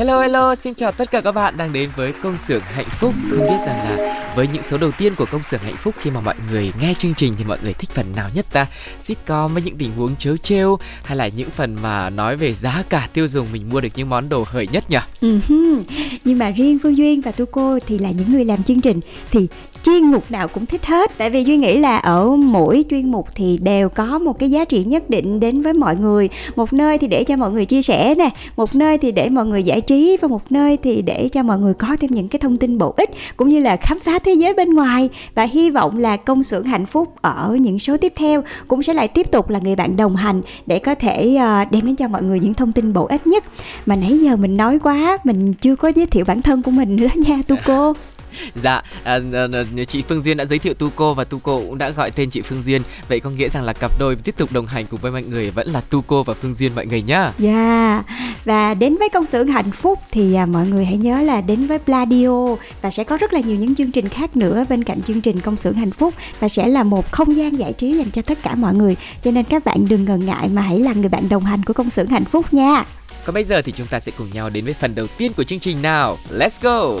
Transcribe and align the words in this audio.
Hello 0.00 0.20
hello, 0.20 0.54
xin 0.54 0.74
chào 0.74 0.92
tất 0.92 1.10
cả 1.10 1.20
các 1.20 1.32
bạn 1.32 1.56
đang 1.56 1.72
đến 1.72 1.88
với 1.96 2.12
công 2.22 2.38
xưởng 2.38 2.60
hạnh 2.60 2.86
phúc. 3.00 3.14
Không 3.30 3.40
biết 3.40 3.58
rằng 3.66 3.76
là 3.78 4.24
với 4.36 4.48
những 4.52 4.62
số 4.62 4.78
đầu 4.78 4.90
tiên 4.98 5.14
của 5.14 5.26
công 5.32 5.42
xưởng 5.42 5.60
hạnh 5.60 5.74
phúc 5.74 5.94
khi 5.98 6.10
mà 6.10 6.20
mọi 6.20 6.34
người 6.50 6.72
nghe 6.80 6.94
chương 6.98 7.14
trình 7.14 7.34
thì 7.38 7.44
mọi 7.44 7.58
người 7.62 7.72
thích 7.72 7.90
phần 7.90 8.06
nào 8.16 8.28
nhất 8.34 8.46
ta? 8.52 8.66
Sitcom 9.00 9.54
với 9.54 9.62
những 9.62 9.76
tình 9.78 9.90
huống 9.96 10.16
chớ 10.18 10.36
trêu 10.42 10.78
hay 11.04 11.16
là 11.16 11.28
những 11.28 11.50
phần 11.50 11.76
mà 11.82 12.10
nói 12.10 12.36
về 12.36 12.52
giá 12.52 12.82
cả 12.88 13.08
tiêu 13.12 13.28
dùng 13.28 13.46
mình 13.52 13.70
mua 13.70 13.80
được 13.80 13.88
những 13.96 14.08
món 14.08 14.28
đồ 14.28 14.44
hời 14.46 14.68
nhất 14.72 14.84
nhỉ? 14.90 14.98
Uh-huh. 15.20 15.82
Nhưng 16.24 16.38
mà 16.38 16.50
riêng 16.50 16.78
Phương 16.82 16.96
Duyên 16.96 17.20
và 17.20 17.32
Tu 17.32 17.46
Cô 17.46 17.78
thì 17.86 17.98
là 17.98 18.10
những 18.10 18.28
người 18.28 18.44
làm 18.44 18.62
chương 18.62 18.80
trình 18.80 19.00
thì 19.30 19.48
chuyên 19.82 20.02
mục 20.02 20.30
nào 20.30 20.48
cũng 20.48 20.66
thích 20.66 20.86
hết 20.86 21.10
tại 21.18 21.30
vì 21.30 21.44
duy 21.44 21.56
nghĩ 21.56 21.78
là 21.78 21.96
ở 21.96 22.26
mỗi 22.30 22.84
chuyên 22.90 23.10
mục 23.10 23.28
thì 23.34 23.58
đều 23.62 23.88
có 23.88 24.18
một 24.18 24.38
cái 24.38 24.50
giá 24.50 24.64
trị 24.64 24.84
nhất 24.84 25.10
định 25.10 25.40
đến 25.40 25.62
với 25.62 25.72
mọi 25.72 25.96
người 25.96 26.28
một 26.56 26.72
nơi 26.72 26.98
thì 26.98 27.06
để 27.06 27.24
cho 27.24 27.36
mọi 27.36 27.50
người 27.50 27.64
chia 27.64 27.82
sẻ 27.82 28.14
nè 28.18 28.30
một 28.56 28.74
nơi 28.74 28.98
thì 28.98 29.12
để 29.12 29.28
mọi 29.28 29.46
người 29.46 29.62
giải 29.62 29.80
trí 29.90 30.16
và 30.20 30.28
một 30.28 30.52
nơi 30.52 30.76
thì 30.82 31.02
để 31.02 31.28
cho 31.32 31.42
mọi 31.42 31.58
người 31.58 31.74
có 31.74 31.96
thêm 32.00 32.10
những 32.10 32.28
cái 32.28 32.38
thông 32.38 32.56
tin 32.56 32.78
bổ 32.78 32.94
ích, 32.96 33.10
cũng 33.36 33.48
như 33.48 33.58
là 33.58 33.76
khám 33.76 33.98
phá 33.98 34.18
thế 34.18 34.32
giới 34.32 34.54
bên 34.54 34.74
ngoài. 34.74 35.08
Và 35.34 35.42
hy 35.44 35.70
vọng 35.70 35.98
là 35.98 36.16
công 36.16 36.42
xưởng 36.42 36.64
hạnh 36.64 36.86
phúc 36.86 37.14
ở 37.20 37.56
những 37.60 37.78
số 37.78 37.96
tiếp 37.96 38.12
theo 38.16 38.42
cũng 38.68 38.82
sẽ 38.82 38.94
lại 38.94 39.08
tiếp 39.08 39.30
tục 39.30 39.50
là 39.50 39.58
người 39.58 39.76
bạn 39.76 39.96
đồng 39.96 40.16
hành 40.16 40.42
để 40.66 40.78
có 40.78 40.94
thể 40.94 41.36
ờ, 41.36 41.64
đem 41.70 41.86
đến 41.86 41.96
cho 41.96 42.08
mọi 42.08 42.22
người 42.22 42.40
những 42.40 42.54
thông 42.54 42.72
tin 42.72 42.92
bổ 42.92 43.06
ích 43.06 43.26
nhất. 43.26 43.44
Mà 43.86 43.96
nãy 43.96 44.18
giờ 44.18 44.36
mình 44.36 44.56
nói 44.56 44.78
quá, 44.78 45.18
mình 45.24 45.54
chưa 45.54 45.76
có 45.76 45.88
giới 45.88 46.06
thiệu 46.06 46.24
bản 46.24 46.42
thân 46.42 46.62
của 46.62 46.70
mình 46.70 46.96
nữa 46.96 47.08
nha 47.16 47.40
tu 47.48 47.56
cô 47.66 47.92
Dạ, 48.62 48.82
à, 49.04 49.20
à, 49.32 49.46
à, 49.52 49.84
chị 49.88 50.02
Phương 50.08 50.22
Duyên 50.22 50.36
đã 50.36 50.44
giới 50.44 50.58
thiệu 50.58 50.74
Tuco 50.74 51.14
và 51.14 51.24
Tuco 51.24 51.56
cũng 51.56 51.78
đã 51.78 51.90
gọi 51.90 52.10
tên 52.10 52.30
chị 52.30 52.42
Phương 52.42 52.62
Duyên. 52.62 52.82
Vậy 53.08 53.20
có 53.20 53.30
nghĩa 53.30 53.48
rằng 53.48 53.64
là 53.64 53.72
cặp 53.72 53.92
đôi 53.98 54.16
tiếp 54.16 54.34
tục 54.36 54.52
đồng 54.52 54.66
hành 54.66 54.86
cùng 54.86 55.00
với 55.00 55.12
mọi 55.12 55.22
người 55.22 55.50
vẫn 55.50 55.68
là 55.68 55.80
Tuco 55.80 56.22
và 56.22 56.34
Phương 56.34 56.54
Duyên 56.54 56.74
mọi 56.74 56.86
người 56.86 57.02
nhá. 57.02 57.32
Dạ. 57.38 58.02
Và 58.44 58.74
đến 58.74 58.96
với 58.96 59.08
công 59.08 59.26
xưởng 59.26 59.48
hạnh 59.48 59.70
phúc 59.70 59.98
thì 60.10 60.34
à, 60.34 60.46
mọi 60.46 60.66
người 60.66 60.84
hãy 60.84 60.96
nhớ 60.96 61.22
là 61.22 61.40
đến 61.40 61.66
với 61.66 61.78
Pladio 61.78 62.56
và 62.82 62.90
sẽ 62.90 63.04
có 63.04 63.16
rất 63.16 63.32
là 63.32 63.40
nhiều 63.40 63.56
những 63.56 63.74
chương 63.74 63.92
trình 63.92 64.08
khác 64.08 64.36
nữa 64.36 64.64
bên 64.68 64.84
cạnh 64.84 65.02
chương 65.02 65.20
trình 65.20 65.40
công 65.40 65.56
xưởng 65.56 65.74
hạnh 65.74 65.90
phúc 65.90 66.14
và 66.40 66.48
sẽ 66.48 66.68
là 66.68 66.82
một 66.82 67.12
không 67.12 67.36
gian 67.36 67.56
giải 67.56 67.72
trí 67.72 67.94
dành 67.94 68.10
cho 68.10 68.22
tất 68.22 68.38
cả 68.42 68.54
mọi 68.54 68.74
người. 68.74 68.96
Cho 69.22 69.30
nên 69.30 69.44
các 69.44 69.64
bạn 69.64 69.88
đừng 69.88 70.04
ngần 70.04 70.26
ngại 70.26 70.48
mà 70.48 70.62
hãy 70.62 70.78
là 70.78 70.92
người 70.92 71.08
bạn 71.08 71.28
đồng 71.28 71.44
hành 71.44 71.62
của 71.62 71.72
công 71.72 71.90
xưởng 71.90 72.06
hạnh 72.06 72.24
phúc 72.24 72.54
nha. 72.54 72.84
Còn 73.24 73.34
bây 73.34 73.44
giờ 73.44 73.62
thì 73.62 73.72
chúng 73.72 73.86
ta 73.86 74.00
sẽ 74.00 74.12
cùng 74.18 74.30
nhau 74.32 74.50
đến 74.50 74.64
với 74.64 74.74
phần 74.74 74.94
đầu 74.94 75.06
tiên 75.18 75.32
của 75.36 75.44
chương 75.44 75.58
trình 75.58 75.82
nào. 75.82 76.18
Let's 76.30 76.58
go! 76.62 77.00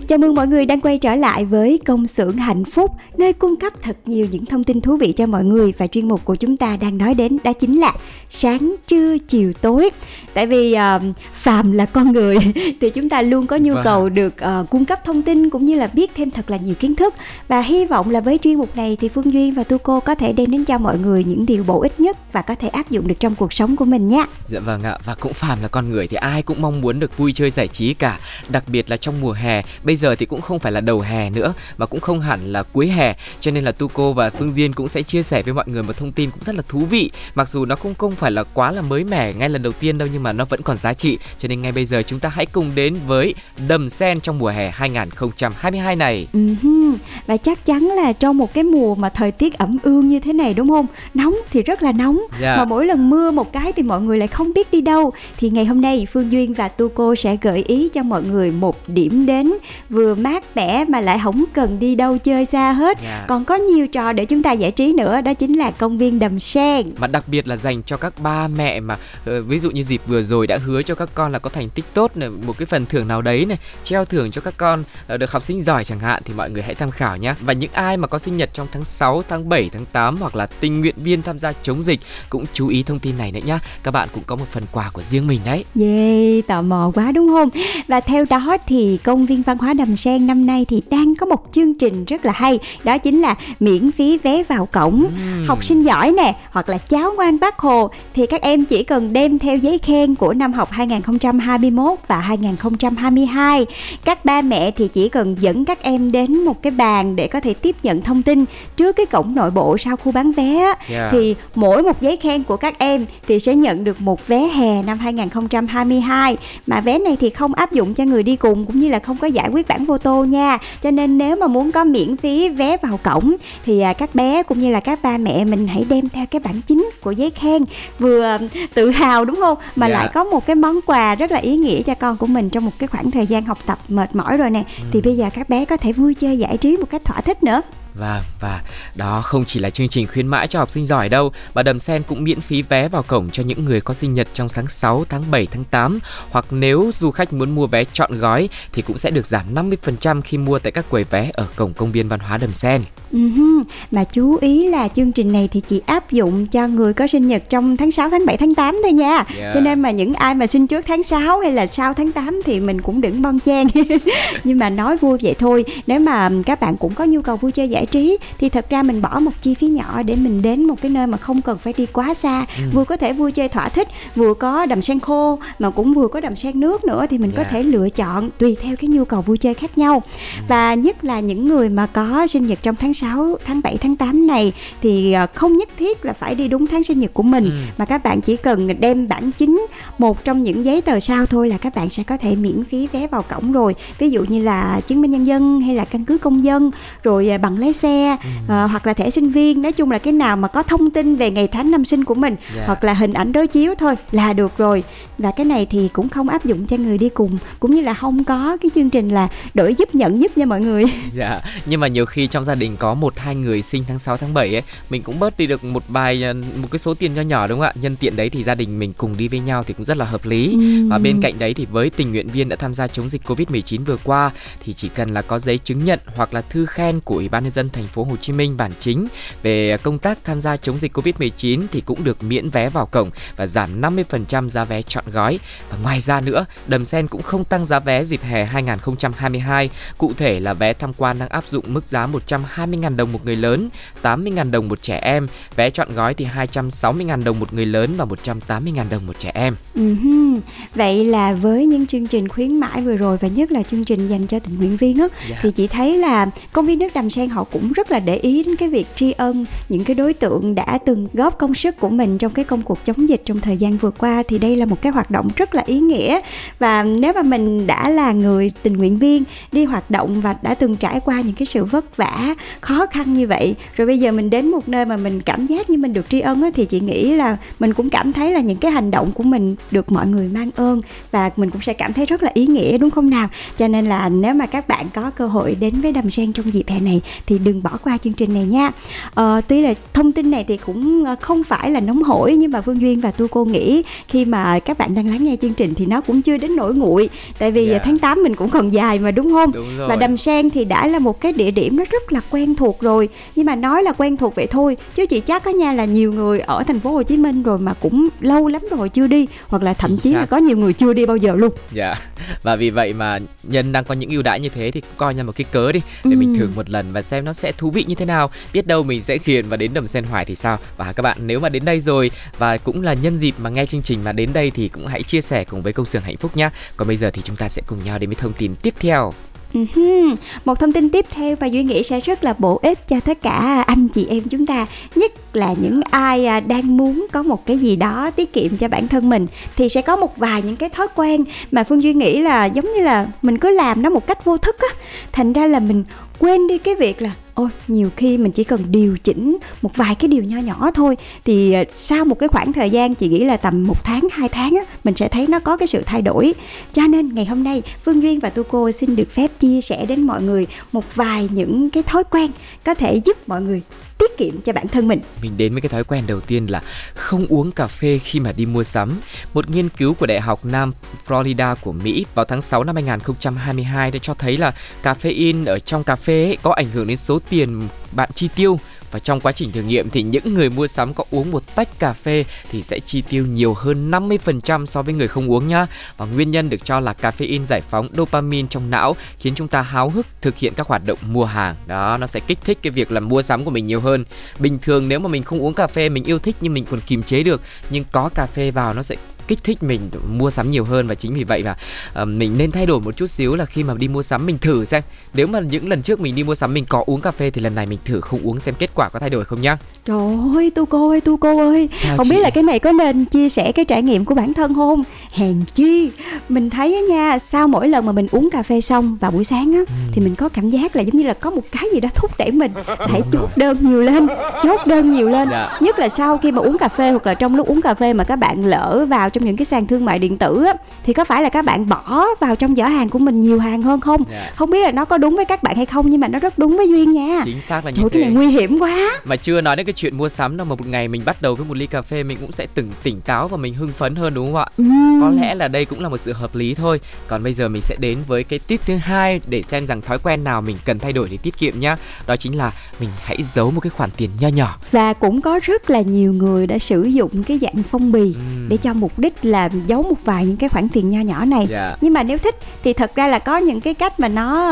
Chào 0.11 0.17
mừng 0.17 0.35
mọi 0.35 0.47
người 0.47 0.65
đang 0.65 0.81
quay 0.81 0.97
trở 0.97 1.15
lại 1.15 1.45
với 1.45 1.79
công 1.85 2.07
xưởng 2.07 2.37
hạnh 2.37 2.65
phúc 2.65 2.91
nơi 3.17 3.33
cung 3.33 3.55
cấp 3.59 3.73
thật 3.81 3.97
nhiều 4.05 4.27
những 4.31 4.45
thông 4.45 4.63
tin 4.63 4.81
thú 4.81 4.97
vị 4.97 5.13
cho 5.17 5.25
mọi 5.25 5.43
người 5.43 5.73
và 5.77 5.87
chuyên 5.87 6.07
mục 6.07 6.25
của 6.25 6.35
chúng 6.35 6.57
ta 6.57 6.77
đang 6.81 6.97
nói 6.97 7.13
đến 7.13 7.37
đó 7.43 7.53
chính 7.53 7.79
là 7.79 7.93
sáng 8.29 8.75
trưa 8.87 9.17
chiều 9.17 9.53
tối. 9.61 9.89
Tại 10.33 10.47
vì 10.47 10.75
uh, 10.95 11.01
phàm 11.33 11.71
là 11.71 11.85
con 11.85 12.11
người 12.11 12.37
thì 12.81 12.89
chúng 12.89 13.09
ta 13.09 13.21
luôn 13.21 13.47
có 13.47 13.57
nhu 13.57 13.73
Vâng. 13.73 13.83
cầu 13.83 14.09
được 14.09 14.33
uh, 14.61 14.69
cung 14.69 14.85
cấp 14.85 14.99
thông 15.05 15.21
tin 15.21 15.49
cũng 15.49 15.65
như 15.65 15.75
là 15.75 15.89
biết 15.93 16.11
thêm 16.15 16.31
thật 16.31 16.51
là 16.51 16.57
nhiều 16.57 16.75
kiến 16.75 16.95
thức 16.95 17.13
và 17.47 17.61
hy 17.61 17.85
vọng 17.85 18.09
là 18.09 18.19
với 18.19 18.37
chuyên 18.37 18.57
mục 18.57 18.77
này 18.77 18.97
thì 19.01 19.09
Phương 19.09 19.33
Duyên 19.33 19.53
và 19.53 19.63
Tu 19.63 19.77
Cô 19.77 19.99
có 19.99 20.15
thể 20.15 20.33
đem 20.33 20.51
đến 20.51 20.63
cho 20.63 20.77
mọi 20.77 20.99
người 20.99 21.23
những 21.23 21.45
điều 21.45 21.63
bổ 21.63 21.81
ích 21.81 21.99
nhất 21.99 22.17
và 22.33 22.41
có 22.41 22.55
thể 22.55 22.67
áp 22.67 22.89
dụng 22.89 23.07
được 23.07 23.19
trong 23.19 23.35
cuộc 23.35 23.53
sống 23.53 23.75
của 23.75 23.85
mình 23.85 24.07
nhé. 24.07 24.25
Dạ 24.47 24.59
vâng 24.59 24.83
ạ, 24.83 24.97
và 25.05 25.15
cũng 25.15 25.33
phàm 25.33 25.61
là 25.61 25.67
con 25.67 25.89
người 25.89 26.07
thì 26.07 26.17
ai 26.17 26.41
cũng 26.41 26.61
mong 26.61 26.81
muốn 26.81 26.99
được 26.99 27.17
vui 27.17 27.33
chơi 27.33 27.51
giải 27.51 27.67
trí 27.67 27.93
cả 27.93 28.19
Đặc 28.49 28.63
biệt 28.67 28.89
là 28.89 28.97
trong 28.97 29.15
mùa 29.21 29.31
hè, 29.31 29.63
bây 29.83 29.95
giờ 30.01 30.15
thì 30.15 30.25
cũng 30.25 30.41
không 30.41 30.59
phải 30.59 30.71
là 30.71 30.81
đầu 30.81 30.99
hè 30.99 31.29
nữa 31.29 31.53
Mà 31.77 31.85
cũng 31.85 31.99
không 31.99 32.21
hẳn 32.21 32.39
là 32.53 32.63
cuối 32.63 32.87
hè. 32.87 33.15
Cho 33.39 33.51
nên 33.51 33.63
là 33.63 33.71
Tuco 33.71 34.11
và 34.11 34.29
Phương 34.29 34.51
Diên 34.51 34.73
cũng 34.73 34.87
sẽ 34.87 35.01
chia 35.01 35.23
sẻ 35.23 35.41
với 35.41 35.53
mọi 35.53 35.65
người 35.67 35.83
một 35.83 35.97
thông 35.97 36.11
tin 36.11 36.31
cũng 36.31 36.43
rất 36.43 36.55
là 36.55 36.61
thú 36.67 36.79
vị. 36.79 37.11
Mặc 37.35 37.49
dù 37.49 37.65
nó 37.65 37.75
cũng 37.75 37.93
không 37.95 38.15
phải 38.15 38.31
là 38.31 38.43
quá 38.43 38.71
là 38.71 38.81
mới 38.81 39.03
mẻ 39.03 39.33
ngay 39.33 39.49
lần 39.49 39.63
đầu 39.63 39.73
tiên 39.79 39.97
đâu 39.97 40.07
Nhưng 40.13 40.23
mà 40.23 40.33
nó 40.33 40.45
vẫn 40.45 40.61
còn 40.61 40.77
giá 40.77 40.93
trị. 40.93 41.17
Cho 41.37 41.47
nên 41.47 41.61
ngay 41.61 41.71
bây 41.71 41.85
giờ 41.85 42.03
chúng 42.07 42.19
ta 42.19 42.29
hãy 42.29 42.45
cùng 42.45 42.71
đến 42.75 42.95
với 43.07 43.33
Đầm 43.67 43.89
Sen 43.89 44.21
trong 44.21 44.39
mùa 44.39 44.49
hè 44.49 44.69
2022 44.69 45.95
này. 45.95 46.27
Ừm, 46.33 46.97
Và 47.27 47.37
chắc 47.37 47.65
chắn 47.65 47.79
là 47.83 48.13
trong 48.13 48.37
một 48.37 48.53
cái 48.53 48.63
mùa 48.63 48.95
mà 48.95 49.09
thời 49.09 49.31
tiết 49.31 49.57
ẩm 49.57 49.77
ương 49.83 50.07
như 50.07 50.19
thế 50.19 50.33
này 50.33 50.53
đúng 50.53 50.69
không? 50.69 50.85
Nóng 51.13 51.35
thì 51.51 51.63
rất 51.63 51.83
là 51.83 51.91
nóng 51.91 52.21
Dạ. 52.41 52.57
Mà 52.57 52.65
mỗi 52.65 52.85
lần 52.85 53.09
mưa 53.09 53.31
một 53.31 53.53
cái 53.53 53.71
thì 53.71 53.83
mọi 53.83 54.01
người 54.01 54.17
lại 54.17 54.27
không 54.27 54.53
biết 54.53 54.71
đi 54.71 54.81
đâu. 54.81 55.11
Thì 55.37 55.49
ngày 55.49 55.65
hôm 55.65 55.81
nay 55.81 56.07
Phương 56.11 56.31
Duyên 56.31 56.53
và 56.53 56.67
Tu 56.67 56.89
Cô 56.89 57.15
sẽ 57.15 57.37
gợi 57.41 57.63
ý 57.67 57.89
cho 57.93 58.03
mọi 58.03 58.23
người 58.23 58.51
một 58.51 58.77
điểm 58.87 59.25
đến 59.25 59.51
Vừa 59.91 60.15
mát 60.15 60.43
mẻ 60.55 60.85
mà 60.85 61.01
lại 61.01 61.19
không 61.23 61.43
cần 61.53 61.79
đi 61.79 61.95
đâu 61.95 62.17
chơi 62.17 62.45
xa 62.45 62.71
hết. 62.71 62.97
Dạ. 63.03 63.25
Còn 63.27 63.45
có 63.45 63.55
nhiều 63.55 63.87
trò 63.87 64.13
để 64.13 64.25
chúng 64.25 64.43
ta 64.43 64.51
giải 64.51 64.71
trí 64.71 64.93
nữa 64.93 65.21
Đó 65.21 65.33
chính 65.33 65.57
là 65.57 65.71
công 65.71 65.97
viên 65.97 66.19
Đầm 66.19 66.39
Sen. 66.39 66.87
Mà 66.97 67.07
đặc 67.07 67.23
biệt 67.27 67.47
là 67.47 67.57
dành 67.57 67.83
cho 67.83 67.97
các 67.97 68.13
ba 68.19 68.47
mẹ 68.47 68.79
mà 68.79 68.97
ờ, 69.25 69.41
ví 69.41 69.59
dụ 69.59 69.71
như 69.71 69.83
dịp 69.83 70.01
vừa 70.07 70.23
rồi 70.23 70.47
đã 70.47 70.57
hứa 70.57 70.81
cho 70.81 70.95
các 70.95 71.09
con 71.13 71.31
là 71.31 71.39
có 71.39 71.49
thành 71.49 71.69
tích 71.69 71.85
tốt 71.93 72.11
này 72.15 72.29
một 72.29 72.57
cái 72.57 72.65
phần 72.65 72.85
thưởng 72.85 73.07
nào 73.07 73.21
đấy 73.21 73.45
này 73.45 73.57
treo 73.83 74.05
thưởng 74.05 74.31
cho 74.31 74.41
các 74.41 74.53
con 74.57 74.83
ờ, 75.07 75.17
được 75.17 75.31
học 75.31 75.43
sinh 75.43 75.61
giỏi 75.61 75.83
chẳng 75.83 75.99
hạn 75.99 76.21
thì 76.25 76.33
mọi 76.33 76.49
người 76.49 76.63
hãy 76.63 76.75
tham 76.75 76.91
khảo 76.91 77.17
nhé 77.17 77.33
và 77.41 77.53
những 77.53 77.71
ai 77.73 77.97
mà 77.97 78.07
có 78.07 78.19
sinh 78.19 78.37
nhật 78.37 78.49
trong 78.53 78.67
tháng 78.71 78.83
6, 78.83 79.23
tháng 79.29 79.49
7, 79.49 79.69
tháng 79.73 79.85
8 79.85 80.17
hoặc 80.17 80.35
là 80.35 80.45
tình 80.45 80.81
nguyện 80.81 80.95
viên 80.97 81.21
tham 81.21 81.39
gia 81.39 81.53
chống 81.63 81.83
dịch 81.83 81.99
cũng 82.29 82.45
chú 82.53 82.67
ý 82.67 82.83
thông 82.83 82.99
tin 82.99 83.17
này 83.17 83.31
nữa 83.31 83.39
nhá. 83.45 83.59
Các 83.83 83.91
bạn 83.91 84.09
cũng 84.13 84.23
có 84.27 84.35
một 84.35 84.45
phần 84.51 84.63
quà 84.71 84.89
của 84.93 85.01
riêng 85.01 85.27
mình 85.27 85.39
đấy. 85.45 85.65
Yeah, 85.79 86.47
tò 86.47 86.61
mò 86.61 86.91
quá 86.95 87.11
đúng 87.11 87.27
không? 87.29 87.49
Và 87.87 87.99
theo 87.99 88.25
đó 88.29 88.57
thì 88.67 88.99
công 89.03 89.25
viên 89.25 89.41
văn 89.41 89.57
hóa 89.57 89.73
Đầm 89.81 89.95
Sen 89.95 90.27
năm 90.27 90.45
nay 90.45 90.65
thì 90.69 90.81
đang 90.89 91.15
có 91.15 91.25
một 91.25 91.49
chương 91.51 91.73
trình 91.73 92.05
rất 92.05 92.25
là 92.25 92.33
hay 92.35 92.59
Đó 92.83 92.97
chính 92.97 93.21
là 93.21 93.35
miễn 93.59 93.91
phí 93.91 94.17
vé 94.17 94.43
vào 94.43 94.65
cổng 94.65 95.03
Ừm. 95.03 95.45
Học 95.47 95.63
sinh 95.63 95.81
giỏi 95.81 96.11
nè, 96.11 96.35
hoặc 96.51 96.69
là 96.69 96.77
cháu 96.77 97.13
ngoan 97.15 97.39
bác 97.39 97.59
Hồ 97.59 97.89
Thì 98.13 98.25
các 98.25 98.41
em 98.41 98.65
chỉ 98.65 98.83
cần 98.83 99.13
đem 99.13 99.39
theo 99.39 99.57
giấy 99.57 99.77
khen 99.77 100.15
của 100.15 100.33
năm 100.33 100.53
học 100.53 100.71
2021 100.71 101.99
và 102.07 102.19
2022 102.19 103.65
Các 104.05 104.25
ba 104.25 104.41
mẹ 104.41 104.71
thì 104.71 104.87
chỉ 104.87 105.09
cần 105.09 105.35
dẫn 105.39 105.65
các 105.65 105.83
em 105.83 106.11
đến 106.11 106.45
một 106.45 106.61
cái 106.61 106.71
bàn 106.71 107.15
để 107.15 107.27
có 107.27 107.39
thể 107.39 107.53
tiếp 107.53 107.75
nhận 107.83 108.01
thông 108.01 108.23
tin 108.23 108.45
Trước 108.77 108.95
cái 108.95 109.05
cổng 109.05 109.35
nội 109.35 109.51
bộ 109.51 109.77
sau 109.77 109.97
khu 109.97 110.11
bán 110.11 110.31
vé 110.31 110.73
Yeah. 110.89 111.11
Thì 111.11 111.35
mỗi 111.55 111.83
một 111.83 112.01
giấy 112.01 112.17
khen 112.17 112.43
của 112.43 112.57
các 112.57 112.79
em 112.79 113.05
thì 113.27 113.39
sẽ 113.39 113.55
nhận 113.55 113.83
được 113.83 114.01
một 114.01 114.27
vé 114.27 114.39
hè 114.39 114.83
năm 114.83 114.97
2022 114.97 116.37
mà 116.67 116.81
vé 116.81 116.99
này 116.99 117.17
thì 117.19 117.29
không 117.29 117.53
áp 117.53 117.71
dụng 117.71 117.93
cho 117.93 118.03
người 118.03 118.23
đi 118.23 118.35
cùng 118.35 118.65
cũng 118.65 118.79
như 118.79 118.89
là 118.89 118.99
không 118.99 119.17
có 119.17 119.27
giải 119.27 119.49
quyết 119.49 119.67
bản 119.71 119.85
photo 119.85 120.13
nha. 120.13 120.57
Cho 120.83 120.91
nên 120.91 121.17
nếu 121.17 121.35
mà 121.35 121.47
muốn 121.47 121.71
có 121.71 121.83
miễn 121.83 122.17
phí 122.17 122.49
vé 122.49 122.77
vào 122.77 122.99
cổng 123.03 123.35
thì 123.65 123.79
à, 123.79 123.93
các 123.93 124.15
bé 124.15 124.43
cũng 124.43 124.59
như 124.59 124.71
là 124.71 124.79
các 124.79 124.99
ba 125.03 125.17
mẹ 125.17 125.45
mình 125.45 125.67
hãy 125.67 125.85
đem 125.89 126.09
theo 126.09 126.25
cái 126.25 126.39
bản 126.39 126.61
chính 126.61 126.89
của 127.01 127.11
giấy 127.11 127.31
khen. 127.31 127.63
Vừa 127.99 128.37
tự 128.73 128.89
hào 128.89 129.25
đúng 129.25 129.35
không? 129.35 129.57
Mà 129.75 129.87
Dạ. 129.87 129.93
lại 129.93 130.09
có 130.13 130.23
một 130.23 130.45
cái 130.45 130.55
món 130.55 130.79
quà 130.85 131.15
rất 131.15 131.31
là 131.31 131.37
ý 131.37 131.55
nghĩa 131.57 131.81
cho 131.81 131.95
con 131.95 132.17
của 132.17 132.27
mình 132.27 132.49
trong 132.49 132.65
một 132.65 132.71
cái 132.79 132.87
khoảng 132.87 133.11
thời 133.11 133.27
gian 133.27 133.45
học 133.45 133.57
tập 133.65 133.79
mệt 133.87 134.15
mỏi 134.15 134.37
rồi 134.37 134.49
nè. 134.49 134.63
Thì 134.91 135.01
bây 135.01 135.17
giờ 135.17 135.29
các 135.33 135.49
bé 135.49 135.65
có 135.65 135.77
thể 135.77 135.93
vui 135.93 136.13
chơi 136.13 136.39
giải 136.39 136.57
trí 136.57 136.77
một 136.77 136.89
cách 136.89 137.05
thỏa 137.05 137.21
thích 137.21 137.43
nữa 137.43 137.61
Và 137.95 138.21
và 138.39 138.61
đó 138.95 139.21
không 139.21 139.45
chỉ 139.45 139.59
là 139.59 139.69
chương 139.69 139.87
trình 139.87 140.07
khuyến 140.07 140.27
mãi 140.27 140.47
cho 140.47 140.59
học 140.59 140.71
sinh 140.71 140.85
giỏi 140.85 141.09
đâu, 141.09 141.31
mà 141.53 141.63
Đầm 141.63 141.79
Sen 141.79 142.03
cũng 142.03 142.23
miễn 142.23 142.41
phí 142.41 142.61
vé 142.61 142.87
vào 142.87 143.03
cổng 143.03 143.29
cho 143.29 143.43
những 143.43 143.65
người 143.65 143.81
có 143.81 143.93
sinh 143.93 144.13
nhật 144.13 144.27
trong 144.33 144.49
tháng 144.49 144.67
6, 144.67 145.05
tháng 145.09 145.31
7, 145.31 145.47
tháng 145.51 145.63
8 145.63 145.99
hoặc 146.29 146.45
nếu 146.51 146.91
du 146.93 147.11
khách 147.11 147.33
muốn 147.33 147.55
mua 147.55 147.67
vé 147.67 147.83
chọn 147.83 148.19
gói 148.19 148.49
thì 148.73 148.81
cũng 148.81 148.97
sẽ 148.97 149.11
được 149.11 149.27
giảm 149.27 149.55
50% 149.55 150.21
khi 150.21 150.37
mua 150.37 150.59
tại 150.59 150.71
các 150.71 150.85
quầy 150.89 151.03
vé 151.03 151.31
ở 151.33 151.47
cổng 151.55 151.73
công 151.73 151.91
viên 151.91 152.07
văn 152.07 152.19
hóa 152.19 152.37
Đầm 152.37 152.51
Sen. 152.51 152.81
Uh-huh. 153.13 153.63
Mà 153.91 154.03
chú 154.03 154.37
ý 154.41 154.67
là 154.67 154.87
chương 154.87 155.11
trình 155.11 155.31
này 155.31 155.49
thì 155.51 155.61
chỉ 155.67 155.81
áp 155.85 156.11
dụng 156.11 156.47
cho 156.47 156.67
người 156.67 156.93
có 156.93 157.07
sinh 157.07 157.27
nhật 157.27 157.43
trong 157.49 157.77
tháng 157.77 157.91
6, 157.91 158.09
tháng 158.09 158.25
7, 158.25 158.37
tháng 158.37 158.55
8 158.55 158.79
thôi 158.83 158.91
nha 158.91 159.23
yeah. 159.37 159.53
Cho 159.53 159.59
nên 159.59 159.81
mà 159.81 159.91
những 159.91 160.13
ai 160.13 160.35
mà 160.35 160.47
sinh 160.47 160.67
trước 160.67 160.85
tháng 160.87 161.03
6 161.03 161.39
hay 161.39 161.51
là 161.51 161.67
sau 161.67 161.93
tháng 161.93 162.11
8 162.11 162.41
thì 162.45 162.59
mình 162.59 162.81
cũng 162.81 163.01
đừng 163.01 163.21
bon 163.21 163.39
chen 163.39 163.67
Nhưng 164.43 164.59
mà 164.59 164.69
nói 164.69 164.97
vui 164.97 165.17
vậy 165.21 165.35
thôi 165.39 165.65
Nếu 165.87 165.99
mà 165.99 166.29
các 166.45 166.59
bạn 166.59 166.77
cũng 166.77 166.93
có 166.93 167.05
nhu 167.05 167.21
cầu 167.21 167.37
vui 167.37 167.51
chơi 167.51 167.69
giải 167.69 167.80
trí 167.85 168.17
Thì 168.37 168.49
thật 168.49 168.69
ra 168.69 168.83
mình 168.83 169.01
bỏ 169.01 169.19
một 169.19 169.31
chi 169.41 169.53
phí 169.53 169.67
nhỏ 169.67 170.03
để 170.03 170.15
mình 170.15 170.41
đến 170.41 170.63
một 170.63 170.81
cái 170.81 170.91
nơi 170.91 171.07
mà 171.07 171.17
không 171.17 171.41
cần 171.41 171.57
phải 171.57 171.73
đi 171.77 171.85
quá 171.85 172.13
xa 172.13 172.45
ừ. 172.57 172.63
Vừa 172.73 172.85
có 172.85 172.97
thể 172.97 173.13
vui 173.13 173.31
chơi 173.31 173.49
thỏa 173.49 173.69
thích 173.69 173.87
Vừa 174.15 174.33
có 174.33 174.65
đầm 174.65 174.81
sen 174.81 174.99
khô 174.99 175.39
mà 175.59 175.69
cũng 175.69 175.93
vừa 175.93 176.07
có 176.07 176.19
đầm 176.19 176.35
sen 176.35 176.59
nước 176.59 176.85
nữa 176.85 177.05
Thì 177.09 177.17
mình 177.17 177.31
yeah. 177.31 177.45
có 177.45 177.51
thể 177.51 177.63
lựa 177.63 177.89
chọn 177.89 178.29
tùy 178.37 178.57
theo 178.61 178.75
cái 178.75 178.87
nhu 178.87 179.05
cầu 179.05 179.21
vui 179.21 179.37
chơi 179.37 179.53
khác 179.53 179.77
nhau 179.77 180.03
ừ. 180.37 180.43
Và 180.47 180.73
nhất 180.73 181.03
là 181.03 181.19
những 181.19 181.47
người 181.47 181.69
mà 181.69 181.85
có 181.85 182.27
sinh 182.27 182.47
nhật 182.47 182.59
trong 182.61 182.75
tháng 182.75 182.93
6, 182.93 183.37
tháng 183.45 183.61
7, 183.63 183.77
tháng 183.77 183.95
8 183.95 184.27
này 184.27 184.53
thì 184.81 185.13
ờ, 185.13 185.27
không 185.33 185.57
nhất 185.57 185.69
thiết 185.77 186.05
là 186.05 186.13
phải 186.13 186.35
đi 186.35 186.47
đúng 186.47 186.67
tháng 186.67 186.83
sinh 186.83 186.99
nhật 186.99 187.13
của 187.13 187.23
mình 187.23 187.43
ừ. 187.43 187.51
mà 187.77 187.85
các 187.85 188.03
bạn 188.03 188.21
chỉ 188.21 188.35
cần 188.35 188.79
đem 188.79 189.07
bản 189.07 189.31
chính 189.31 189.65
một 189.97 190.23
trong 190.23 190.43
những 190.43 190.65
giấy 190.65 190.81
tờ 190.81 190.99
sau 190.99 191.25
thôi 191.25 191.49
là 191.49 191.57
các 191.57 191.75
bạn 191.75 191.89
sẽ 191.89 192.03
có 192.03 192.17
thể 192.17 192.35
miễn 192.35 192.63
phí 192.63 192.87
vé 192.87 193.07
vào 193.07 193.21
cổng 193.21 193.51
rồi 193.51 193.75
ví 193.99 194.09
dụ 194.09 194.23
như 194.27 194.43
là 194.43 194.81
chứng 194.87 195.01
minh 195.01 195.11
nhân 195.11 195.27
dân 195.27 195.61
hay 195.61 195.75
là 195.75 195.85
căn 195.85 196.05
cứ 196.05 196.17
công 196.17 196.43
dân 196.43 196.71
rồi 197.03 197.29
ờ, 197.29 197.37
bằng 197.37 197.57
lái 197.57 197.70
xe 197.73 198.17
ừ. 198.23 198.29
uh, 198.43 198.71
hoặc 198.71 198.87
là 198.87 198.93
thẻ 198.93 199.09
sinh 199.09 199.29
viên 199.29 199.61
nói 199.61 199.71
chung 199.71 199.91
là 199.91 199.97
cái 199.97 200.13
nào 200.13 200.35
mà 200.37 200.47
có 200.47 200.63
thông 200.63 200.91
tin 200.91 201.15
về 201.15 201.31
ngày 201.31 201.47
tháng 201.47 201.71
năm 201.71 201.85
sinh 201.85 202.05
của 202.05 202.15
mình 202.15 202.35
yeah. 202.35 202.55
Dạ. 202.57 202.63
hoặc 202.67 202.83
là 202.83 202.93
hình 202.93 203.13
ảnh 203.13 203.31
đối 203.31 203.47
chiếu 203.47 203.75
thôi 203.75 203.95
là 204.11 204.33
được 204.33 204.57
rồi 204.57 204.83
và 205.17 205.31
cái 205.37 205.45
này 205.45 205.67
thì 205.69 205.89
cũng 205.93 206.09
không 206.09 206.29
áp 206.29 206.45
dụng 206.45 206.67
cho 206.67 206.77
người 206.77 206.97
đi 206.97 207.09
cùng 207.09 207.37
cũng 207.59 207.71
như 207.71 207.81
là 207.81 207.93
không 207.93 208.23
có 208.23 208.57
cái 208.61 208.71
chương 208.75 208.89
trình 208.89 209.09
là 209.09 209.27
đổi 209.53 209.75
giúp 209.75 209.95
nhận 209.95 210.21
giúp 210.21 210.37
nha 210.37 210.45
mọi 210.45 210.61
người 210.61 210.83
dạ 211.13 211.41
nhưng 211.65 211.79
mà 211.79 211.87
nhiều 211.87 212.05
khi 212.05 212.27
trong 212.27 212.43
gia 212.43 212.55
đình 212.55 212.75
có 212.79 212.93
một 212.93 213.17
hai 213.17 213.35
người 213.35 213.61
sinh 213.61 213.83
tháng 213.87 213.99
6 213.99 214.17
tháng 214.17 214.33
7 214.33 214.55
ấy 214.55 214.63
mình 214.89 215.01
cũng 215.01 215.19
bớt 215.19 215.37
đi 215.37 215.47
được 215.47 215.63
một 215.63 215.83
bài 215.87 216.23
ờ, 216.23 216.33
một 216.33 216.67
cái 216.71 216.79
số 216.79 216.93
tiền 216.93 217.13
nho 217.13 217.21
nhỏ 217.21 217.47
đúng 217.47 217.59
không 217.59 217.67
ạ 217.67 217.73
nhân 217.81 217.95
tiện 217.95 218.15
đấy 218.15 218.29
thì 218.29 218.43
gia 218.43 218.55
đình 218.55 218.79
mình 218.79 218.93
cùng 218.97 219.17
đi 219.17 219.27
với 219.27 219.39
nhau 219.39 219.63
thì 219.63 219.73
cũng 219.73 219.85
rất 219.85 219.97
là 219.97 220.05
hợp 220.05 220.25
lý 220.25 220.53
ừ. 220.53 220.89
và 220.89 220.97
bên 220.97 221.21
cạnh 221.21 221.39
đấy 221.39 221.53
thì 221.53 221.65
với 221.65 221.89
tình 221.89 222.11
nguyện 222.11 222.29
viên 222.29 222.49
đã 222.49 222.55
tham 222.55 222.73
gia 222.73 222.87
chống 222.87 223.09
dịch 223.09 223.21
covid 223.27 223.49
19 223.49 223.83
vừa 223.83 223.97
qua 224.03 224.31
thì 224.63 224.73
chỉ 224.73 224.89
cần 224.89 225.13
là 225.13 225.21
có 225.21 225.39
giấy 225.39 225.57
chứng 225.57 225.85
nhận 225.85 225.99
hoặc 226.15 226.33
là 226.33 226.41
thư 226.41 226.65
khen 226.65 226.99
của 226.99 227.15
ủy 227.15 227.29
ban 227.29 227.43
nhân 227.43 227.53
dân 227.53 227.60
thành 227.69 227.85
phố 227.85 228.03
Hồ 228.03 228.17
Chí 228.17 228.33
Minh 228.33 228.57
bản 228.57 228.71
chính 228.79 229.07
về 229.43 229.77
công 229.83 229.99
tác 229.99 230.17
tham 230.23 230.39
gia 230.39 230.57
chống 230.57 230.77
dịch 230.77 230.93
covid 230.93 231.15
19 231.19 231.67
thì 231.71 231.81
cũng 231.81 232.03
được 232.03 232.23
miễn 232.23 232.49
vé 232.49 232.69
vào 232.69 232.85
cổng 232.85 233.09
và 233.35 233.47
giảm 233.47 233.81
50% 233.81 234.49
giá 234.49 234.63
vé 234.63 234.81
chọn 234.81 235.03
gói 235.11 235.39
và 235.69 235.77
ngoài 235.83 236.01
ra 236.01 236.21
nữa 236.21 236.45
đầm 236.67 236.85
sen 236.85 237.07
cũng 237.07 237.21
không 237.21 237.43
tăng 237.43 237.65
giá 237.65 237.79
vé 237.79 238.03
dịp 238.03 238.21
hè 238.23 238.45
2022 238.45 239.69
cụ 239.97 240.13
thể 240.17 240.39
là 240.39 240.53
vé 240.53 240.73
tham 240.73 240.93
quan 240.93 241.19
đang 241.19 241.29
áp 241.29 241.47
dụng 241.47 241.65
mức 241.67 241.87
giá 241.87 242.07
120.000 242.07 242.95
đồng 242.95 243.11
một 243.11 243.25
người 243.25 243.35
lớn 243.35 243.69
80.000 244.03 244.51
đồng 244.51 244.67
một 244.67 244.81
trẻ 244.81 244.97
em 244.97 245.27
vé 245.55 245.69
chọn 245.69 245.93
gói 245.95 246.13
thì 246.13 246.27
260.000 246.35 247.23
đồng 247.23 247.39
một 247.39 247.53
người 247.53 247.65
lớn 247.65 247.93
và 247.97 248.05
180.000 248.05 248.89
đồng 248.89 249.07
một 249.07 249.19
trẻ 249.19 249.31
em 249.33 249.55
uh-huh. 249.75 250.39
vậy 250.75 251.05
là 251.05 251.33
với 251.33 251.65
những 251.65 251.87
chương 251.87 252.07
trình 252.07 252.29
khuyến 252.29 252.59
mãi 252.59 252.81
vừa 252.81 252.95
rồi 252.95 253.17
và 253.17 253.27
nhất 253.27 253.51
là 253.51 253.63
chương 253.63 253.85
trình 253.85 254.07
dành 254.07 254.27
cho 254.27 254.39
tình 254.39 254.57
nguyện 254.57 254.77
viên 254.77 254.97
á 254.97 255.01
yeah. 255.01 255.29
Dạ. 255.29 255.39
thì 255.41 255.51
chị 255.51 255.67
thấy 255.67 255.97
là 255.97 256.25
công 256.51 256.65
viên 256.65 256.79
nước 256.79 256.87
đầm 256.95 257.09
sen 257.09 257.29
họ 257.29 257.43
cũng 257.51 257.71
rất 257.71 257.91
là 257.91 257.99
để 257.99 258.15
ý 258.17 258.43
đến 258.43 258.55
cái 258.55 258.69
việc 258.69 258.87
tri 258.95 259.11
ân 259.11 259.45
những 259.69 259.83
cái 259.83 259.95
đối 259.95 260.13
tượng 260.13 260.55
đã 260.55 260.79
từng 260.85 261.07
góp 261.13 261.37
công 261.37 261.53
sức 261.53 261.79
của 261.79 261.89
mình 261.89 262.17
trong 262.17 262.31
cái 262.31 262.45
công 262.45 262.61
cuộc 262.61 262.85
chống 262.85 263.09
dịch 263.09 263.21
trong 263.25 263.39
thời 263.39 263.57
gian 263.57 263.77
vừa 263.77 263.91
qua. 263.91 264.23
Thì 264.27 264.39
đây 264.39 264.55
là 264.55 264.65
một 264.65 264.81
cái 264.81 264.91
hoạt 264.91 265.11
động 265.11 265.29
rất 265.35 265.55
là 265.55 265.63
ý 265.65 265.79
nghĩa. 265.79 266.19
Và 266.59 266.83
nếu 266.83 267.13
mà 267.13 267.23
mình 267.23 267.67
đã 267.67 267.89
là 267.89 268.11
người 268.11 268.51
tình 268.63 268.73
nguyện 268.73 268.97
viên 268.97 269.23
đi 269.51 269.63
hoạt 269.63 269.91
động 269.91 270.21
và 270.21 270.35
đã 270.41 270.53
từng 270.53 270.75
trải 270.75 270.99
qua 270.99 271.21
những 271.21 271.35
cái 271.35 271.45
sự 271.45 271.65
vất 271.65 271.97
vả, 271.97 272.35
khó 272.61 272.85
khăn 272.85 273.13
như 273.13 273.27
vậy, 273.27 273.55
rồi 273.75 273.87
bây 273.87 273.99
giờ 273.99 274.11
mình 274.11 274.29
đến 274.29 274.51
một 274.51 274.69
nơi 274.69 274.85
mà 274.85 274.97
mình 274.97 275.21
cảm 275.21 275.45
giác 275.45 275.69
như 275.69 275.77
mình 275.77 275.93
được 275.93 276.09
tri 276.09 276.19
ân 276.19 276.51
thì 276.53 276.65
chị 276.65 276.79
nghĩ 276.79 277.13
là 277.13 277.37
mình 277.59 277.73
cũng 277.73 277.89
cảm 277.89 278.13
thấy 278.13 278.31
là 278.31 278.39
những 278.39 278.57
cái 278.57 278.71
hành 278.71 278.91
động 278.91 279.11
của 279.11 279.23
mình 279.23 279.55
được 279.71 279.91
mọi 279.91 280.07
người 280.07 280.27
mang 280.27 280.49
ơn 280.55 280.81
và 281.11 281.29
mình 281.35 281.49
cũng 281.49 281.61
sẽ 281.61 281.73
cảm 281.73 281.93
thấy 281.93 282.05
rất 282.05 282.23
là 282.23 282.31
ý 282.33 282.47
nghĩa, 282.47 282.77
đúng 282.77 282.89
không 282.89 283.09
nào? 283.09 283.29
Cho 283.57 283.67
nên 283.67 283.85
là 283.85 284.09
nếu 284.09 284.33
mà 284.33 284.45
các 284.45 284.67
bạn 284.67 284.85
có 284.93 285.09
cơ 285.09 285.27
hội 285.27 285.55
đến 285.59 285.81
với 285.81 285.91
đầm 285.91 286.09
sen 286.09 286.33
trong 286.33 286.53
dịp 286.53 286.63
hè 286.67 286.79
này 286.79 287.01
thì 287.25 287.39
đừng 287.43 287.63
bỏ 287.63 287.71
qua 287.83 287.97
chương 287.97 288.13
trình 288.13 288.33
này 288.33 288.45
nha 288.45 288.71
ờ, 289.13 289.41
tuy 289.47 289.61
là 289.61 289.73
thông 289.93 290.11
tin 290.11 290.31
này 290.31 290.45
thì 290.47 290.57
cũng 290.57 291.05
ờ, 291.05 291.15
không 291.21 291.43
phải 291.43 291.71
là 291.71 291.79
nóng 291.79 292.03
hổi 292.03 292.35
nhưng 292.35 292.51
mà 292.51 292.61
Phương 292.61 292.81
Duyên 292.81 293.01
và 293.01 293.11
Tu 293.11 293.27
cô 293.27 293.45
nghĩ 293.45 293.83
khi 294.07 294.25
mà 294.25 294.59
các 294.59 294.77
bạn 294.77 294.95
đang 294.95 295.07
lắng 295.07 295.25
nghe 295.25 295.35
chương 295.41 295.53
trình 295.53 295.73
thì 295.73 295.85
nó 295.85 296.01
cũng 296.01 296.21
chưa 296.21 296.37
đến 296.37 296.55
nỗi 296.55 296.73
nguội 296.75 297.09
tại 297.39 297.51
vì 297.51 297.67
yeah. 297.67 297.81
Dạ. 297.81 297.83
tháng 297.85 297.99
8 297.99 298.23
mình 298.23 298.35
cũng 298.35 298.49
còn 298.49 298.69
dài 298.69 298.99
mà 298.99 299.11
đúng 299.11 299.31
không 299.31 299.51
đúng 299.51 299.77
rồi. 299.77 299.87
và 299.87 299.95
đầm 299.95 300.17
sen 300.17 300.49
thì 300.49 300.65
đã 300.65 300.87
là 300.87 300.99
một 300.99 301.21
cái 301.21 301.33
địa 301.33 301.51
điểm 301.51 301.77
nó 301.77 301.83
rất 301.91 302.11
là 302.11 302.21
quen 302.29 302.55
thuộc 302.55 302.81
rồi 302.81 303.09
nhưng 303.35 303.45
mà 303.45 303.55
nói 303.55 303.83
là 303.83 303.91
quen 303.91 304.17
thuộc 304.17 304.35
vậy 304.35 304.47
thôi 304.47 304.77
chứ 304.95 305.05
chị 305.05 305.19
chắc 305.19 305.43
có 305.43 305.51
nha 305.51 305.73
là 305.73 305.85
nhiều 305.85 306.13
người 306.13 306.39
ở 306.39 306.63
thành 306.63 306.79
phố 306.79 306.91
Hồ 306.91 307.03
Chí 307.03 307.17
Minh 307.17 307.43
rồi 307.43 307.57
mà 307.57 307.73
cũng 307.73 308.07
lâu 308.19 308.47
lắm 308.47 308.61
rồi 308.71 308.89
chưa 308.89 309.07
đi 309.07 309.27
hoặc 309.47 309.63
là 309.63 309.73
thậm 309.73 309.97
chí 309.97 310.13
là 310.13 310.25
có 310.25 310.37
nhiều 310.37 310.57
người 310.57 310.73
chưa 310.73 310.93
đi 310.93 311.05
bao 311.05 311.17
giờ 311.17 311.35
luôn 311.35 311.51
dạ 311.71 311.95
và 312.43 312.55
vì 312.55 312.69
vậy 312.69 312.93
mà 312.93 313.19
nhân 313.43 313.71
đang 313.71 313.83
có 313.83 313.93
những 313.93 314.09
ưu 314.09 314.21
đãi 314.21 314.39
như 314.39 314.49
thế 314.49 314.71
thì 314.71 314.81
coi 314.97 315.15
như 315.15 315.23
một 315.23 315.35
cái 315.35 315.45
cớ 315.51 315.71
đi 315.71 315.81
để 316.03 316.11
ừ. 316.11 316.17
mình 316.17 316.37
thử 316.39 316.49
một 316.55 316.69
lần 316.69 316.85
và 316.91 317.01
xem 317.01 317.25
nó 317.25 317.30
sẽ 317.33 317.51
thú 317.51 317.71
vị 317.71 317.85
như 317.87 317.95
thế 317.95 318.05
nào, 318.05 318.29
biết 318.53 318.67
đâu 318.67 318.83
mình 318.83 319.01
sẽ 319.01 319.17
khiền 319.17 319.49
và 319.49 319.57
đến 319.57 319.73
đầm 319.73 319.87
sen 319.87 320.03
hoài 320.03 320.25
thì 320.25 320.35
sao? 320.35 320.57
Và 320.77 320.93
các 320.93 321.03
bạn, 321.03 321.17
nếu 321.25 321.39
mà 321.39 321.49
đến 321.49 321.65
đây 321.65 321.81
rồi 321.81 322.11
và 322.37 322.57
cũng 322.57 322.81
là 322.81 322.93
nhân 322.93 323.17
dịp 323.17 323.35
mà 323.37 323.49
nghe 323.49 323.65
chương 323.65 323.81
trình 323.81 323.99
mà 324.03 324.11
đến 324.11 324.29
đây 324.33 324.51
thì 324.51 324.67
cũng 324.67 324.87
hãy 324.87 325.03
chia 325.03 325.21
sẻ 325.21 325.43
cùng 325.43 325.61
với 325.61 325.73
công 325.73 325.85
xưởng 325.85 326.01
hạnh 326.01 326.17
phúc 326.17 326.37
nhé 326.37 326.49
còn 326.77 326.87
bây 326.87 326.97
giờ 326.97 327.11
thì 327.13 327.21
chúng 327.25 327.35
ta 327.35 327.49
sẽ 327.49 327.61
cùng 327.65 327.83
nhau 327.83 327.99
đến 327.99 328.09
với 328.09 328.15
thông 328.15 328.33
tin 328.33 328.55
tiếp 328.55 328.73
theo. 328.79 329.13
Uh-huh. 329.53 330.15
Một 330.45 330.59
thông 330.59 330.71
tin 330.71 330.89
tiếp 330.89 331.05
theo 331.11 331.35
và 331.35 331.47
Duy 331.47 331.63
nghĩ 331.63 331.83
sẽ 331.83 331.99
rất 331.99 332.23
là 332.23 332.33
bổ 332.37 332.59
ích 332.63 332.87
cho 332.87 332.99
tất 332.99 333.21
cả 333.21 333.63
anh 333.67 333.87
chị 333.87 334.07
em 334.09 334.23
chúng 334.29 334.45
ta, 334.45 334.65
Nhất 334.95 335.11
là 335.33 335.53
những 335.61 335.81
ai 335.91 336.25
à, 336.25 336.39
đang 336.39 336.77
muốn 336.77 337.07
có 337.11 337.23
một 337.23 337.45
cái 337.45 337.57
gì 337.57 337.75
đó 337.75 338.11
tiết 338.15 338.33
kiệm 338.33 338.57
cho 338.57 338.67
bản 338.67 338.87
thân 338.87 339.09
mình 339.09 339.27
Thì 339.55 339.69
sẽ 339.69 339.81
có 339.81 339.95
một 339.95 340.17
vài 340.17 340.41
những 340.41 340.55
cái 340.55 340.69
thói 340.69 340.87
quen 340.95 341.23
mà 341.51 341.63
Phương 341.63 341.83
Duy 341.83 341.93
nghĩ 341.93 342.19
là 342.19 342.45
giống 342.45 342.71
như 342.71 342.81
là 342.83 343.07
mình 343.21 343.37
cứ 343.37 343.49
làm 343.49 343.81
nó 343.81 343.89
một 343.89 344.07
cách 344.07 344.25
vô 344.25 344.37
thức 344.37 344.55
á. 344.59 344.67
Thành 345.11 345.33
ra 345.33 345.47
là 345.47 345.59
mình 345.59 345.83
quên 346.21 346.47
đi 346.47 346.57
cái 346.57 346.75
việc 346.75 347.01
là 347.01 347.15
ôi 347.33 347.49
nhiều 347.67 347.89
khi 347.95 348.17
mình 348.17 348.31
chỉ 348.31 348.43
cần 348.43 348.61
điều 348.69 348.97
chỉnh 348.97 349.37
một 349.61 349.77
vài 349.77 349.95
cái 349.95 350.07
điều 350.07 350.23
nho 350.23 350.37
nhỏ 350.37 350.71
thôi 350.71 350.97
thì 351.25 351.53
ờ, 351.53 351.63
sau 351.73 352.05
một 352.05 352.19
cái 352.19 352.29
khoảng 352.29 352.53
thời 352.53 352.69
gian 352.69 352.95
chị 352.95 353.07
nghĩ 353.07 353.23
là 353.25 353.37
tầm 353.37 353.67
một 353.67 353.83
tháng 353.83 354.07
hai 354.11 354.29
tháng 354.29 354.55
á, 354.55 354.73
mình 354.83 354.95
sẽ 354.95 355.07
thấy 355.07 355.27
nó 355.27 355.39
có 355.39 355.57
cái 355.57 355.67
sự 355.67 355.81
thay 355.85 356.01
đổi. 356.01 356.33
Cho 356.73 356.87
nên 356.87 357.15
ngày 357.15 357.25
hôm 357.25 357.43
nay 357.43 357.61
phương 357.83 358.01
duyên 358.01 358.19
và 358.19 358.29
tu 358.29 358.43
cô 358.43 358.71
xin 358.71 358.95
được 358.95 359.11
phép 359.11 359.31
chia 359.39 359.61
sẻ 359.61 359.85
đến 359.85 360.01
mọi 360.01 360.23
người 360.23 360.47
một 360.71 360.95
vài 360.95 361.29
những 361.31 361.69
cái 361.69 361.83
thói 361.83 362.03
quen 362.03 362.31
có 362.65 362.73
thể 362.73 362.95
giúp 363.05 363.17
mọi 363.29 363.41
người 363.41 363.61
tiết 364.01 364.17
kiệm 364.17 364.41
cho 364.41 364.53
bản 364.53 364.67
thân 364.67 364.87
mình. 364.87 364.99
Mình 365.21 365.37
đến 365.37 365.51
với 365.51 365.61
cái 365.61 365.69
thói 365.69 365.83
quen 365.83 366.03
đầu 366.07 366.19
tiên 366.19 366.45
là 366.45 366.61
không 366.95 367.25
uống 367.29 367.51
cà 367.51 367.67
phê 367.67 367.99
khi 368.03 368.19
mà 368.19 368.31
đi 368.31 368.45
mua 368.45 368.63
sắm. 368.63 368.99
Một 369.33 369.49
nghiên 369.49 369.69
cứu 369.69 369.93
của 369.93 370.05
Đại 370.05 370.21
học 370.21 370.45
Nam 370.45 370.73
Florida 371.07 371.55
của 371.61 371.71
Mỹ 371.71 372.05
vào 372.15 372.25
tháng 372.25 372.41
6 372.41 372.63
năm 372.63 372.75
2022 372.75 373.91
đã 373.91 373.99
cho 374.01 374.13
thấy 374.13 374.37
là 374.37 374.53
caffeine 374.83 375.45
ở 375.45 375.59
trong 375.59 375.83
cà 375.83 375.95
phê 375.95 376.25
ấy 376.25 376.37
có 376.43 376.51
ảnh 376.51 376.69
hưởng 376.73 376.87
đến 376.87 376.97
số 376.97 377.19
tiền 377.29 377.67
bạn 377.91 378.09
chi 378.15 378.29
tiêu 378.35 378.59
và 378.91 378.99
trong 378.99 379.19
quá 379.19 379.31
trình 379.31 379.51
thử 379.51 379.61
nghiệm 379.61 379.89
thì 379.89 380.03
những 380.03 380.33
người 380.33 380.49
mua 380.49 380.67
sắm 380.67 380.93
có 380.93 381.03
uống 381.11 381.31
một 381.31 381.55
tách 381.55 381.79
cà 381.79 381.93
phê 381.93 382.25
thì 382.51 382.63
sẽ 382.63 382.79
chi 382.79 383.03
tiêu 383.09 383.25
nhiều 383.25 383.53
hơn 383.53 383.91
50% 383.91 384.65
so 384.65 384.81
với 384.81 384.93
người 384.93 385.07
không 385.07 385.31
uống 385.31 385.47
nhá. 385.47 385.67
Và 385.97 386.05
nguyên 386.05 386.31
nhân 386.31 386.49
được 386.49 386.65
cho 386.65 386.79
là 386.79 386.93
caffeine 387.01 387.45
giải 387.45 387.61
phóng 387.69 387.87
dopamine 387.97 388.47
trong 388.51 388.69
não 388.69 388.95
khiến 389.19 389.35
chúng 389.35 389.47
ta 389.47 389.61
háo 389.61 389.89
hức 389.89 390.07
thực 390.21 390.37
hiện 390.37 390.53
các 390.55 390.67
hoạt 390.67 390.85
động 390.85 390.99
mua 391.07 391.25
hàng. 391.25 391.55
Đó, 391.67 391.97
nó 391.97 392.07
sẽ 392.07 392.19
kích 392.19 392.39
thích 392.43 392.57
cái 392.61 392.71
việc 392.71 392.91
làm 392.91 393.09
mua 393.09 393.21
sắm 393.21 393.45
của 393.45 393.51
mình 393.51 393.67
nhiều 393.67 393.81
hơn. 393.81 394.05
Bình 394.39 394.59
thường 394.61 394.87
nếu 394.87 394.99
mà 394.99 395.07
mình 395.07 395.23
không 395.23 395.39
uống 395.39 395.53
cà 395.53 395.67
phê 395.67 395.89
mình 395.89 396.03
yêu 396.03 396.19
thích 396.19 396.35
nhưng 396.41 396.53
mình 396.53 396.65
còn 396.71 396.79
kiềm 396.79 397.03
chế 397.03 397.23
được, 397.23 397.41
nhưng 397.69 397.83
có 397.91 398.09
cà 398.09 398.25
phê 398.25 398.51
vào 398.51 398.73
nó 398.73 398.83
sẽ 398.83 398.95
kích 399.31 399.43
thích 399.43 399.63
mình 399.63 399.81
mua 400.17 400.29
sắm 400.29 400.51
nhiều 400.51 400.65
hơn 400.65 400.87
và 400.87 400.95
chính 400.95 401.13
vì 401.13 401.23
vậy 401.23 401.43
mà 401.43 401.55
uh, 402.01 402.07
mình 402.07 402.37
nên 402.37 402.51
thay 402.51 402.65
đổi 402.65 402.79
một 402.79 402.97
chút 402.97 403.07
xíu 403.07 403.35
là 403.35 403.45
khi 403.45 403.63
mà 403.63 403.73
đi 403.77 403.87
mua 403.87 404.03
sắm 404.03 404.25
mình 404.25 404.37
thử 404.37 404.65
xem. 404.65 404.83
Nếu 405.13 405.27
mà 405.27 405.39
những 405.39 405.69
lần 405.69 405.81
trước 405.81 405.99
mình 405.99 406.15
đi 406.15 406.23
mua 406.23 406.35
sắm 406.35 406.53
mình 406.53 406.65
có 406.65 406.83
uống 406.85 407.01
cà 407.01 407.11
phê 407.11 407.31
thì 407.31 407.41
lần 407.41 407.55
này 407.55 407.65
mình 407.65 407.79
thử 407.85 408.01
không 408.01 408.19
uống 408.23 408.39
xem 408.39 408.55
kết 408.59 408.69
quả 408.75 408.89
có 408.89 408.99
thay 408.99 409.09
đổi 409.09 409.25
không 409.25 409.41
nhá. 409.41 409.57
Trời 409.85 410.17
ơi 410.35 410.51
tu 410.55 410.65
cô 410.65 410.89
ơi 410.89 411.01
tu 411.01 411.17
cô 411.17 411.37
ơi. 411.37 411.69
Sao 411.81 411.97
không 411.97 412.07
chị? 412.09 412.15
biết 412.15 412.21
là 412.21 412.29
cái 412.29 412.43
này 412.43 412.59
có 412.59 412.71
nên 412.71 413.05
chia 413.05 413.29
sẻ 413.29 413.51
cái 413.51 413.65
trải 413.65 413.81
nghiệm 413.81 414.05
của 414.05 414.15
bản 414.15 414.33
thân 414.33 414.55
không? 414.55 414.83
Hèn 415.11 415.41
chi 415.55 415.91
mình 416.29 416.49
thấy 416.49 416.81
nha 416.89 417.19
sau 417.19 417.47
mỗi 417.47 417.67
lần 417.67 417.85
mà 417.85 417.91
mình 417.91 418.07
uống 418.11 418.29
cà 418.29 418.43
phê 418.43 418.61
xong 418.61 418.97
vào 419.01 419.11
buổi 419.11 419.23
sáng 419.23 419.53
á 419.53 419.59
ừ. 419.59 419.73
thì 419.91 420.01
mình 420.01 420.15
có 420.15 420.29
cảm 420.29 420.49
giác 420.49 420.75
là 420.75 420.81
giống 420.81 420.97
như 420.97 421.03
là 421.03 421.13
có 421.13 421.31
một 421.31 421.43
cái 421.51 421.63
gì 421.73 421.79
đó 421.79 421.89
thúc 421.95 422.11
đẩy 422.17 422.31
mình. 422.31 422.51
Hãy 422.89 423.01
chốt 423.11 423.29
đơn 423.35 423.57
nhiều 423.61 423.81
lên 423.81 424.07
chốt 424.43 424.67
đơn 424.67 424.93
nhiều 424.93 425.09
lên. 425.09 425.27
Dạ. 425.31 425.57
nhất 425.61 425.79
là 425.79 425.89
sau 425.89 426.17
khi 426.17 426.31
mà 426.31 426.41
uống 426.41 426.57
cà 426.57 426.67
phê 426.67 426.91
hoặc 426.91 427.07
là 427.07 427.13
trong 427.13 427.35
lúc 427.35 427.47
uống 427.47 427.61
cà 427.61 427.73
phê 427.73 427.93
mà 427.93 428.03
các 428.03 428.15
bạn 428.15 428.45
lỡ 428.45 428.85
vào 428.89 429.09
trong 429.09 429.20
trong 429.21 429.25
những 429.27 429.37
cái 429.37 429.45
sàn 429.45 429.67
thương 429.67 429.85
mại 429.85 429.99
điện 429.99 430.17
tử 430.17 430.43
á, 430.45 430.53
thì 430.83 430.93
có 430.93 431.05
phải 431.05 431.21
là 431.23 431.29
các 431.29 431.45
bạn 431.45 431.69
bỏ 431.69 432.05
vào 432.19 432.35
trong 432.35 432.55
giỏ 432.55 432.63
hàng 432.63 432.89
của 432.89 432.99
mình 432.99 433.21
nhiều 433.21 433.39
hàng 433.39 433.61
hơn 433.61 433.79
không? 433.79 434.03
Dạ. 434.11 434.31
không 434.35 434.49
biết 434.49 434.59
là 434.61 434.71
nó 434.71 434.85
có 434.85 434.97
đúng 434.97 435.15
với 435.15 435.25
các 435.25 435.43
bạn 435.43 435.55
hay 435.55 435.65
không 435.65 435.89
nhưng 435.89 435.99
mà 435.99 436.07
nó 436.07 436.19
rất 436.19 436.37
đúng 436.37 436.57
với 436.57 436.69
duyên 436.69 436.91
nha. 436.91 437.21
Chính 437.25 437.41
xác 437.41 437.65
là 437.65 437.71
như 437.71 437.81
cái 437.81 437.89
thế. 437.91 437.99
này 438.01 438.11
nguy 438.11 438.27
hiểm 438.27 438.59
quá. 438.59 438.99
Mà 439.03 439.15
chưa 439.15 439.41
nói 439.41 439.55
đến 439.55 439.65
cái 439.65 439.73
chuyện 439.73 439.97
mua 439.97 440.09
sắm 440.09 440.37
đâu 440.37 440.45
mà 440.45 440.55
một 440.55 440.67
ngày 440.67 440.87
mình 440.87 441.01
bắt 441.05 441.21
đầu 441.21 441.35
với 441.35 441.45
một 441.45 441.57
ly 441.57 441.67
cà 441.67 441.81
phê 441.81 442.03
mình 442.03 442.17
cũng 442.21 442.31
sẽ 442.31 442.47
từng 442.53 442.69
tỉnh 442.83 443.01
táo 443.01 443.27
và 443.27 443.37
mình 443.37 443.53
hưng 443.53 443.69
phấn 443.71 443.95
hơn 443.95 444.13
đúng 444.13 444.25
không 444.25 444.35
ạ? 444.35 444.45
Ừm. 444.57 445.01
có 445.01 445.09
lẽ 445.09 445.35
là 445.35 445.47
đây 445.47 445.65
cũng 445.65 445.79
là 445.79 445.89
một 445.89 445.97
sự 445.99 446.13
hợp 446.13 446.35
lý 446.35 446.53
thôi. 446.53 446.79
Còn 447.07 447.23
bây 447.23 447.33
giờ 447.33 447.47
mình 447.49 447.61
sẽ 447.61 447.75
đến 447.79 447.97
với 448.07 448.23
cái 448.23 448.39
tip 448.39 448.59
thứ 448.65 448.75
hai 448.75 449.21
để 449.27 449.41
xem 449.43 449.67
rằng 449.67 449.81
thói 449.81 449.99
quen 449.99 450.23
nào 450.23 450.41
mình 450.41 450.57
cần 450.65 450.79
thay 450.79 450.93
đổi 450.93 451.07
để 451.11 451.17
tiết 451.17 451.37
kiệm 451.37 451.59
nhá. 451.59 451.75
Đó 452.07 452.15
chính 452.15 452.37
là 452.37 452.51
mình 452.79 452.89
hãy 453.03 453.17
giấu 453.23 453.51
một 453.51 453.59
cái 453.61 453.69
khoản 453.69 453.89
tiền 453.97 454.09
nho 454.19 454.27
nhỏ. 454.27 454.57
Và 454.71 454.93
cũng 454.93 455.21
có 455.21 455.39
rất 455.43 455.69
là 455.69 455.81
nhiều 455.81 456.13
người 456.13 456.47
đã 456.47 456.59
sử 456.59 456.83
dụng 456.83 457.23
cái 457.23 457.39
dạng 457.41 457.63
phong 457.63 457.91
bì 457.91 458.01
Ừm. 458.01 458.49
để 458.49 458.57
cho 458.57 458.73
mục 458.73 458.99
đích 458.99 459.10
là 459.21 459.49
giấu 459.67 459.83
một 459.83 459.97
vài 460.05 460.25
những 460.25 460.37
cái 460.37 460.49
khoản 460.49 460.69
tiền 460.69 460.89
nho 460.89 460.99
nhỏ 460.99 461.25
này 461.25 461.47
Dạ. 461.49 461.75
nhưng 461.81 461.93
mà 461.93 462.03
nếu 462.03 462.17
thích 462.17 462.35
thì 462.63 462.73
thật 462.73 462.95
ra 462.95 463.07
là 463.07 463.19
có 463.19 463.37
những 463.37 463.61
cái 463.61 463.73
cách 463.73 463.99
mà 463.99 464.07
nó 464.07 464.51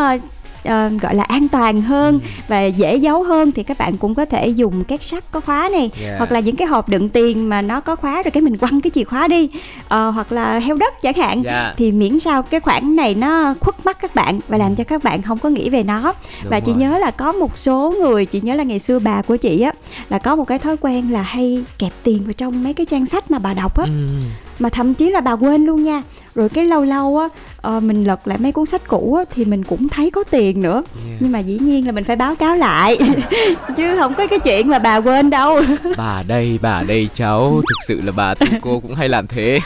ờ, 0.63 0.89
gọi 1.01 1.15
là 1.15 1.23
an 1.23 1.47
toàn 1.47 1.81
hơn 1.81 2.19
và 2.47 2.65
dễ 2.65 2.95
giấu 2.95 3.23
hơn 3.23 3.51
thì 3.51 3.63
các 3.63 3.77
bạn 3.77 3.97
cũng 3.97 4.15
có 4.15 4.25
thể 4.25 4.47
dùng 4.47 4.83
két 4.83 5.03
sắt 5.03 5.23
có 5.31 5.39
khóa 5.39 5.69
này 5.71 5.89
Yeah. 6.01 6.17
hoặc 6.17 6.31
là 6.31 6.39
những 6.39 6.55
cái 6.55 6.67
hộp 6.67 6.89
đựng 6.89 7.09
tiền 7.09 7.49
mà 7.49 7.61
nó 7.61 7.79
có 7.79 7.95
khóa 7.95 8.23
rồi 8.23 8.31
cái 8.31 8.41
mình 8.41 8.57
quăng 8.57 8.81
cái 8.81 8.91
chìa 8.91 9.03
khóa 9.03 9.27
đi 9.27 9.49
Ờ, 9.87 10.09
hoặc 10.09 10.31
là 10.31 10.59
heo 10.59 10.75
đất 10.77 11.01
chẳng 11.01 11.13
hạn 11.17 11.41
Dạ. 11.45 11.73
thì 11.77 11.91
miễn 11.91 12.19
sao 12.19 12.43
cái 12.43 12.59
khoản 12.59 12.95
này 12.95 13.15
nó 13.15 13.53
khuất 13.59 13.85
mắt 13.85 13.97
các 14.01 14.15
bạn 14.15 14.39
và 14.47 14.57
làm 14.57 14.75
cho 14.75 14.83
các 14.83 15.03
bạn 15.03 15.21
không 15.21 15.37
có 15.37 15.49
nghĩ 15.49 15.69
về 15.69 15.83
nó 15.83 16.01
Đúng 16.43 16.49
và 16.51 16.59
chị 16.59 16.71
rồi. 16.71 16.81
nhớ 16.81 16.97
là 16.97 17.11
có 17.11 17.31
một 17.31 17.57
số 17.57 17.93
người 18.01 18.25
chị 18.25 18.41
nhớ 18.41 18.55
là 18.55 18.63
ngày 18.63 18.79
xưa 18.79 18.99
bà 18.99 19.21
của 19.21 19.37
chị 19.37 19.61
á 19.61 19.71
là 20.09 20.17
có 20.19 20.35
một 20.35 20.45
cái 20.45 20.59
thói 20.59 20.77
quen 20.77 21.11
là 21.13 21.21
hay 21.21 21.63
kẹp 21.77 21.91
tiền 22.03 22.23
vào 22.23 22.33
trong 22.33 22.63
mấy 22.63 22.73
cái 22.73 22.85
trang 22.85 23.05
sách 23.05 23.31
mà 23.31 23.39
bà 23.39 23.53
đọc 23.53 23.77
á 23.77 23.83
Ừm. 23.85 24.19
Mà 24.59 24.69
thậm 24.69 24.93
chí 24.93 25.09
là 25.09 25.21
bà 25.21 25.31
quên 25.31 25.65
luôn 25.65 25.83
nha. 25.83 26.01
Rồi 26.35 26.49
cái 26.49 26.65
lâu 26.65 26.83
lâu 26.83 27.17
á 27.17 27.27
ờ, 27.61 27.79
mình 27.79 28.03
lật 28.03 28.27
lại 28.27 28.37
mấy 28.37 28.51
cuốn 28.51 28.65
sách 28.65 28.81
cũ 28.87 29.15
á 29.15 29.23
thì 29.35 29.45
mình 29.45 29.63
cũng 29.63 29.89
thấy 29.89 30.11
có 30.11 30.23
tiền 30.23 30.61
nữa. 30.61 30.83
Yeah. 31.05 31.17
nhưng 31.19 31.31
mà 31.31 31.39
dĩ 31.39 31.57
nhiên 31.59 31.85
là 31.85 31.91
mình 31.91 32.03
phải 32.03 32.15
báo 32.15 32.35
cáo 32.35 32.55
lại. 32.55 32.97
Chứ 33.77 33.97
không 33.99 34.13
có 34.15 34.27
cái 34.27 34.39
chuyện 34.39 34.69
mà 34.69 34.79
bà 34.79 34.97
quên 34.97 35.29
đâu. 35.29 35.61
Bà 35.97 36.23
đây 36.27 36.59
bà 36.61 36.83
đây 36.83 37.09
cháu. 37.13 37.61
Thực 37.69 37.77
sự 37.87 38.01
là 38.01 38.11
bà 38.15 38.33
tu 38.33 38.47
cô 38.61 38.79
cũng 38.79 38.95
hay 38.95 39.09
làm 39.09 39.27
thế 39.27 39.59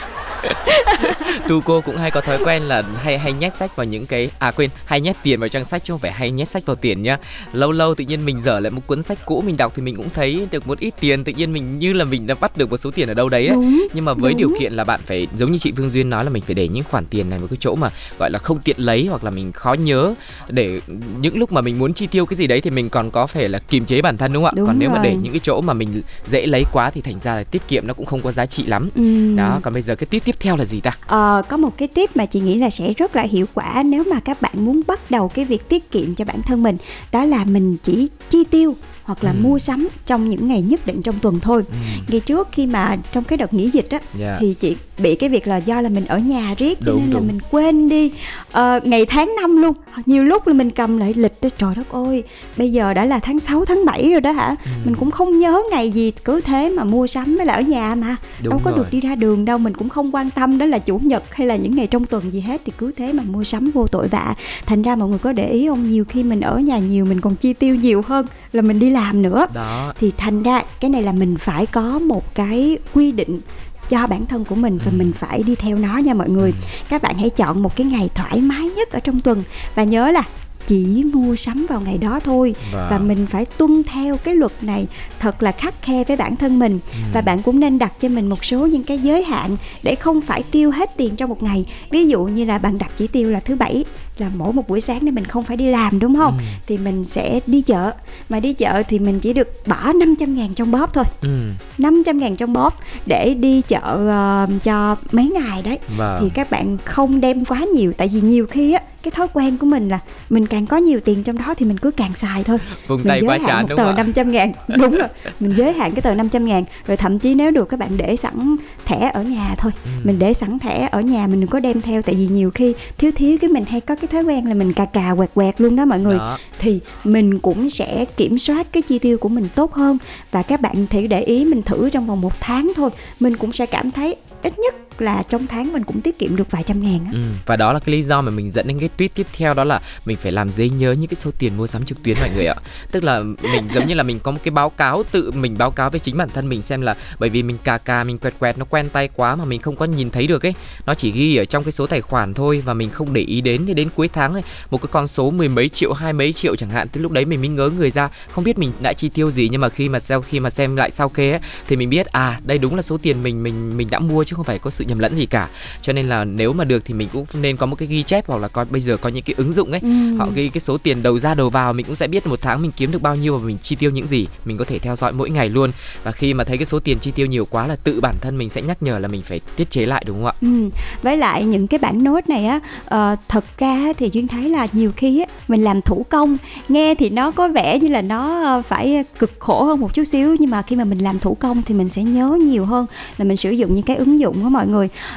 tu 1.48 1.60
cô 1.60 1.80
cũng 1.80 1.96
hay 1.96 2.10
có 2.10 2.20
thói 2.20 2.38
quen 2.44 2.62
là 2.62 2.82
hay 3.02 3.18
hay 3.18 3.32
nhét 3.32 3.56
sách 3.56 3.76
vào 3.76 3.84
những 3.86 4.06
cái 4.06 4.30
à 4.38 4.50
quên 4.50 4.70
hay 4.84 5.00
nhét 5.00 5.16
tiền 5.22 5.40
vào 5.40 5.48
trang 5.48 5.64
sách 5.64 5.84
chứ 5.84 5.92
không 5.92 6.00
phải 6.00 6.12
hay 6.12 6.30
nhét 6.30 6.48
sách 6.48 6.66
vào 6.66 6.76
tiền 6.76 7.02
nhá 7.02 7.18
lâu 7.52 7.72
lâu 7.72 7.94
tự 7.94 8.04
nhiên 8.04 8.24
mình 8.24 8.40
dở 8.40 8.60
lại 8.60 8.70
một 8.70 8.80
cuốn 8.86 9.02
sách 9.02 9.18
cũ 9.26 9.42
mình 9.46 9.56
đọc 9.56 9.72
thì 9.76 9.82
mình 9.82 9.96
cũng 9.96 10.08
thấy 10.14 10.46
được 10.50 10.66
một 10.68 10.78
ít 10.78 10.94
tiền 11.00 11.24
tự 11.24 11.32
nhiên 11.32 11.52
mình 11.52 11.78
như 11.78 11.92
là 11.92 12.04
mình 12.04 12.26
đã 12.26 12.34
bắt 12.40 12.56
được 12.56 12.70
một 12.70 12.76
số 12.76 12.90
tiền 12.90 13.08
ở 13.08 13.14
đâu 13.14 13.28
đấy 13.28 13.46
ấy. 13.46 13.54
đúng 13.54 13.86
nhưng 13.94 14.04
mà 14.04 14.12
với 14.14 14.32
đúng. 14.32 14.38
điều 14.38 14.50
kiện 14.60 14.72
là 14.72 14.84
bạn 14.84 15.00
phải 15.06 15.26
giống 15.38 15.52
như 15.52 15.58
chị 15.58 15.72
Phương 15.76 15.90
Duyên 15.90 16.10
nói 16.10 16.24
là 16.24 16.30
mình 16.30 16.42
phải 16.46 16.54
để 16.54 16.68
những 16.68 16.84
khoản 16.84 17.06
tiền 17.06 17.30
này 17.30 17.38
một 17.38 17.46
cái 17.50 17.56
chỗ 17.60 17.74
mà 17.74 17.88
gọi 18.18 18.30
là 18.30 18.38
không 18.38 18.60
tiện 18.60 18.76
lấy 18.78 19.06
hoặc 19.06 19.24
là 19.24 19.30
mình 19.30 19.52
khó 19.52 19.72
nhớ 19.72 20.14
để 20.48 20.80
những 21.20 21.36
lúc 21.38 21.52
mà 21.52 21.60
mình 21.60 21.78
muốn 21.78 21.94
chi 21.94 22.06
tiêu 22.06 22.26
cái 22.26 22.36
gì 22.36 22.46
đấy 22.46 22.60
thì 22.60 22.70
mình 22.70 22.88
còn 22.88 23.10
có 23.10 23.26
phải 23.26 23.48
là 23.48 23.58
kiềm 23.58 23.84
chế 23.84 24.02
bản 24.02 24.16
thân 24.16 24.32
đúng 24.32 24.42
không 24.44 24.50
ạ 24.50 24.56
Đúng 24.56 24.66
còn 24.66 24.78
nếu 24.78 24.90
mà 24.90 25.00
để 25.02 25.10
rồi. 25.10 25.18
những 25.22 25.32
cái 25.32 25.40
chỗ 25.42 25.60
mà 25.60 25.72
mình 25.74 26.02
dễ 26.30 26.46
lấy 26.46 26.64
quá 26.72 26.90
thì 26.90 27.00
thành 27.00 27.20
ra 27.24 27.34
là 27.34 27.42
tiết 27.44 27.62
kiệm 27.68 27.86
nó 27.86 27.94
cũng 27.94 28.06
không 28.06 28.20
có 28.20 28.32
giá 28.32 28.46
trị 28.46 28.66
lắm 28.66 28.90
Ừm. 28.94 29.36
đó 29.36 29.60
còn 29.62 29.72
bây 29.72 29.82
giờ 29.82 29.94
cái 29.96 30.06
tiếp 30.10 30.22
tiếp 30.24 30.33
theo 30.40 30.56
là 30.56 30.64
gì 30.64 30.80
ta? 30.80 30.92
Ờ, 31.06 31.42
có 31.48 31.56
một 31.56 31.78
cái 31.78 31.88
tip 31.88 32.16
mà 32.16 32.26
chị 32.26 32.40
nghĩ 32.40 32.54
là 32.54 32.70
sẽ 32.70 32.92
rất 32.92 33.16
là 33.16 33.22
hiệu 33.22 33.46
quả 33.54 33.82
nếu 33.86 34.04
mà 34.10 34.20
các 34.20 34.42
bạn 34.42 34.52
muốn 34.56 34.80
bắt 34.86 35.10
đầu 35.10 35.28
cái 35.28 35.44
việc 35.44 35.68
tiết 35.68 35.90
kiệm 35.90 36.14
cho 36.14 36.24
bản 36.24 36.42
thân 36.42 36.62
mình 36.62 36.76
đó 37.12 37.24
là 37.24 37.44
mình 37.44 37.76
chỉ 37.82 38.08
chi 38.30 38.44
tiêu 38.44 38.76
hoặc 39.04 39.24
là 39.24 39.30
Ừ. 39.30 39.36
mua 39.42 39.58
sắm 39.58 39.88
trong 40.06 40.30
những 40.30 40.48
ngày 40.48 40.62
nhất 40.62 40.80
định 40.86 41.02
trong 41.02 41.14
tuần 41.22 41.40
thôi 41.40 41.62
ngày 42.08 42.20
trước 42.20 42.48
khi 42.52 42.66
mà 42.66 42.96
trong 43.12 43.24
cái 43.24 43.36
đợt 43.36 43.54
nghỉ 43.54 43.70
dịch 43.70 43.90
á 43.90 43.98
Dạ. 44.18 44.36
thì 44.40 44.54
chị 44.60 44.76
bị 44.98 45.14
cái 45.14 45.28
việc 45.28 45.46
là 45.46 45.56
do 45.56 45.80
là 45.80 45.88
mình 45.88 46.04
ở 46.06 46.18
nhà 46.18 46.54
riết 46.58 46.78
cho 46.80 46.92
Đúng, 46.92 47.00
nên 47.00 47.10
là 47.10 47.18
đúng. 47.18 47.26
mình 47.26 47.38
quên 47.50 47.88
đi 47.88 48.12
ờ, 48.52 48.80
ngày 48.84 49.06
tháng 49.06 49.32
năm 49.40 49.56
luôn 49.62 49.72
nhiều 50.06 50.24
lúc 50.24 50.46
là 50.46 50.54
mình 50.54 50.70
cầm 50.70 50.98
lại 50.98 51.12
lịch 51.16 51.32
đó 51.42 51.48
trời 51.58 51.74
đất 51.74 51.90
ơi 51.92 52.22
bây 52.56 52.72
giờ 52.72 52.94
đã 52.94 53.04
là 53.04 53.18
tháng 53.18 53.40
6, 53.40 53.64
tháng 53.64 53.84
7 53.84 54.10
rồi 54.10 54.20
đó 54.20 54.32
hả 54.32 54.54
Ừ. 54.64 54.70
mình 54.84 54.94
cũng 54.96 55.10
không 55.10 55.38
nhớ 55.38 55.62
ngày 55.70 55.90
gì 55.90 56.12
cứ 56.24 56.40
thế 56.40 56.70
mà 56.70 56.84
mua 56.84 57.06
sắm 57.06 57.36
với 57.36 57.46
là 57.46 57.52
ở 57.54 57.60
nhà 57.60 57.94
mà 57.94 58.16
Đúng 58.42 58.50
đâu 58.50 58.60
có 58.64 58.70
rồi. 58.70 58.78
được 58.78 58.86
đi 58.92 59.00
ra 59.00 59.14
đường 59.14 59.44
đâu 59.44 59.58
mình 59.58 59.74
cũng 59.74 59.88
không 59.88 60.14
quan 60.14 60.30
tâm 60.30 60.58
đó 60.58 60.66
là 60.66 60.78
chủ 60.78 60.98
nhật 61.02 61.34
hay 61.34 61.46
là 61.46 61.56
những 61.56 61.76
ngày 61.76 61.86
trong 61.86 62.06
tuần 62.06 62.30
gì 62.32 62.40
hết 62.40 62.60
thì 62.64 62.72
cứ 62.78 62.92
thế 62.96 63.12
mà 63.12 63.22
mua 63.22 63.44
sắm 63.44 63.70
vô 63.74 63.86
tội 63.86 64.08
vạ 64.08 64.34
thành 64.66 64.82
ra 64.82 64.96
mọi 64.96 65.08
người 65.08 65.18
có 65.18 65.32
để 65.32 65.48
ý 65.50 65.68
không 65.68 65.90
nhiều 65.90 66.04
khi 66.04 66.22
mình 66.22 66.40
ở 66.40 66.58
nhà 66.58 66.78
nhiều 66.78 67.04
mình 67.04 67.20
còn 67.20 67.36
chi 67.36 67.52
tiêu 67.52 67.74
nhiều 67.74 68.02
hơn 68.06 68.26
là 68.52 68.62
mình 68.62 68.78
đi 68.78 68.90
làm 68.94 69.22
nữa. 69.22 69.46
Đó. 69.54 69.92
Thì 70.00 70.12
thành 70.16 70.42
ra 70.42 70.62
cái 70.80 70.90
này 70.90 71.02
là 71.02 71.12
mình 71.12 71.36
phải 71.38 71.66
có 71.66 71.98
một 71.98 72.34
cái 72.34 72.78
quy 72.94 73.12
định 73.12 73.40
cho 73.88 74.06
bản 74.06 74.26
thân 74.26 74.44
của 74.44 74.54
mình 74.54 74.78
và 74.84 74.92
mình 74.96 75.12
phải 75.12 75.42
đi 75.42 75.54
theo 75.54 75.76
nó 75.76 75.98
nha 75.98 76.14
mọi 76.14 76.28
người. 76.28 76.52
Các 76.88 77.02
bạn 77.02 77.18
hãy 77.18 77.30
chọn 77.30 77.62
một 77.62 77.76
cái 77.76 77.86
ngày 77.86 78.10
thoải 78.14 78.40
mái 78.40 78.70
nhất 78.76 78.92
ở 78.92 79.00
trong 79.00 79.20
tuần 79.20 79.42
và 79.74 79.84
nhớ 79.84 80.10
là 80.10 80.22
chỉ 80.66 81.04
mua 81.14 81.36
sắm 81.36 81.66
vào 81.68 81.80
ngày 81.80 81.98
đó 81.98 82.20
thôi. 82.20 82.54
Vâng. 82.72 82.86
và 82.90 82.98
mình 82.98 83.26
phải 83.26 83.44
tuân 83.44 83.82
theo 83.82 84.16
cái 84.16 84.34
luật 84.34 84.52
này 84.62 84.86
thật 85.18 85.42
là 85.42 85.52
khắt 85.52 85.82
khe 85.82 86.04
với 86.04 86.16
bản 86.16 86.36
thân 86.36 86.58
mình. 86.58 86.80
Và 87.12 87.20
bạn 87.20 87.42
cũng 87.42 87.60
nên 87.60 87.78
đặt 87.78 87.92
cho 88.00 88.08
mình 88.08 88.28
một 88.28 88.44
số 88.44 88.66
những 88.66 88.82
cái 88.82 88.98
giới 88.98 89.24
hạn 89.24 89.56
để 89.82 89.94
không 89.94 90.20
phải 90.20 90.42
tiêu 90.42 90.70
hết 90.70 90.96
tiền 90.96 91.16
trong 91.16 91.28
một 91.28 91.42
ngày. 91.42 91.64
Ví 91.90 92.06
dụ 92.06 92.24
như 92.24 92.44
là 92.44 92.58
bạn 92.58 92.78
đặt 92.78 92.90
chỉ 92.96 93.06
tiêu 93.06 93.30
là 93.30 93.40
thứ 93.40 93.56
bảy 93.56 93.84
là 94.18 94.30
mỗi 94.36 94.52
một 94.52 94.68
buổi 94.68 94.80
sáng 94.80 95.04
để 95.04 95.10
mình 95.10 95.24
không 95.24 95.44
phải 95.44 95.56
đi 95.56 95.66
làm 95.66 95.98
đúng 95.98 96.16
không? 96.16 96.38
Thì 96.66 96.78
mình 96.78 97.04
sẽ 97.04 97.40
đi 97.46 97.62
chợ. 97.62 97.92
Mà 98.28 98.40
đi 98.40 98.52
chợ 98.52 98.82
thì 98.88 98.98
mình 98.98 99.20
chỉ 99.20 99.32
được 99.32 99.48
bỏ 99.66 99.92
500 99.92 100.36
ngàn 100.36 100.54
trong 100.54 100.70
bóp 100.70 100.94
thôi. 100.94 101.04
Ừ. 101.20 101.48
500 101.78 102.18
ngàn 102.18 102.36
trong 102.36 102.52
bóp 102.52 102.74
để 103.06 103.34
đi 103.34 103.60
chợ 103.60 103.80
ờ, 104.08 104.46
cho 104.64 104.96
mấy 105.12 105.30
ngày 105.34 105.62
đấy. 105.62 105.78
Vâng. 105.96 106.18
thì 106.22 106.30
các 106.34 106.50
bạn 106.50 106.78
không 106.84 107.20
đem 107.20 107.44
quá 107.44 107.60
nhiều 107.74 107.92
tại 107.92 108.08
vì 108.08 108.20
nhiều 108.20 108.46
khi 108.46 108.72
á 108.72 108.80
cái 109.04 109.10
thói 109.10 109.28
quen 109.32 109.56
của 109.58 109.66
mình 109.66 109.88
là 109.88 109.98
mình 110.30 110.46
càng 110.46 110.66
có 110.66 110.76
nhiều 110.76 111.00
tiền 111.00 111.22
trong 111.22 111.38
đó 111.38 111.54
thì 111.54 111.66
mình 111.66 111.78
cứ 111.78 111.90
càng 111.90 112.12
xài 112.14 112.44
thôi. 112.44 112.58
Vùng 112.86 112.98
mình 112.98 113.08
tay 113.08 113.20
giới 113.20 113.28
quá 113.28 113.38
hạn 113.46 113.62
một 113.62 113.68
đúng 113.68 113.78
tờ 113.78 113.90
ạ? 113.90 113.94
500 113.96 114.32
ngàn. 114.32 114.52
Đúng 114.68 114.90
rồi. 114.90 115.08
Mình 115.40 115.54
giới 115.56 115.72
hạn 115.72 115.92
cái 115.92 116.02
tờ 116.02 116.14
500 116.14 116.44
ngàn 116.44 116.64
rồi 116.86 116.96
thậm 116.96 117.18
chí 117.18 117.34
nếu 117.34 117.50
được 117.50 117.68
các 117.68 117.80
bạn 117.80 117.90
để 117.96 118.16
sẵn 118.16 118.56
thẻ 118.84 119.10
ở 119.14 119.22
nhà 119.22 119.54
thôi. 119.58 119.72
Ừ. 119.84 119.90
mình 120.04 120.18
để 120.18 120.34
sẵn 120.34 120.58
thẻ 120.58 120.88
ở 120.92 121.00
nhà 121.00 121.26
mình 121.26 121.40
đừng 121.40 121.50
có 121.50 121.60
đem 121.60 121.80
theo 121.80 122.02
tại 122.02 122.14
vì 122.14 122.26
nhiều 122.26 122.50
khi 122.50 122.74
thiếu 122.98 123.10
thiếu 123.16 123.38
cái 123.40 123.50
mình 123.50 123.64
hay 123.64 123.80
có 123.80 123.94
cái 123.94 124.03
thói 124.06 124.22
quen 124.22 124.48
là 124.48 124.54
mình 124.54 124.72
cà 124.72 124.84
cà 124.84 125.14
quẹt 125.16 125.30
quẹt 125.34 125.60
luôn 125.60 125.76
đó 125.76 125.84
mọi 125.84 126.00
người. 126.00 126.18
Đó. 126.18 126.38
thì 126.58 126.80
mình 127.04 127.38
cũng 127.38 127.70
sẽ 127.70 128.04
kiểm 128.16 128.38
soát 128.38 128.66
cái 128.72 128.82
chi 128.82 128.98
tiêu 128.98 129.18
của 129.18 129.28
mình 129.28 129.48
tốt 129.54 129.72
hơn. 129.72 129.98
Và 130.30 130.42
các 130.42 130.60
bạn 130.60 130.86
thử 130.86 131.06
để 131.06 131.20
ý 131.20 131.44
mình 131.44 131.62
thử 131.62 131.90
trong 131.90 132.06
vòng 132.06 132.20
một 132.20 132.40
tháng 132.40 132.72
thôi. 132.76 132.90
Mình 133.20 133.36
cũng 133.36 133.52
sẽ 133.52 133.66
cảm 133.66 133.90
thấy 133.90 134.16
ít 134.42 134.58
nhất 134.58 134.74
là 135.00 135.22
trong 135.28 135.46
tháng 135.46 135.72
mình 135.72 135.82
cũng 135.84 136.00
tiết 136.00 136.18
kiệm 136.18 136.36
được 136.36 136.50
vài 136.50 136.62
trăm 136.62 136.82
ngàn 136.82 137.04
á 137.04 137.10
Ừ, 137.12 137.20
và 137.46 137.56
đó 137.56 137.72
là 137.72 137.78
cái 137.78 137.92
lý 137.96 138.02
do 138.02 138.20
mà 138.22 138.30
mình 138.30 138.50
dẫn 138.50 138.66
đến 138.66 138.78
cái 138.78 138.88
tweet 138.98 139.08
tiếp 139.14 139.26
theo 139.36 139.54
đó 139.54 139.64
là 139.64 139.80
mình 140.06 140.16
phải 140.16 140.32
làm 140.32 140.52
giấy 140.52 140.70
nhớ 140.70 140.92
những 140.92 141.06
cái 141.06 141.16
số 141.16 141.30
tiền 141.38 141.56
mua 141.56 141.66
sắm 141.66 141.84
trực 141.84 142.02
tuyến 142.02 142.16
mọi 142.20 142.30
người 142.34 142.46
ạ. 142.46 142.54
Tức 142.90 143.04
là 143.04 143.20
mình 143.20 143.68
giống 143.74 143.86
như 143.86 143.94
là 143.94 144.02
mình 144.02 144.18
có 144.22 144.30
một 144.30 144.38
cái 144.44 144.50
báo 144.50 144.70
cáo 144.70 145.02
tự 145.10 145.30
mình 145.30 145.58
báo 145.58 145.70
cáo 145.70 145.90
với 145.90 146.00
chính 146.00 146.16
bản 146.16 146.28
thân 146.34 146.48
mình 146.48 146.62
xem 146.62 146.80
là 146.80 146.96
bởi 147.18 147.30
vì 147.30 147.42
mình 147.42 147.58
cà 147.64 147.78
cà 147.78 148.04
mình 148.04 148.18
quẹt 148.18 148.34
quẹt 148.38 148.58
nó 148.58 148.64
quen 148.64 148.88
tay 148.88 149.08
quá 149.14 149.36
mà 149.36 149.44
mình 149.44 149.60
không 149.60 149.76
có 149.76 149.84
nhìn 149.84 150.10
thấy 150.10 150.26
được 150.26 150.46
ấy. 150.46 150.54
Nó 150.86 150.94
chỉ 150.94 151.10
ghi 151.10 151.36
ở 151.36 151.44
trong 151.44 151.64
cái 151.64 151.72
số 151.72 151.86
tài 151.86 152.00
khoản 152.00 152.34
thôi 152.34 152.62
và 152.64 152.74
mình 152.74 152.90
không 152.90 153.12
để 153.12 153.22
ý 153.22 153.40
đến 153.40 153.66
thì 153.66 153.74
đến 153.74 153.88
cuối 153.96 154.08
tháng 154.08 154.32
ấy, 154.32 154.42
một 154.70 154.78
cái 154.82 154.88
con 154.92 155.06
số 155.06 155.30
mười 155.30 155.48
mấy 155.48 155.68
triệu, 155.68 155.92
hai 155.92 156.12
mấy 156.12 156.32
triệu 156.32 156.56
chẳng 156.56 156.70
hạn. 156.70 156.88
Tới 156.88 157.02
lúc 157.02 157.12
đấy 157.12 157.24
mình 157.24 157.40
mới 157.40 157.48
ngớ 157.48 157.70
người 157.78 157.90
ra, 157.90 158.08
không 158.30 158.44
biết 158.44 158.58
mình 158.58 158.72
đã 158.80 158.92
chi 158.92 159.08
tiêu 159.08 159.30
gì 159.30 159.48
nhưng 159.52 159.60
mà 159.60 159.68
khi 159.68 159.88
mà 159.88 160.00
sau 160.00 160.22
khi 160.22 160.40
mà 160.40 160.50
xem 160.50 160.76
lại 160.76 160.90
sau 160.90 161.08
kê 161.08 161.30
ấy 161.30 161.40
thì 161.66 161.76
mình 161.76 161.90
biết 161.90 162.06
à 162.06 162.40
đây 162.44 162.58
đúng 162.58 162.76
là 162.76 162.82
số 162.82 162.98
tiền 162.98 163.22
mình 163.22 163.42
mình 163.42 163.76
mình 163.76 163.88
đã 163.90 163.98
mua 163.98 164.24
chứ 164.24 164.36
không 164.36 164.44
phải 164.44 164.58
có 164.58 164.70
sự 164.70 164.83
nhầm 164.84 164.98
lẫn 164.98 165.14
gì 165.16 165.26
cả. 165.26 165.48
Cho 165.82 165.92
nên 165.92 166.08
là 166.08 166.24
nếu 166.24 166.52
mà 166.52 166.64
được 166.64 166.82
thì 166.84 166.94
mình 166.94 167.08
cũng 167.12 167.26
nên 167.40 167.56
có 167.56 167.66
một 167.66 167.76
cái 167.76 167.88
ghi 167.88 168.02
chép 168.02 168.26
hoặc 168.26 168.38
là 168.42 168.48
coi 168.48 168.64
bây 168.64 168.80
giờ 168.80 168.96
có 168.96 169.08
những 169.08 169.22
cái 169.24 169.34
ứng 169.38 169.52
dụng 169.52 169.70
ấy 169.70 169.80
Ừ. 169.82 170.16
họ 170.18 170.28
ghi 170.34 170.48
cái 170.48 170.60
số 170.60 170.78
tiền 170.78 171.02
đầu 171.02 171.18
ra 171.18 171.34
đầu 171.34 171.50
vào 171.50 171.72
mình 171.72 171.86
cũng 171.86 171.94
sẽ 171.96 172.06
biết 172.08 172.26
một 172.26 172.38
tháng 172.42 172.62
mình 172.62 172.70
kiếm 172.76 172.92
được 172.92 173.02
bao 173.02 173.16
nhiêu 173.16 173.38
và 173.38 173.46
mình 173.46 173.56
chi 173.62 173.76
tiêu 173.76 173.90
những 173.90 174.06
gì 174.06 174.26
mình 174.44 174.56
có 174.56 174.64
thể 174.64 174.78
theo 174.78 174.96
dõi 174.96 175.12
mỗi 175.12 175.30
ngày 175.30 175.48
luôn 175.48 175.70
và 176.04 176.12
khi 176.12 176.34
mà 176.34 176.44
thấy 176.44 176.58
cái 176.58 176.66
số 176.66 176.78
tiền 176.80 176.98
chi 176.98 177.10
tiêu 177.10 177.26
nhiều 177.26 177.44
quá 177.50 177.66
là 177.66 177.76
tự 177.76 178.00
bản 178.00 178.14
thân 178.20 178.38
mình 178.38 178.48
sẽ 178.48 178.62
nhắc 178.62 178.82
nhở 178.82 178.98
là 178.98 179.08
mình 179.08 179.22
phải 179.22 179.40
tiết 179.56 179.70
chế 179.70 179.86
lại 179.86 180.04
đúng 180.06 180.16
không 180.16 180.26
ạ 180.26 180.32
Ừ. 180.40 180.70
Với 181.02 181.16
lại 181.16 181.44
những 181.44 181.66
cái 181.66 181.78
bản 181.78 182.04
nốt 182.04 182.28
này 182.28 182.46
á, 182.46 182.60
ờ, 182.86 183.16
thật 183.28 183.44
ra 183.58 183.92
thì 183.98 184.10
duyên 184.12 184.28
thấy 184.28 184.48
là 184.50 184.66
nhiều 184.72 184.92
khi 184.96 185.20
á 185.20 185.26
mình 185.48 185.62
làm 185.64 185.82
thủ 185.82 186.06
công 186.10 186.36
nghe 186.68 186.94
thì 186.94 187.08
nó 187.10 187.30
có 187.30 187.48
vẻ 187.48 187.78
như 187.78 187.88
là 187.88 188.02
nó 188.02 188.42
ờ, 188.44 188.62
phải 188.62 189.04
cực 189.18 189.30
khổ 189.38 189.64
hơn 189.64 189.80
một 189.80 189.94
chút 189.94 190.04
xíu 190.04 190.36
nhưng 190.38 190.50
mà 190.50 190.62
khi 190.62 190.76
mà 190.76 190.84
mình 190.84 190.98
làm 190.98 191.18
thủ 191.18 191.34
công 191.40 191.62
thì 191.62 191.74
mình 191.74 191.88
sẽ 191.88 192.02
nhớ 192.02 192.38
nhiều 192.42 192.64
hơn 192.64 192.86
là 193.18 193.24
mình 193.24 193.36
sử 193.36 193.50
dụng 193.50 193.74
những 193.74 193.84
cái 193.84 193.96
ứng 193.96 194.20
dụng 194.20 194.42
của 194.42 194.48
mọi 194.48 194.66
người. 194.66 194.73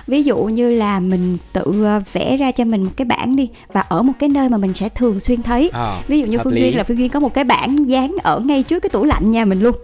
Ví 0.07 0.23
dụ 0.23 0.37
như 0.37 0.71
là 0.71 0.99
mình 0.99 1.37
tự 1.53 1.83
ờ, 1.83 2.01
vẽ 2.13 2.37
ra 2.37 2.51
cho 2.51 2.65
mình 2.65 2.83
một 2.83 2.91
cái 2.97 3.05
bảng 3.05 3.35
đi 3.35 3.49
và 3.73 3.81
ở 3.81 4.01
một 4.03 4.13
cái 4.19 4.29
nơi 4.29 4.49
mà 4.49 4.57
mình 4.57 4.73
sẽ 4.73 4.89
thường 4.89 5.19
xuyên 5.19 5.43
thấy. 5.43 5.69
à, 5.73 6.01
Ví 6.07 6.19
dụ 6.19 6.25
như 6.25 6.37
Phương 6.43 6.53
lý. 6.53 6.61
Duyên 6.61 6.77
là 6.77 6.83
Phương 6.83 6.97
Duyên 6.97 7.09
có 7.09 7.19
một 7.19 7.33
cái 7.33 7.43
bảng 7.43 7.89
dán 7.89 8.15
ở 8.23 8.39
ngay 8.39 8.63
trước 8.63 8.79
cái 8.79 8.89
tủ 8.89 9.03
lạnh 9.03 9.31
nhà 9.31 9.45
mình 9.45 9.61
luôn. 9.61 9.75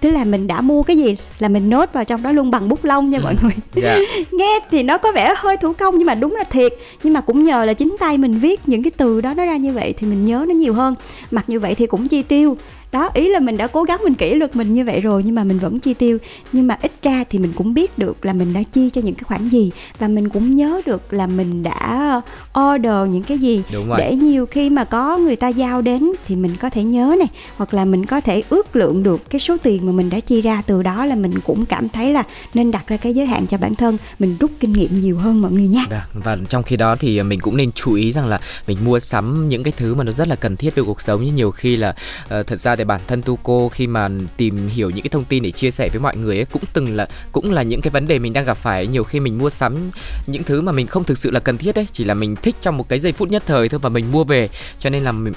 Tức 0.00 0.10
là 0.10 0.24
mình 0.24 0.46
đã 0.46 0.60
mua 0.60 0.82
cái 0.82 0.96
gì 0.96 1.16
là 1.38 1.48
mình 1.48 1.70
nốt 1.70 1.92
vào 1.92 2.04
trong 2.04 2.22
đó 2.22 2.32
luôn 2.32 2.50
bằng 2.50 2.68
bút 2.68 2.84
lông 2.84 3.10
nha 3.10 3.18
mọi 3.22 3.34
người. 3.42 3.52
Dạ. 3.74 3.98
Nghe 4.32 4.58
thì 4.70 4.82
nó 4.82 4.98
có 4.98 5.12
vẻ 5.12 5.34
hơi 5.36 5.56
thủ 5.56 5.72
công 5.72 5.98
nhưng 5.98 6.06
mà 6.06 6.14
đúng 6.14 6.36
là 6.36 6.44
thiệt. 6.44 6.72
Nhưng 7.02 7.12
mà 7.12 7.20
cũng 7.20 7.44
nhờ 7.44 7.64
là 7.64 7.72
chính 7.72 7.96
tay 8.00 8.18
mình 8.18 8.38
viết 8.38 8.60
những 8.68 8.82
cái 8.82 8.90
từ 8.96 9.20
đó 9.20 9.34
nó 9.36 9.44
ra 9.44 9.56
như 9.56 9.72
vậy 9.72 9.94
thì 9.98 10.06
mình 10.06 10.24
nhớ 10.24 10.44
nó 10.48 10.54
nhiều 10.54 10.74
hơn. 10.74 10.94
Mặc 11.30 11.44
như 11.48 11.60
vậy 11.60 11.74
thì 11.74 11.86
cũng 11.86 12.08
chi 12.08 12.22
tiêu 12.22 12.56
đó 12.92 13.10
ý 13.14 13.28
là 13.28 13.40
mình 13.40 13.56
đã 13.56 13.66
cố 13.66 13.82
gắng 13.82 14.00
mình 14.04 14.14
kỷ 14.14 14.34
luật 14.34 14.56
mình 14.56 14.72
như 14.72 14.84
vậy 14.84 15.00
rồi 15.00 15.22
nhưng 15.24 15.34
mà 15.34 15.44
mình 15.44 15.58
vẫn 15.58 15.78
chi 15.78 15.94
tiêu. 15.94 16.18
Nhưng 16.52 16.66
mà 16.66 16.78
ít 16.82 16.92
ra 17.02 17.24
thì 17.30 17.38
mình 17.38 17.52
cũng 17.56 17.74
biết 17.74 17.98
được 17.98 18.24
là 18.24 18.32
mình 18.32 18.52
đã 18.52 18.62
chi 18.72 18.90
cho 18.90 19.00
những 19.00 19.14
cái 19.14 19.24
khoản 19.24 19.48
gì. 19.48 19.70
Và 19.98 20.08
mình 20.08 20.28
cũng 20.28 20.54
nhớ 20.54 20.80
được 20.86 21.12
là 21.12 21.26
mình 21.26 21.62
đã 21.62 22.20
order 22.60 23.08
những 23.08 23.22
cái 23.22 23.38
gì. 23.38 23.62
Để 23.98 24.14
nhiều 24.14 24.46
khi 24.46 24.70
mà 24.70 24.84
có 24.84 25.18
người 25.18 25.36
ta 25.36 25.48
giao 25.48 25.82
đến 25.82 26.12
thì 26.26 26.36
mình 26.36 26.56
có 26.60 26.70
thể 26.70 26.82
nhớ 26.82 27.16
này. 27.18 27.28
Hoặc 27.56 27.74
là 27.74 27.84
mình 27.84 28.06
có 28.06 28.20
thể 28.20 28.42
ước 28.48 28.76
lượng 28.76 29.02
được 29.02 29.30
cái 29.30 29.40
số 29.40 29.56
tiền 29.62 29.86
mà 29.86 29.92
mình 29.92 30.10
đã 30.10 30.20
chi 30.20 30.42
ra. 30.42 30.62
Từ 30.66 30.82
đó 30.82 31.06
là 31.06 31.14
mình 31.14 31.40
cũng 31.40 31.66
cảm 31.66 31.88
thấy 31.88 32.12
là 32.12 32.22
nên 32.54 32.70
đặt 32.70 32.88
ra 32.88 32.96
cái 32.96 33.14
giới 33.14 33.26
hạn 33.26 33.46
cho 33.46 33.58
bản 33.58 33.74
thân. 33.74 33.98
Mình 34.18 34.36
rút 34.40 34.50
kinh 34.60 34.72
nghiệm 34.72 34.90
nhiều 35.00 35.18
hơn 35.18 35.42
mọi 35.42 35.52
người 35.52 35.66
nha. 35.66 35.84
Vâng, 35.90 36.22
và 36.24 36.38
trong 36.48 36.62
khi 36.62 36.76
đó 36.76 36.96
thì 37.00 37.22
mình 37.22 37.40
cũng 37.40 37.56
nên 37.56 37.72
chú 37.72 37.94
ý 37.94 38.12
rằng 38.12 38.26
là 38.26 38.40
mình 38.66 38.78
mua 38.84 39.00
sắm 39.00 39.48
những 39.48 39.62
cái 39.62 39.72
thứ 39.76 39.94
mà 39.94 40.04
nó 40.04 40.12
rất 40.12 40.28
là 40.28 40.36
cần 40.36 40.56
thiết 40.56 40.74
với 40.74 40.84
cuộc 40.84 41.02
sống. 41.02 41.24
Như 41.24 41.32
nhiều 41.32 41.50
khi 41.50 41.76
là 41.76 41.94
uh, 42.40 42.46
thật 42.46 42.60
ra 42.60 42.76
để 42.82 42.86
bản 42.86 43.00
thân 43.06 43.22
tu 43.22 43.38
cô 43.42 43.68
khi 43.68 43.86
mà 43.86 44.08
tìm 44.36 44.68
hiểu 44.68 44.90
những 44.90 45.02
cái 45.02 45.08
thông 45.08 45.24
tin 45.24 45.42
để 45.42 45.50
chia 45.50 45.70
sẻ 45.70 45.88
với 45.92 46.00
mọi 46.00 46.16
người 46.16 46.36
ấy 46.36 46.44
cũng 46.44 46.62
từng 46.72 46.96
là 46.96 47.08
cũng 47.32 47.52
là 47.52 47.62
những 47.62 47.80
cái 47.80 47.90
vấn 47.90 48.06
đề 48.06 48.18
mình 48.18 48.32
đang 48.32 48.44
gặp 48.44 48.56
phải. 48.56 48.86
Nhiều 48.86 49.04
khi 49.04 49.20
mình 49.20 49.38
mua 49.38 49.50
sắm 49.50 49.90
những 50.26 50.42
thứ 50.44 50.60
mà 50.60 50.72
mình 50.72 50.86
không 50.86 51.04
thực 51.04 51.18
sự 51.18 51.30
là 51.30 51.40
cần 51.40 51.58
thiết 51.58 51.74
đấy 51.74 51.86
chỉ 51.92 52.04
là 52.04 52.14
mình 52.14 52.36
thích 52.36 52.56
trong 52.60 52.76
một 52.76 52.88
cái 52.88 53.00
giây 53.00 53.12
phút 53.12 53.30
nhất 53.30 53.42
thời 53.46 53.68
thôi 53.68 53.80
và 53.82 53.88
mình 53.88 54.04
mua 54.12 54.24
về. 54.24 54.48
Cho 54.78 54.90
nên 54.90 55.02
là 55.02 55.12
mình, 55.12 55.32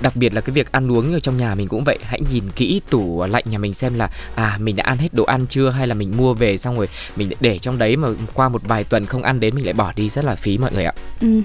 đặc 0.00 0.16
biệt 0.16 0.34
là 0.34 0.40
cái 0.40 0.54
việc 0.54 0.72
ăn 0.72 0.92
uống 0.92 1.12
ở 1.12 1.20
trong 1.20 1.36
nhà 1.36 1.54
mình 1.54 1.68
cũng 1.68 1.84
vậy. 1.84 1.98
Hãy 2.02 2.20
nhìn 2.32 2.44
kỹ 2.56 2.80
tủ 2.90 3.26
lạnh 3.26 3.44
nhà 3.50 3.58
mình 3.58 3.74
xem 3.74 3.94
là 3.94 4.10
à 4.34 4.58
mình 4.60 4.76
đã 4.76 4.84
ăn 4.84 4.98
hết 4.98 5.14
đồ 5.14 5.24
ăn 5.24 5.46
chưa? 5.46 5.70
Hay 5.70 5.86
là 5.86 5.94
mình 5.94 6.12
mua 6.16 6.34
về 6.34 6.58
xong 6.58 6.76
rồi 6.76 6.88
mình 7.16 7.30
để 7.40 7.58
trong 7.58 7.78
đấy 7.78 7.96
mà 7.96 8.08
qua 8.34 8.48
một 8.48 8.62
vài 8.64 8.84
tuần 8.84 9.06
không 9.06 9.22
ăn 9.22 9.40
đến 9.40 9.54
mình 9.54 9.64
lại 9.64 9.74
bỏ 9.74 9.92
đi. 9.96 10.08
Rất 10.08 10.24
là 10.24 10.34
phí 10.34 10.58
mọi 10.58 10.70
người 10.74 10.84
ạ. 10.84 10.92
Ừ 11.20 11.42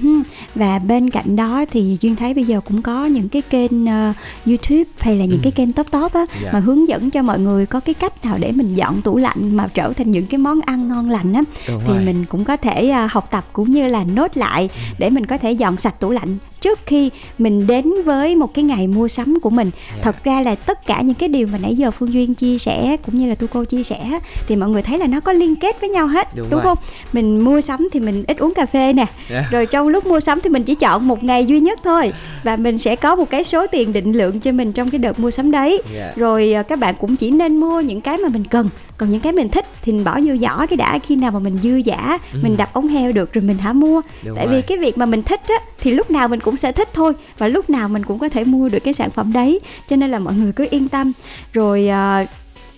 và 0.56 0.80
bên 0.80 1.10
cạnh 1.10 1.36
đó 1.36 1.66
thì 1.72 1.98
duyên 2.02 2.16
thấy 2.16 2.34
bây 2.34 2.44
giờ 2.44 2.62
cũng 2.62 2.82
có 2.82 3.06
những 3.06 3.30
cái 3.30 3.42
kênh 3.42 3.84
uh, 3.84 4.16
YouTube 4.46 4.84
hay 5.00 5.16
là 5.16 5.26
những 5.30 5.40
cái 5.44 5.52
kênh 5.52 5.74
top 5.74 5.92
top 5.92 6.14
á 6.14 6.20
yeah. 6.20 6.44
Dạ. 6.44 6.52
mà 6.54 6.60
hướng 6.60 6.88
dẫn 6.88 7.10
cho 7.10 7.22
mọi 7.22 7.40
người 7.40 7.66
có 7.66 7.80
cái 7.80 7.94
cách 7.94 8.26
nào 8.26 8.38
để 8.40 8.52
mình 8.52 8.76
dọn 8.76 9.02
tủ 9.02 9.18
lạnh 9.18 9.56
mà 9.56 9.68
trở 9.74 9.94
thành 9.94 10.12
những 10.12 10.26
cái 10.26 10.38
món 10.38 10.60
ăn 10.66 10.88
ngon 10.88 11.10
lành 11.10 11.34
á 11.34 11.42
thì 11.66 11.74
rồi. 11.88 12.06
mình 12.06 12.26
cũng 12.26 12.46
có 12.46 12.58
thể 12.58 12.94
uh, 13.06 13.12
học 13.12 13.28
tập 13.32 13.46
cũng 13.54 13.70
như 13.70 13.88
là 13.88 14.04
nốt 14.04 14.38
lại 14.38 14.70
ừ. 14.74 14.96
để 15.00 15.10
mình 15.10 15.26
có 15.26 15.38
thể 15.38 15.52
dọn 15.52 15.78
sạch 15.78 16.00
tủ 16.00 16.12
lạnh 16.12 16.38
trước 16.62 16.80
khi 16.86 17.10
mình 17.38 17.68
đến 17.68 17.94
với 18.06 18.36
một 18.36 18.54
cái 18.54 18.64
ngày 18.64 18.88
mua 18.88 19.08
sắm 19.08 19.40
của 19.42 19.50
mình 19.50 19.72
yeah. 19.72 19.98
Dạ. 19.98 20.04
thật 20.04 20.24
ra 20.24 20.42
là 20.42 20.56
tất 20.56 20.86
cả 20.86 21.02
những 21.02 21.16
cái 21.16 21.30
điều 21.30 21.48
mà 21.48 21.58
nãy 21.58 21.76
giờ 21.76 21.92
phương 21.92 22.14
duyên 22.14 22.34
chia 22.34 22.58
sẻ 22.58 22.98
cũng 23.06 23.18
như 23.18 23.30
là 23.30 23.36
tu 23.36 23.48
cô 23.48 23.66
chia 23.66 23.84
sẻ 23.84 24.20
thì 24.48 24.56
mọi 24.56 24.70
người 24.70 24.82
thấy 24.82 25.00
là 25.00 25.08
nó 25.08 25.20
có 25.20 25.34
liên 25.34 25.56
kết 25.56 25.82
với 25.82 25.90
nhau 25.90 26.08
hết 26.08 26.36
đúng, 26.36 26.48
đúng 26.50 26.62
không 26.62 26.78
mình 27.14 27.40
mua 27.40 27.62
sắm 27.62 27.88
thì 27.92 28.00
mình 28.00 28.24
ít 28.28 28.38
uống 28.38 28.54
cà 28.54 28.66
phê 28.66 28.94
nè 28.94 29.06
yeah. 29.06 29.30
Dạ. 29.30 29.48
rồi 29.52 29.66
trong 29.66 29.88
lúc 29.88 30.06
mua 30.06 30.20
sắm 30.20 30.42
thì 30.42 30.50
mình 30.50 30.64
chỉ 30.64 30.76
chọn 30.76 31.08
một 31.08 31.24
ngày 31.24 31.46
duy 31.46 31.60
nhất 31.60 31.80
thôi 31.84 32.14
và 32.44 32.56
mình 32.56 32.78
sẽ 32.78 32.96
có 32.96 33.16
một 33.16 33.30
cái 33.30 33.44
số 33.44 33.68
tiền 33.68 33.94
định 33.94 34.12
lượng 34.12 34.40
cho 34.40 34.52
mình 34.52 34.72
trong 34.72 34.90
cái 34.90 35.00
đợt 35.00 35.20
mua 35.20 35.32
sắm 35.32 35.52
đấy 35.52 35.70
yeah. 35.70 36.00
Dạ. 36.00 36.14
rồi 36.16 36.54
à, 36.54 36.64
các 36.64 36.80
bạn 36.80 36.96
cũng 37.00 37.16
chỉ 37.16 37.32
nên 37.32 37.58
mua 37.58 37.82
những 37.82 38.02
cái 38.02 38.18
mà 38.18 38.30
mình 38.30 38.44
cần 38.44 38.70
còn 38.98 39.10
những 39.10 39.20
cái 39.20 39.34
mình 39.34 39.50
thích 39.50 39.66
thì 39.82 39.92
mình 39.92 40.04
bỏ 40.04 40.20
vô 40.26 40.36
giỏ 40.42 40.66
cái 40.70 40.78
đã 40.78 41.00
khi 41.00 41.16
nào 41.16 41.32
mà 41.32 41.40
mình 41.40 41.60
dư 41.64 41.76
giả 41.76 42.18
ừ. 42.34 42.40
mình 42.44 42.58
đặt 42.58 42.74
ống 42.74 42.88
heo 42.88 43.12
được 43.12 43.34
rồi 43.34 43.44
mình 43.44 43.58
hả 43.58 43.74
mua 43.74 44.02
Đúng 44.24 44.36
tại 44.36 44.48
rồi. 44.48 44.56
vì 44.56 44.62
cái 44.62 44.78
việc 44.78 44.98
mà 44.98 45.06
mình 45.06 45.24
thích 45.24 45.42
á 45.48 45.56
thì 45.80 45.92
lúc 45.92 46.12
nào 46.12 46.28
mình 46.28 46.40
cũng 46.40 46.49
sẽ 46.58 46.72
thích 46.72 46.90
thôi. 46.94 47.14
Và 47.38 47.48
lúc 47.48 47.70
nào 47.70 47.90
mình 47.90 48.06
cũng 48.06 48.20
có 48.20 48.30
thể 48.30 48.44
mua 48.44 48.70
được 48.70 48.80
cái 48.84 48.94
sản 48.94 49.10
phẩm 49.10 49.34
đấy. 49.34 49.60
Cho 49.90 49.96
nên 49.96 50.12
là 50.12 50.20
mọi 50.20 50.34
người 50.34 50.52
cứ 50.52 50.68
yên 50.72 50.88
tâm. 50.88 51.12
Rồi 51.54 51.90
uh, 52.24 52.30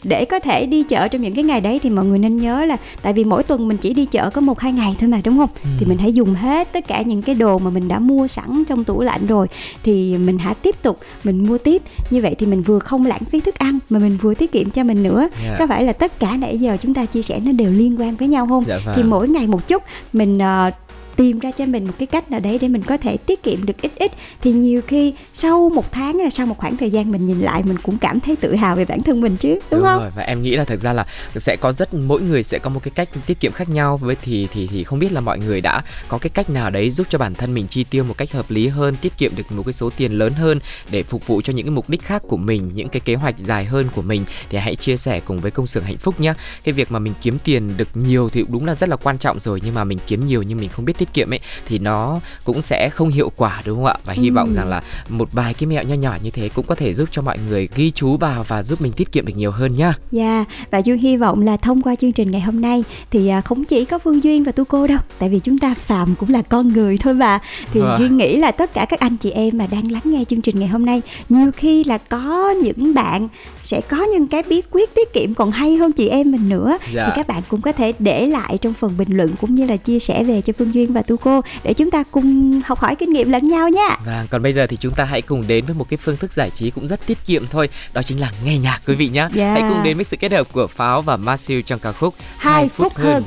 để 0.03 0.25
có 0.25 0.39
thể 0.39 0.65
đi 0.65 0.83
chợ 0.83 1.07
trong 1.07 1.21
những 1.21 1.35
cái 1.35 1.43
ngày 1.43 1.61
đấy 1.61 1.79
thì 1.83 1.89
mọi 1.89 2.05
người 2.05 2.19
nên 2.19 2.37
nhớ 2.37 2.65
là 2.65 2.77
tại 3.01 3.13
vì 3.13 3.23
mỗi 3.23 3.43
tuần 3.43 3.67
mình 3.67 3.77
chỉ 3.77 3.93
đi 3.93 4.05
chợ 4.05 4.29
có 4.29 4.41
một 4.41 4.59
hai 4.59 4.73
ngày 4.73 4.95
thôi 4.99 5.09
mà 5.09 5.21
đúng 5.23 5.37
không? 5.37 5.49
Ừ. 5.63 5.69
thì 5.79 5.85
mình 5.85 5.97
hãy 5.97 6.13
dùng 6.13 6.35
hết 6.35 6.73
tất 6.73 6.87
cả 6.87 7.01
những 7.01 7.21
cái 7.21 7.35
đồ 7.35 7.59
mà 7.59 7.69
mình 7.69 7.87
đã 7.87 7.99
mua 7.99 8.27
sẵn 8.27 8.63
trong 8.67 8.83
tủ 8.83 9.01
lạnh 9.01 9.25
rồi. 9.25 9.47
Thì 9.83 10.17
mình 10.17 10.37
hãy 10.37 10.55
tiếp 10.55 10.75
tục 10.81 10.99
mình 11.23 11.45
mua 11.45 11.57
tiếp. 11.57 11.81
Như 12.09 12.21
vậy 12.21 12.35
thì 12.39 12.45
mình 12.45 12.61
vừa 12.61 12.79
không 12.79 13.05
lãng 13.05 13.25
phí 13.25 13.39
thức 13.39 13.55
ăn 13.55 13.79
mà 13.89 13.99
mình 13.99 14.17
vừa 14.21 14.33
tiết 14.33 14.51
kiệm 14.51 14.69
cho 14.69 14.83
mình 14.83 15.03
nữa. 15.03 15.27
Yeah. 15.43 15.59
có 15.59 15.67
phải 15.67 15.83
là 15.83 15.93
tất 15.93 16.19
cả 16.19 16.37
nãy 16.37 16.57
giờ 16.57 16.77
chúng 16.81 16.93
ta 16.93 17.05
chia 17.05 17.21
sẻ 17.21 17.39
nó 17.45 17.51
đều 17.51 17.71
liên 17.71 17.99
quan 17.99 18.15
với 18.15 18.27
nhau 18.27 18.47
không? 18.47 18.63
Dạ 18.67 18.79
vâng. 18.85 18.95
thì 18.97 19.03
mỗi 19.03 19.29
ngày 19.29 19.47
một 19.47 19.67
chút 19.67 19.83
mình 20.13 20.37
uh, 20.37 20.73
tìm 21.15 21.39
ra 21.39 21.51
cho 21.51 21.65
mình 21.65 21.85
một 21.85 21.93
cái 21.99 22.07
cách 22.07 22.31
nào 22.31 22.39
đấy 22.39 22.57
để 22.61 22.67
mình 22.67 22.83
có 22.83 22.97
thể 22.97 23.17
tiết 23.17 23.43
kiệm 23.43 23.65
được 23.65 23.81
ít 23.81 23.91
ít 23.95 24.11
thì 24.41 24.51
nhiều 24.51 24.81
khi 24.87 25.13
sau 25.33 25.69
một 25.69 25.91
tháng 25.91 26.13
hay 26.13 26.23
là 26.23 26.29
sau 26.29 26.45
một 26.45 26.57
khoảng 26.57 26.77
thời 26.77 26.89
gian 26.89 27.11
mình 27.11 27.25
nhìn 27.25 27.39
lại 27.39 27.63
mình 27.63 27.77
cũng 27.83 27.97
cảm 27.97 28.19
thấy 28.19 28.35
tự 28.35 28.55
hào 28.55 28.75
về 28.75 28.85
bản 28.85 28.99
thân 28.99 29.21
mình 29.21 29.37
chứ 29.37 29.49
đúng, 29.49 29.61
đúng 29.71 29.81
không? 29.81 29.99
Rồi. 30.01 30.11
và 30.15 30.23
em 30.23 30.43
nghĩ 30.43 30.55
là 30.55 30.63
thực 30.63 30.79
ra 30.79 30.93
là 30.93 31.05
sẽ 31.35 31.55
có 31.61 31.71
rất 31.71 31.93
mỗi 31.93 32.21
người 32.21 32.43
sẽ 32.43 32.59
có 32.59 32.69
một 32.69 32.79
cái 32.83 32.91
cách 32.95 33.09
tiết 33.25 33.39
kiệm 33.39 33.51
khác 33.51 33.69
nhau 33.69 33.97
với 33.97 34.15
thì 34.21 34.47
thì 34.53 34.67
thì 34.67 34.83
không 34.83 34.99
biết 34.99 35.11
là 35.11 35.21
mọi 35.21 35.39
người 35.39 35.61
đã 35.61 35.81
có 36.07 36.17
cái 36.17 36.29
cách 36.29 36.49
nào 36.49 36.69
đấy 36.69 36.91
giúp 36.91 37.07
cho 37.09 37.17
bản 37.17 37.33
thân 37.33 37.53
mình 37.53 37.67
chi 37.67 37.83
tiêu 37.83 38.03
một 38.03 38.17
cách 38.17 38.31
hợp 38.31 38.51
lý 38.51 38.67
hơn 38.67 38.95
tiết 39.01 39.17
kiệm 39.17 39.35
được 39.35 39.51
một 39.51 39.63
cái 39.65 39.73
số 39.73 39.89
tiền 39.97 40.11
lớn 40.11 40.33
hơn 40.33 40.59
để 40.91 41.03
phục 41.03 41.27
vụ 41.27 41.41
cho 41.41 41.53
những 41.53 41.65
cái 41.65 41.71
mục 41.71 41.89
đích 41.89 42.03
khác 42.03 42.23
của 42.27 42.37
mình 42.37 42.71
những 42.73 42.89
cái 42.89 42.99
kế 42.99 43.15
hoạch 43.15 43.39
dài 43.39 43.65
hơn 43.65 43.87
của 43.95 44.01
mình 44.01 44.25
thì 44.49 44.57
hãy 44.57 44.75
chia 44.75 44.97
sẻ 44.97 45.19
cùng 45.19 45.39
với 45.39 45.51
công 45.51 45.67
xưởng 45.67 45.83
hạnh 45.83 45.97
phúc 45.97 46.19
nhé 46.19 46.33
cái 46.63 46.73
việc 46.73 46.91
mà 46.91 46.99
mình 46.99 47.13
kiếm 47.21 47.37
tiền 47.43 47.77
được 47.77 47.97
nhiều 47.97 48.29
thì 48.29 48.45
đúng 48.49 48.65
là 48.65 48.75
rất 48.75 48.89
là 48.89 48.95
quan 48.95 49.17
trọng 49.17 49.39
rồi 49.39 49.61
nhưng 49.63 49.73
mà 49.73 49.83
mình 49.83 49.99
kiếm 50.07 50.25
nhiều 50.25 50.43
nhưng 50.43 50.59
mình 50.59 50.69
không 50.69 50.85
biết 50.85 50.93
tiết 51.01 51.13
kiệm 51.13 51.33
ấy 51.33 51.39
thì 51.65 51.79
nó 51.79 52.19
cũng 52.43 52.61
sẽ 52.61 52.89
không 52.89 53.09
hiệu 53.09 53.31
quả 53.35 53.61
đúng 53.65 53.77
không 53.77 53.85
ạ 53.85 53.95
và 54.05 54.13
hy 54.13 54.27
ừ. 54.27 54.33
vọng 54.33 54.53
rằng 54.53 54.67
là 54.67 54.81
một 55.09 55.29
vài 55.31 55.53
cái 55.53 55.67
mẹo 55.67 55.83
nho 55.83 55.95
nhỏ 55.95 56.17
như 56.23 56.29
thế 56.29 56.49
cũng 56.49 56.65
có 56.65 56.75
thể 56.75 56.93
giúp 56.93 57.09
cho 57.11 57.21
mọi 57.21 57.37
người 57.47 57.69
ghi 57.75 57.91
chú 57.91 58.17
vào 58.17 58.43
và 58.47 58.63
giúp 58.63 58.81
mình 58.81 58.91
tiết 58.91 59.11
kiệm 59.11 59.25
được 59.25 59.33
nhiều 59.35 59.51
hơn 59.51 59.75
nhá. 59.75 59.93
Dạ 60.11 60.23
yeah, 60.23 60.47
và 60.71 60.77
Duyên 60.77 60.97
hy 60.97 61.17
vọng 61.17 61.41
là 61.41 61.57
thông 61.57 61.81
qua 61.81 61.95
chương 61.95 62.11
trình 62.11 62.31
ngày 62.31 62.41
hôm 62.41 62.61
nay 62.61 62.83
thì 63.11 63.27
à, 63.27 63.41
không 63.41 63.65
chỉ 63.65 63.85
có 63.85 63.99
Phương 63.99 64.23
Duyên 64.23 64.43
và 64.43 64.51
Tu 64.51 64.65
cô 64.65 64.87
đâu, 64.87 64.99
tại 65.19 65.29
vì 65.29 65.39
chúng 65.39 65.57
ta 65.57 65.73
phạm 65.73 66.15
cũng 66.15 66.29
là 66.29 66.41
con 66.41 66.67
người 66.67 66.97
thôi 66.97 67.13
mà. 67.13 67.39
Thì 67.73 67.81
à. 67.81 67.97
Duyên 67.99 68.17
nghĩ 68.17 68.37
là 68.37 68.51
tất 68.51 68.73
cả 68.73 68.85
các 68.89 68.99
anh 68.99 69.17
chị 69.17 69.31
em 69.31 69.57
mà 69.57 69.67
đang 69.71 69.91
lắng 69.91 70.01
nghe 70.05 70.23
chương 70.29 70.41
trình 70.41 70.59
ngày 70.59 70.69
hôm 70.69 70.85
nay, 70.85 71.01
nhiều 71.29 71.51
khi 71.57 71.83
là 71.83 71.97
có 71.97 72.53
những 72.63 72.93
bạn 72.93 73.27
sẽ 73.63 73.81
có 73.81 74.03
những 74.03 74.27
cái 74.27 74.43
bí 74.49 74.61
quyết 74.71 74.95
tiết 74.95 75.13
kiệm 75.13 75.33
còn 75.33 75.51
hay 75.51 75.75
hơn 75.75 75.91
chị 75.91 76.07
em 76.07 76.31
mình 76.31 76.49
nữa 76.49 76.77
dạ. 76.93 77.05
thì 77.05 77.11
các 77.15 77.27
bạn 77.27 77.43
cũng 77.49 77.61
có 77.61 77.71
thể 77.71 77.93
để 77.99 78.27
lại 78.27 78.57
trong 78.61 78.73
phần 78.73 78.97
bình 78.97 79.17
luận 79.17 79.29
cũng 79.41 79.55
như 79.55 79.65
là 79.65 79.77
chia 79.77 79.99
sẻ 79.99 80.23
về 80.23 80.41
cho 80.41 80.53
Phương 80.57 80.73
Duyên 80.73 80.90
và 80.93 81.01
Tu 81.01 81.17
cô 81.17 81.41
để 81.63 81.73
chúng 81.73 81.91
ta 81.91 82.03
cùng 82.11 82.61
học 82.65 82.79
hỏi 82.79 82.95
kinh 82.95 83.13
nghiệm 83.13 83.31
lẫn 83.31 83.47
nhau 83.47 83.69
nha. 83.69 83.97
Và 84.05 84.25
còn 84.29 84.43
bây 84.43 84.53
giờ 84.53 84.67
thì 84.67 84.77
chúng 84.77 84.93
ta 84.93 85.03
hãy 85.03 85.21
cùng 85.21 85.47
đến 85.47 85.65
với 85.65 85.75
một 85.75 85.89
cái 85.89 85.97
phương 85.97 86.17
thức 86.17 86.33
giải 86.33 86.49
trí 86.55 86.69
cũng 86.69 86.87
rất 86.87 87.05
tiết 87.07 87.17
kiệm 87.25 87.47
thôi, 87.51 87.69
đó 87.93 88.01
chính 88.01 88.19
là 88.19 88.31
nghe 88.45 88.57
nhạc 88.57 88.81
quý 88.87 88.95
vị 88.95 89.09
nhé. 89.09 89.19
Yeah. 89.19 89.33
Dạ. 89.33 89.51
Hãy 89.53 89.61
cùng 89.69 89.83
đến 89.83 89.97
với 89.97 90.03
sự 90.03 90.17
kết 90.17 90.31
hợp 90.31 90.47
của 90.53 90.67
Pháo 90.67 91.01
và 91.01 91.17
Matthew 91.17 91.61
trong 91.61 91.79
ca 91.79 91.91
khúc 91.91 92.15
Hai 92.37 92.69
phút, 92.69 92.93
phút 92.93 93.03
hơn. 93.03 93.23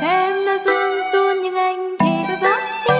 Em 0.00 0.46
đã 0.46 0.58
run 0.58 1.00
run 1.12 1.42
nhưng 1.42 1.54
anh 1.56 1.96
thì 2.00 2.10
tôi 2.28 2.36
rót 2.36 2.60
đi 2.88 2.94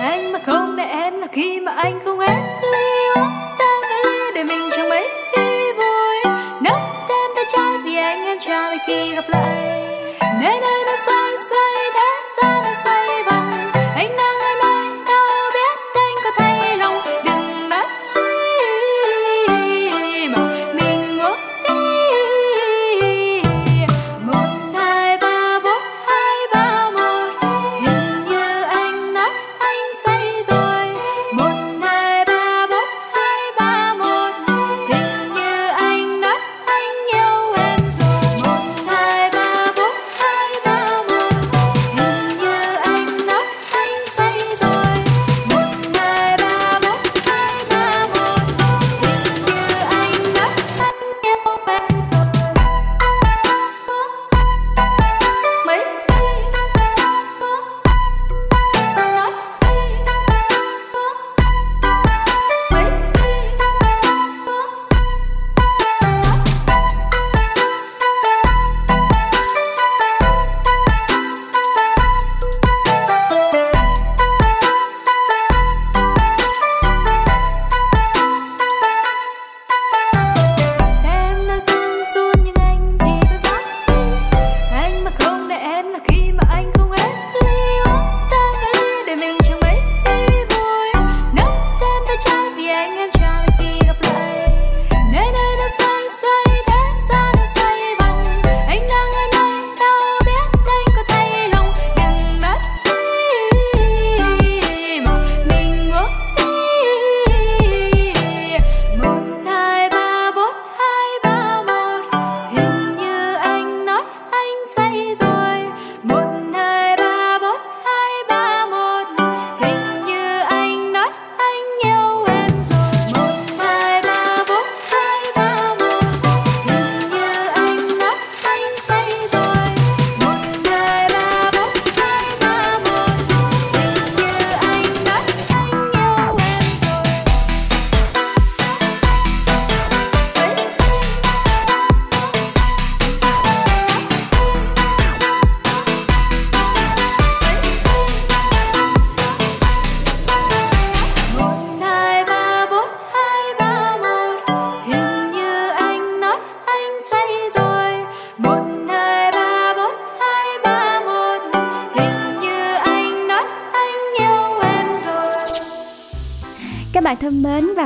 Anh 0.00 0.32
mà 0.32 0.38
không 0.46 0.76
để 0.76 0.84
em 0.84 1.20
là 1.20 1.26
khi 1.32 1.60
mà 1.60 1.72
anh 1.72 2.00
không 2.04 2.18
ghét 2.18 2.60
ly 2.72 3.22
ta 3.58 3.80
cái 3.88 3.98
ly 4.04 4.18
để 4.34 4.44
mình 4.44 4.70
chẳng 4.76 4.88
mấy 4.88 5.08
khi 5.36 5.72
vui 5.72 6.32
Nắm 6.62 6.80
tem 7.08 7.30
tay 7.36 7.44
trái 7.52 7.78
vì 7.84 7.96
anh 7.96 8.24
em 8.24 8.38
chào 8.40 8.72
khi 8.86 9.14
gặp 9.14 9.24
lại 9.28 9.84
Nơi 10.20 10.60
nơi 10.60 10.84
nó 10.86 10.92
xoay 11.06 11.32
xa 12.74 13.22
nó 13.30 13.53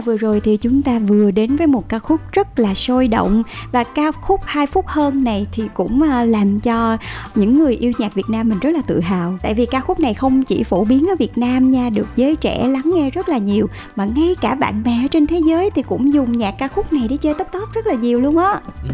vừa 0.08 0.16
rồi 0.16 0.40
thì 0.44 0.56
chúng 0.56 0.82
ta 0.82 0.98
vừa 0.98 1.30
đến 1.30 1.56
với 1.56 1.66
một 1.66 1.88
ca 1.88 1.98
khúc 1.98 2.20
rất 2.32 2.58
là 2.58 2.74
sôi 2.74 3.08
động 3.08 3.42
và 3.72 3.84
ca 3.84 4.12
khúc 4.12 4.40
2 4.44 4.66
phút 4.66 4.86
hơn 4.86 5.24
này 5.24 5.46
thì 5.52 5.62
cũng 5.74 6.02
à, 6.02 6.24
làm 6.24 6.60
cho 6.60 6.96
những 7.34 7.58
người 7.58 7.74
yêu 7.74 7.92
nhạc 7.98 8.14
Việt 8.14 8.28
Nam 8.28 8.48
mình 8.48 8.58
rất 8.58 8.70
là 8.70 8.82
tự 8.86 9.00
hào. 9.00 9.38
Tại 9.42 9.54
vì 9.54 9.66
ca 9.66 9.80
khúc 9.80 10.00
này 10.00 10.14
không 10.14 10.42
chỉ 10.42 10.62
phổ 10.62 10.84
biến 10.84 11.06
ở 11.10 11.14
Việt 11.18 11.38
Nam 11.38 11.70
nha, 11.70 11.90
được 11.90 12.06
giới 12.16 12.36
trẻ 12.36 12.68
lắng 12.68 12.90
nghe 12.94 13.10
rất 13.10 13.28
là 13.28 13.38
nhiều 13.38 13.68
mà 13.96 14.04
ngay 14.04 14.34
cả 14.40 14.54
bạn 14.54 14.82
bè 14.84 14.92
ở 15.04 15.08
trên 15.10 15.26
thế 15.26 15.40
giới 15.46 15.70
thì 15.70 15.82
cũng 15.82 16.12
dùng 16.12 16.38
nhạc 16.38 16.54
ca 16.58 16.68
khúc 16.68 16.92
này 16.92 17.06
để 17.10 17.16
chơi 17.16 17.34
top 17.34 17.48
top 17.52 17.72
rất 17.72 17.86
là 17.86 17.94
nhiều 17.94 18.20
luôn 18.20 18.38
á. 18.38 18.60
Ừ, 18.82 18.88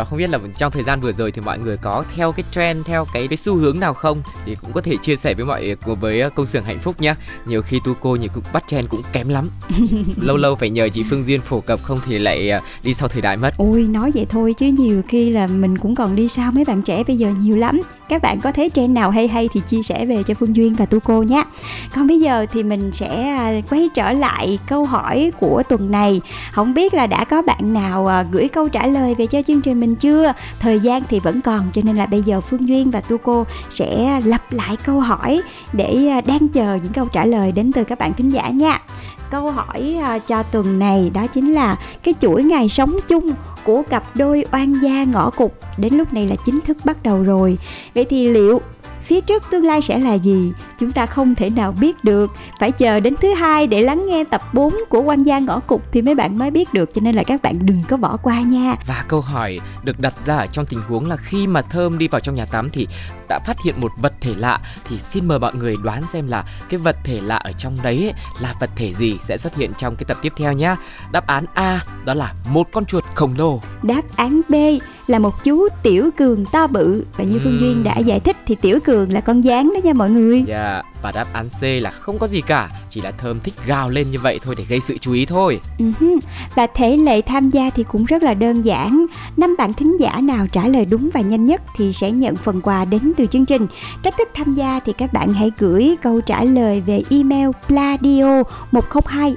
và 0.00 0.04
không 0.04 0.18
biết 0.18 0.30
là 0.30 0.38
trong 0.56 0.72
thời 0.72 0.82
gian 0.82 1.00
vừa 1.00 1.12
rồi 1.12 1.32
thì 1.32 1.42
mọi 1.44 1.58
người 1.58 1.76
có 1.76 2.04
theo 2.14 2.32
cái 2.32 2.44
trend 2.52 2.86
theo 2.86 3.06
cái 3.12 3.28
cái 3.28 3.36
xu 3.36 3.56
hướng 3.56 3.80
nào 3.80 3.94
không? 3.94 4.22
Thì 4.46 4.56
cũng 4.60 4.72
có 4.72 4.80
thể 4.80 4.96
chia 4.96 5.16
sẻ 5.16 5.34
với 5.34 5.44
mọi 5.44 5.76
với 6.00 6.30
công 6.30 6.46
xưởng 6.46 6.64
hạnh 6.64 6.78
phúc 6.78 7.00
nhá. 7.00 7.16
Nhiều 7.46 7.62
khi 7.62 7.80
tu 7.84 7.94
cô 8.00 8.16
nhiều 8.16 8.30
cũng 8.34 8.44
bắt 8.52 8.64
trend 8.66 8.88
cũng 8.88 9.02
kém 9.12 9.28
lắm. 9.28 9.50
Lâu 10.16 10.36
lâu 10.36 10.56
phải 10.56 10.70
nhờ 10.70 10.88
chị 10.88 11.04
Phương 11.10 11.22
Duyên 11.22 11.40
phổ 11.40 11.60
cập 11.60 11.82
không 11.82 11.98
thì 12.06 12.18
lại 12.18 12.50
à, 12.50 12.60
đi 12.82 12.94
sau 12.94 13.08
thời 13.08 13.22
đại 13.22 13.36
mất. 13.36 13.50
Ôi 13.56 13.82
nói 13.82 14.10
vậy 14.14 14.26
thôi 14.30 14.54
chứ 14.58 14.66
nhiều 14.66 15.02
khi 15.08 15.30
là 15.30 15.46
mình 15.46 15.78
cũng 15.78 15.94
còn 15.94 16.16
đi 16.16 16.28
sau 16.28 16.52
mấy 16.52 16.64
bạn 16.64 16.82
trẻ 16.82 17.04
bây 17.04 17.16
giờ 17.16 17.30
nhiều 17.40 17.56
lắm. 17.56 17.80
Các 18.08 18.22
bạn 18.22 18.40
có 18.40 18.52
thấy 18.52 18.70
trend 18.70 18.94
nào 18.94 19.10
hay 19.10 19.28
hay 19.28 19.48
thì 19.52 19.60
chia 19.68 19.82
sẻ 19.82 20.06
về 20.06 20.22
cho 20.22 20.34
Phương 20.34 20.56
Duyên 20.56 20.74
và 20.74 20.86
Tu 20.86 21.00
Cô 21.00 21.22
nhé 21.22 21.44
còn 21.94 22.06
bây 22.06 22.20
giờ 22.20 22.46
thì 22.52 22.62
mình 22.62 22.90
sẽ 22.92 23.28
à, 23.28 23.52
quay 23.70 23.88
trở 23.94 24.12
lại 24.12 24.58
câu 24.68 24.84
hỏi 24.84 25.32
của 25.40 25.62
tuần 25.68 25.90
này. 25.90 26.20
Không 26.52 26.74
biết 26.74 26.94
là 26.94 27.06
đã 27.06 27.24
có 27.24 27.42
bạn 27.42 27.72
nào 27.72 28.06
à, 28.06 28.24
gửi 28.32 28.48
câu 28.48 28.68
trả 28.68 28.86
lời 28.86 29.14
về 29.14 29.26
cho 29.26 29.42
chương 29.42 29.60
trình 29.60 29.80
mình 29.80 29.89
chưa? 29.94 30.32
Thời 30.60 30.80
gian 30.80 31.02
thì 31.08 31.20
vẫn 31.20 31.40
còn, 31.40 31.70
cho 31.72 31.82
nên 31.84 31.96
là 31.96 32.06
bây 32.06 32.22
giờ 32.22 32.40
Phương 32.40 32.68
Duyên 32.68 32.90
và 32.90 33.00
Tu 33.00 33.18
Cô 33.18 33.46
sẽ 33.70 34.20
lặp 34.24 34.52
lại 34.52 34.76
câu 34.84 35.00
hỏi 35.00 35.42
để 35.72 36.06
à, 36.10 36.20
đang 36.20 36.48
chờ 36.48 36.78
những 36.82 36.92
câu 36.92 37.06
trả 37.06 37.24
lời 37.24 37.52
đến 37.52 37.72
từ 37.72 37.84
các 37.84 37.98
bạn 37.98 38.12
thính 38.14 38.32
giả 38.32 38.48
nha. 38.48 38.80
Câu 39.30 39.50
hỏi 39.50 39.96
à, 40.02 40.18
cho 40.18 40.42
tuần 40.42 40.78
này 40.78 41.10
đó 41.14 41.26
chính 41.26 41.52
là 41.52 41.76
cái 42.02 42.14
chuỗi 42.20 42.42
ngày 42.42 42.68
sống 42.68 42.96
chung 43.08 43.30
của 43.64 43.82
cặp 43.90 44.16
đôi 44.16 44.44
oan 44.52 44.74
gia 44.82 45.04
ngõ 45.04 45.30
cục 45.30 45.54
đến 45.76 45.94
lúc 45.94 46.12
này 46.12 46.26
là 46.26 46.36
chính 46.46 46.60
thức 46.60 46.76
bắt 46.84 47.02
đầu 47.02 47.22
rồi. 47.22 47.58
Vậy 47.94 48.04
thì 48.04 48.26
liệu 48.26 48.60
phía 49.02 49.20
trước 49.20 49.42
tương 49.50 49.64
lai 49.64 49.82
sẽ 49.82 49.98
là 49.98 50.14
gì, 50.14 50.52
chúng 50.78 50.92
ta 50.92 51.06
không 51.06 51.34
thể 51.34 51.50
nào 51.50 51.74
biết 51.80 52.04
được. 52.04 52.30
Phải 52.60 52.72
chờ 52.72 53.00
đến 53.00 53.14
thứ 53.20 53.34
hai 53.34 53.66
để 53.66 53.82
lắng 53.82 54.06
nghe 54.08 54.24
tập 54.24 54.42
4 54.54 54.74
của 54.88 55.00
quan 55.00 55.22
gia 55.22 55.38
ngõ 55.38 55.60
cục 55.60 55.92
thì 55.92 56.02
mấy 56.02 56.14
bạn 56.14 56.38
mới 56.38 56.50
biết 56.50 56.74
được, 56.74 56.94
cho 56.94 57.00
nên 57.04 57.14
là 57.14 57.22
các 57.22 57.42
bạn 57.42 57.58
đừng 57.62 57.82
có 57.88 57.96
bỏ 57.96 58.16
qua 58.16 58.40
nha. 58.40 58.74
Và 58.86 59.04
câu 59.08 59.20
hỏi 59.20 59.58
được 59.84 60.00
đặt 60.00 60.14
ra 60.24 60.36
ở 60.36 60.46
trong 60.46 60.66
tình 60.66 60.80
huống 60.88 61.06
là 61.06 61.16
khi 61.16 61.46
mà 61.46 61.62
thơm 61.62 61.98
đi 61.98 62.08
vào 62.08 62.20
trong 62.20 62.34
nhà 62.34 62.44
tắm 62.44 62.70
thì 62.72 62.88
đã 63.30 63.38
phát 63.38 63.56
hiện 63.64 63.80
một 63.80 63.92
vật 63.96 64.12
thể 64.20 64.34
lạ 64.36 64.60
thì 64.88 64.98
xin 64.98 65.28
mời 65.28 65.38
mọi 65.38 65.54
người 65.54 65.76
đoán 65.82 66.02
xem 66.12 66.26
là 66.26 66.44
cái 66.68 66.80
vật 66.80 66.96
thể 67.04 67.20
lạ 67.20 67.36
ở 67.36 67.52
trong 67.52 67.76
đấy 67.82 68.04
ấy, 68.04 68.14
là 68.40 68.54
vật 68.60 68.70
thể 68.76 68.94
gì 68.94 69.16
sẽ 69.22 69.38
xuất 69.38 69.56
hiện 69.56 69.72
trong 69.78 69.96
cái 69.96 70.04
tập 70.08 70.18
tiếp 70.22 70.32
theo 70.36 70.52
nhé 70.52 70.76
đáp 71.12 71.26
án 71.26 71.44
A 71.54 71.80
đó 72.04 72.14
là 72.14 72.34
một 72.50 72.66
con 72.72 72.84
chuột 72.84 73.04
khổng 73.14 73.34
lồ 73.38 73.60
đáp 73.82 74.02
án 74.16 74.40
B 74.48 74.54
là 75.06 75.18
một 75.18 75.44
chú 75.44 75.68
tiểu 75.82 76.10
cường 76.16 76.44
to 76.52 76.66
bự 76.66 77.04
và 77.16 77.24
như 77.24 77.38
Phương 77.44 77.56
Duyên 77.60 77.84
đã 77.84 77.98
giải 77.98 78.20
thích 78.20 78.36
thì 78.46 78.54
tiểu 78.54 78.78
cường 78.84 79.12
là 79.12 79.20
con 79.20 79.40
gián 79.40 79.72
đó 79.74 79.80
nha 79.84 79.92
mọi 79.92 80.10
người. 80.10 80.44
Dạ, 80.46 80.72
yeah 80.72 80.86
và 81.02 81.12
đáp 81.12 81.26
án 81.32 81.48
C 81.48 81.62
là 81.62 81.90
không 81.90 82.18
có 82.18 82.26
gì 82.26 82.40
cả, 82.40 82.68
chỉ 82.90 83.00
là 83.00 83.10
thơm 83.10 83.40
thích 83.40 83.54
gào 83.66 83.90
lên 83.90 84.10
như 84.10 84.18
vậy 84.18 84.40
thôi 84.42 84.54
để 84.58 84.64
gây 84.68 84.80
sự 84.80 84.98
chú 84.98 85.12
ý 85.12 85.26
thôi. 85.26 85.60
Uh-huh. 85.78 86.18
Và 86.54 86.66
thể 86.74 86.96
lệ 86.96 87.22
tham 87.22 87.50
gia 87.50 87.70
thì 87.70 87.84
cũng 87.84 88.04
rất 88.04 88.22
là 88.22 88.34
đơn 88.34 88.62
giản. 88.64 89.06
Năm 89.36 89.54
bạn 89.58 89.72
thính 89.72 89.96
giả 90.00 90.20
nào 90.22 90.46
trả 90.52 90.66
lời 90.66 90.84
đúng 90.84 91.10
và 91.14 91.20
nhanh 91.20 91.46
nhất 91.46 91.62
thì 91.76 91.92
sẽ 91.92 92.10
nhận 92.10 92.36
phần 92.36 92.60
quà 92.60 92.84
đến 92.84 93.12
từ 93.16 93.26
chương 93.26 93.46
trình. 93.46 93.66
Cách 94.02 94.14
thức 94.18 94.28
tham 94.34 94.54
gia 94.54 94.80
thì 94.80 94.92
các 94.92 95.12
bạn 95.12 95.32
hãy 95.32 95.50
gửi 95.58 95.96
câu 96.02 96.20
trả 96.20 96.44
lời 96.44 96.80
về 96.80 97.02
email 97.10 97.48
pladio 97.68 98.42
102 98.72 99.34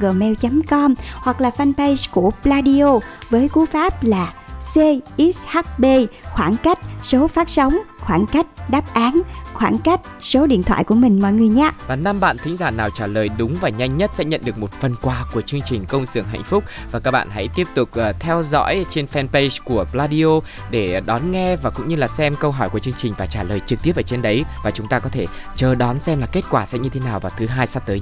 gmail.com 0.00 0.94
hoặc 1.16 1.40
là 1.40 1.50
fanpage 1.56 2.08
của 2.10 2.30
Pladio 2.42 2.98
với 3.30 3.48
cú 3.48 3.66
pháp 3.66 4.04
là 4.04 4.32
CXHB 4.62 5.84
khoảng 6.32 6.56
cách 6.56 6.78
số 7.02 7.28
phát 7.28 7.50
sóng 7.50 7.78
khoảng 7.98 8.26
cách 8.26 8.46
đáp 8.68 8.94
án 8.94 9.22
khoảng 9.52 9.78
cách 9.78 10.00
số 10.20 10.46
điện 10.46 10.62
thoại 10.62 10.84
của 10.84 10.94
mình 10.94 11.20
mọi 11.20 11.32
người 11.32 11.48
nhé. 11.48 11.70
Và 11.86 11.96
năm 11.96 12.20
bạn 12.20 12.36
thính 12.38 12.56
giả 12.56 12.70
nào 12.70 12.90
trả 12.90 13.06
lời 13.06 13.30
đúng 13.38 13.54
và 13.60 13.68
nhanh 13.68 13.96
nhất 13.96 14.10
sẽ 14.14 14.24
nhận 14.24 14.40
được 14.44 14.58
một 14.58 14.72
phần 14.72 14.94
quà 15.02 15.24
của 15.32 15.42
chương 15.42 15.60
trình 15.62 15.84
Công 15.84 16.06
xưởng 16.06 16.24
hạnh 16.24 16.42
phúc. 16.42 16.64
Và 16.90 17.00
các 17.00 17.10
bạn 17.10 17.28
hãy 17.30 17.48
tiếp 17.54 17.66
tục 17.74 17.88
uh, 17.98 18.16
theo 18.20 18.42
dõi 18.42 18.84
trên 18.90 19.06
fanpage 19.12 19.58
của 19.64 19.84
Pladio 19.92 20.40
để 20.70 21.00
đón 21.06 21.32
nghe 21.32 21.56
và 21.56 21.70
cũng 21.70 21.88
như 21.88 21.96
là 21.96 22.08
xem 22.08 22.34
câu 22.34 22.50
hỏi 22.50 22.68
của 22.68 22.78
chương 22.78 22.94
trình 22.94 23.14
và 23.18 23.26
trả 23.26 23.42
lời 23.42 23.60
trực 23.66 23.82
tiếp 23.82 23.96
ở 23.96 24.02
trên 24.02 24.22
đấy. 24.22 24.44
Và 24.64 24.70
chúng 24.70 24.88
ta 24.88 24.98
có 24.98 25.08
thể 25.08 25.26
chờ 25.56 25.74
đón 25.74 26.00
xem 26.00 26.20
là 26.20 26.26
kết 26.26 26.44
quả 26.50 26.66
sẽ 26.66 26.78
như 26.78 26.88
thế 26.88 27.00
nào 27.04 27.20
vào 27.20 27.32
thứ 27.38 27.46
hai 27.46 27.66
sắp 27.66 27.82
tới 27.86 28.00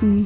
Ừ 0.00 0.24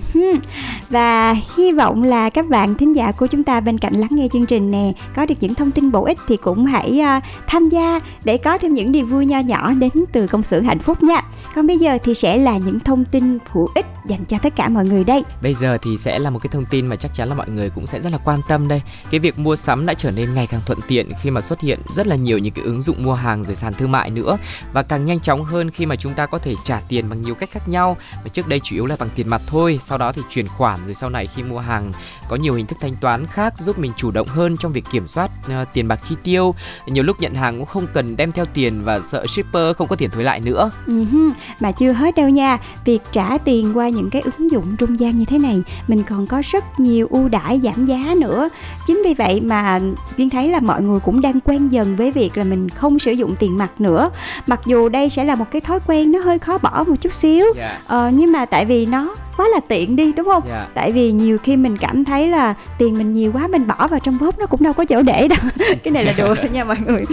và 0.91 1.37
hy 1.57 1.73
vọng 1.73 2.03
là 2.03 2.31
các 2.31 2.49
bạn 2.49 2.75
thính 2.75 2.97
giả 2.97 3.13
của 3.13 3.27
chúng 3.27 3.45
ta 3.45 3.61
bên 3.61 3.79
cạnh 3.79 3.95
lắng 3.95 4.11
nghe 4.11 4.29
chương 4.33 4.47
trình 4.47 4.71
nè 4.71 4.93
có 5.15 5.27
được 5.27 5.35
những 5.41 5.55
thông 5.55 5.71
tin 5.71 5.91
bổ 5.91 6.05
ích 6.05 6.19
thì 6.29 6.37
cũng 6.37 6.67
hãy 6.67 7.01
uh, 7.19 7.23
tham 7.47 7.69
gia 7.69 8.01
để 8.25 8.37
có 8.37 8.59
thêm 8.59 8.75
những 8.75 8.93
niềm 8.93 9.07
vui 9.07 9.27
nho 9.27 9.39
nhỏ 9.39 9.73
đến 9.73 9.91
từ 10.13 10.27
công 10.27 10.43
xưởng 10.43 10.65
hạnh 10.65 10.79
phúc 10.79 11.03
nha. 11.03 11.23
Còn 11.55 11.67
bây 11.67 11.79
giờ 11.79 11.99
thì 12.05 12.15
sẽ 12.15 12.37
là 12.37 12.59
những 12.59 12.81
thông 12.81 13.05
tin 13.05 13.39
hữu 13.53 13.69
ích 13.75 13.87
dành 14.09 14.25
cho 14.25 14.39
tất 14.39 14.57
cả 14.57 14.69
mọi 14.69 14.85
người 14.85 15.05
đây. 15.05 15.25
Bây 15.43 15.55
giờ 15.55 15.79
thì 15.83 15.99
sẽ 15.99 16.19
là 16.19 16.31
một 16.31 16.39
cái 16.39 16.51
thông 16.53 16.65
tin 16.67 16.87
mà 16.87 16.97
chắc 16.97 17.15
chắn 17.15 17.29
là 17.29 17.35
mọi 17.35 17.51
người 17.51 17.71
cũng 17.71 17.87
sẽ 17.87 18.01
rất 18.01 18.13
là 18.13 18.19
quan 18.25 18.41
tâm 18.49 18.69
đây. 18.69 18.83
Cái 19.11 19.21
việc 19.21 19.39
mua 19.39 19.57
sắm 19.57 19.87
đã 19.87 19.95
trở 19.95 20.11
nên 20.11 20.35
ngày 20.35 20.47
càng 20.47 20.61
thuận 20.67 20.79
tiện 20.89 21.11
khi 21.23 21.31
mà 21.31 21.41
xuất 21.41 21.61
hiện 21.61 21.81
rất 21.97 22.07
là 22.07 22.17
nhiều 22.17 22.39
những 22.39 22.55
cái 22.55 22.65
ứng 22.65 22.81
dụng 22.81 23.05
mua 23.05 23.15
hàng 23.15 23.45
rồi 23.45 23.57
sàn 23.57 23.75
thương 23.75 23.93
mại 23.93 24.11
nữa 24.11 24.39
và 24.73 24.83
càng 24.83 25.07
nhanh 25.07 25.21
chóng 25.21 25.45
hơn 25.45 25.71
khi 25.71 25.87
mà 25.87 25.97
chúng 25.97 26.15
ta 26.15 26.27
có 26.27 26.39
thể 26.39 26.55
trả 26.65 26.81
tiền 26.89 27.09
bằng 27.09 27.23
nhiều 27.23 27.35
cách 27.35 27.51
khác 27.51 27.69
nhau. 27.69 27.97
mà 28.15 28.29
trước 28.29 28.49
đây 28.49 28.61
chủ 28.61 28.77
yếu 28.77 28.87
là 28.87 28.97
bằng 28.99 29.09
tiền 29.15 29.29
mặt 29.29 29.43
thôi 29.47 29.63
thôi 29.64 29.79
sau 29.83 29.98
đó 29.98 30.12
thì 30.12 30.22
chuyển 30.31 30.48
khoản 30.48 30.79
rồi 30.85 30.94
sau 30.94 31.11
này 31.11 31.27
khi 31.27 31.42
mua 31.42 31.59
hàng 31.59 31.92
có 32.29 32.37
nhiều 32.37 32.55
hình 32.55 32.66
thức 32.66 32.79
thanh 32.81 32.96
toán 32.96 33.27
khác 33.27 33.55
giúp 33.59 33.79
mình 33.79 33.92
chủ 33.96 34.11
động 34.11 34.27
hơn 34.27 34.57
trong 34.57 34.72
việc 34.72 34.85
kiểm 34.92 35.09
soát 35.09 35.31
uh, 35.46 35.68
tiền 35.72 35.88
bạc 35.88 36.00
chi 36.09 36.14
tiêu 36.22 36.55
nhiều 36.87 37.05
lúc 37.05 37.20
nhận 37.20 37.35
hàng 37.35 37.59
cũng 37.59 37.66
không 37.66 37.87
cần 37.94 38.16
đem 38.16 38.33
theo 38.33 38.44
tiền 38.55 38.81
và 38.85 39.00
sợ 39.00 39.27
shipper 39.27 39.77
không 39.77 39.88
có 39.88 39.96
tiền 39.96 40.11
thuế 40.11 40.24
lại 40.24 40.40
nữa 40.40 40.70
uh-huh. 40.87 41.31
mà 41.61 41.72
chưa 41.72 41.92
hết 41.92 42.14
đâu 42.14 42.29
nha 42.29 42.59
việc 42.85 43.03
trả 43.12 43.38
tiền 43.38 43.77
qua 43.77 43.88
những 43.88 44.11
cái 44.11 44.22
ứng 44.22 44.50
dụng 44.50 44.77
trung 44.77 45.00
gian 45.00 45.16
như 45.16 45.24
thế 45.24 45.38
này 45.38 45.62
mình 45.88 46.03
còn 46.03 46.27
có 46.27 46.42
rất 46.44 46.81
nhiều 46.81 47.07
ưu 47.11 47.29
đãi 47.29 47.61
giảm 47.62 47.87
giá 47.87 48.14
nữa 48.20 48.48
chính 48.87 49.03
vì 49.05 49.14
vậy 49.14 49.40
mà 49.40 49.81
duyên 50.16 50.31
thấy 50.31 50.48
là 50.48 50.61
mọi 50.61 50.83
người 50.83 51.00
cũng 51.00 51.20
đang 51.20 51.40
quen 51.40 51.68
dần 51.68 51.96
với 51.96 52.12
việc 52.12 52.37
là 52.37 52.44
mình 52.44 52.70
không 52.70 52.98
sử 52.98 53.12
dụng 53.12 53.37
tiền 53.37 53.59
mặt 53.59 53.81
nữa 53.81 54.11
mặc 54.46 54.61
dù 54.66 54.88
đây 54.88 55.11
sẽ 55.11 55.24
là 55.24 55.35
một 55.35 55.46
cái 55.50 55.61
thói 55.61 55.79
quen 55.87 56.12
nó 56.12 56.18
hơi 56.18 56.38
khó 56.38 56.59
bỏ 56.59 56.85
một 56.87 56.94
chút 57.00 57.14
xíu 57.14 57.44
yeah. 57.44 57.57
Dạ. 57.57 57.81
ờ, 57.87 58.11
nhưng 58.14 58.33
mà 58.33 58.44
tại 58.44 58.64
vì 58.64 58.87
nó 58.87 59.14
quá 59.37 59.49
là 59.49 59.61
tiện 59.68 59.97
đi 59.97 60.12
đúng 60.12 60.27
không 60.27 60.42
yeah. 60.49 60.62
Dạ. 60.62 60.68
tại 60.75 60.92
vì 60.92 61.12
nhiều 61.12 61.38
khi 61.38 61.57
mình 61.57 61.77
cảm 61.77 62.05
thấy 62.05 62.29
là 62.29 62.55
tiền 62.79 62.99
mình 62.99 63.12
nhiều 63.12 63.33
quá 63.35 63.49
mình 63.49 63.66
bỏ 63.66 63.88
vào 63.88 64.01
trong 64.01 64.18
bóp 64.20 64.38
nó 64.38 64.47
cũng 64.47 64.62
đâu 64.62 64.73
có 64.73 64.85
chỗ 64.85 65.03
để 65.03 65.29
đâu 65.29 65.38
cái 65.83 65.92
này 65.92 66.05
là 66.05 66.14
đùa 66.18 66.35
nha 66.53 66.64
mọi 66.64 66.77
người 66.87 67.05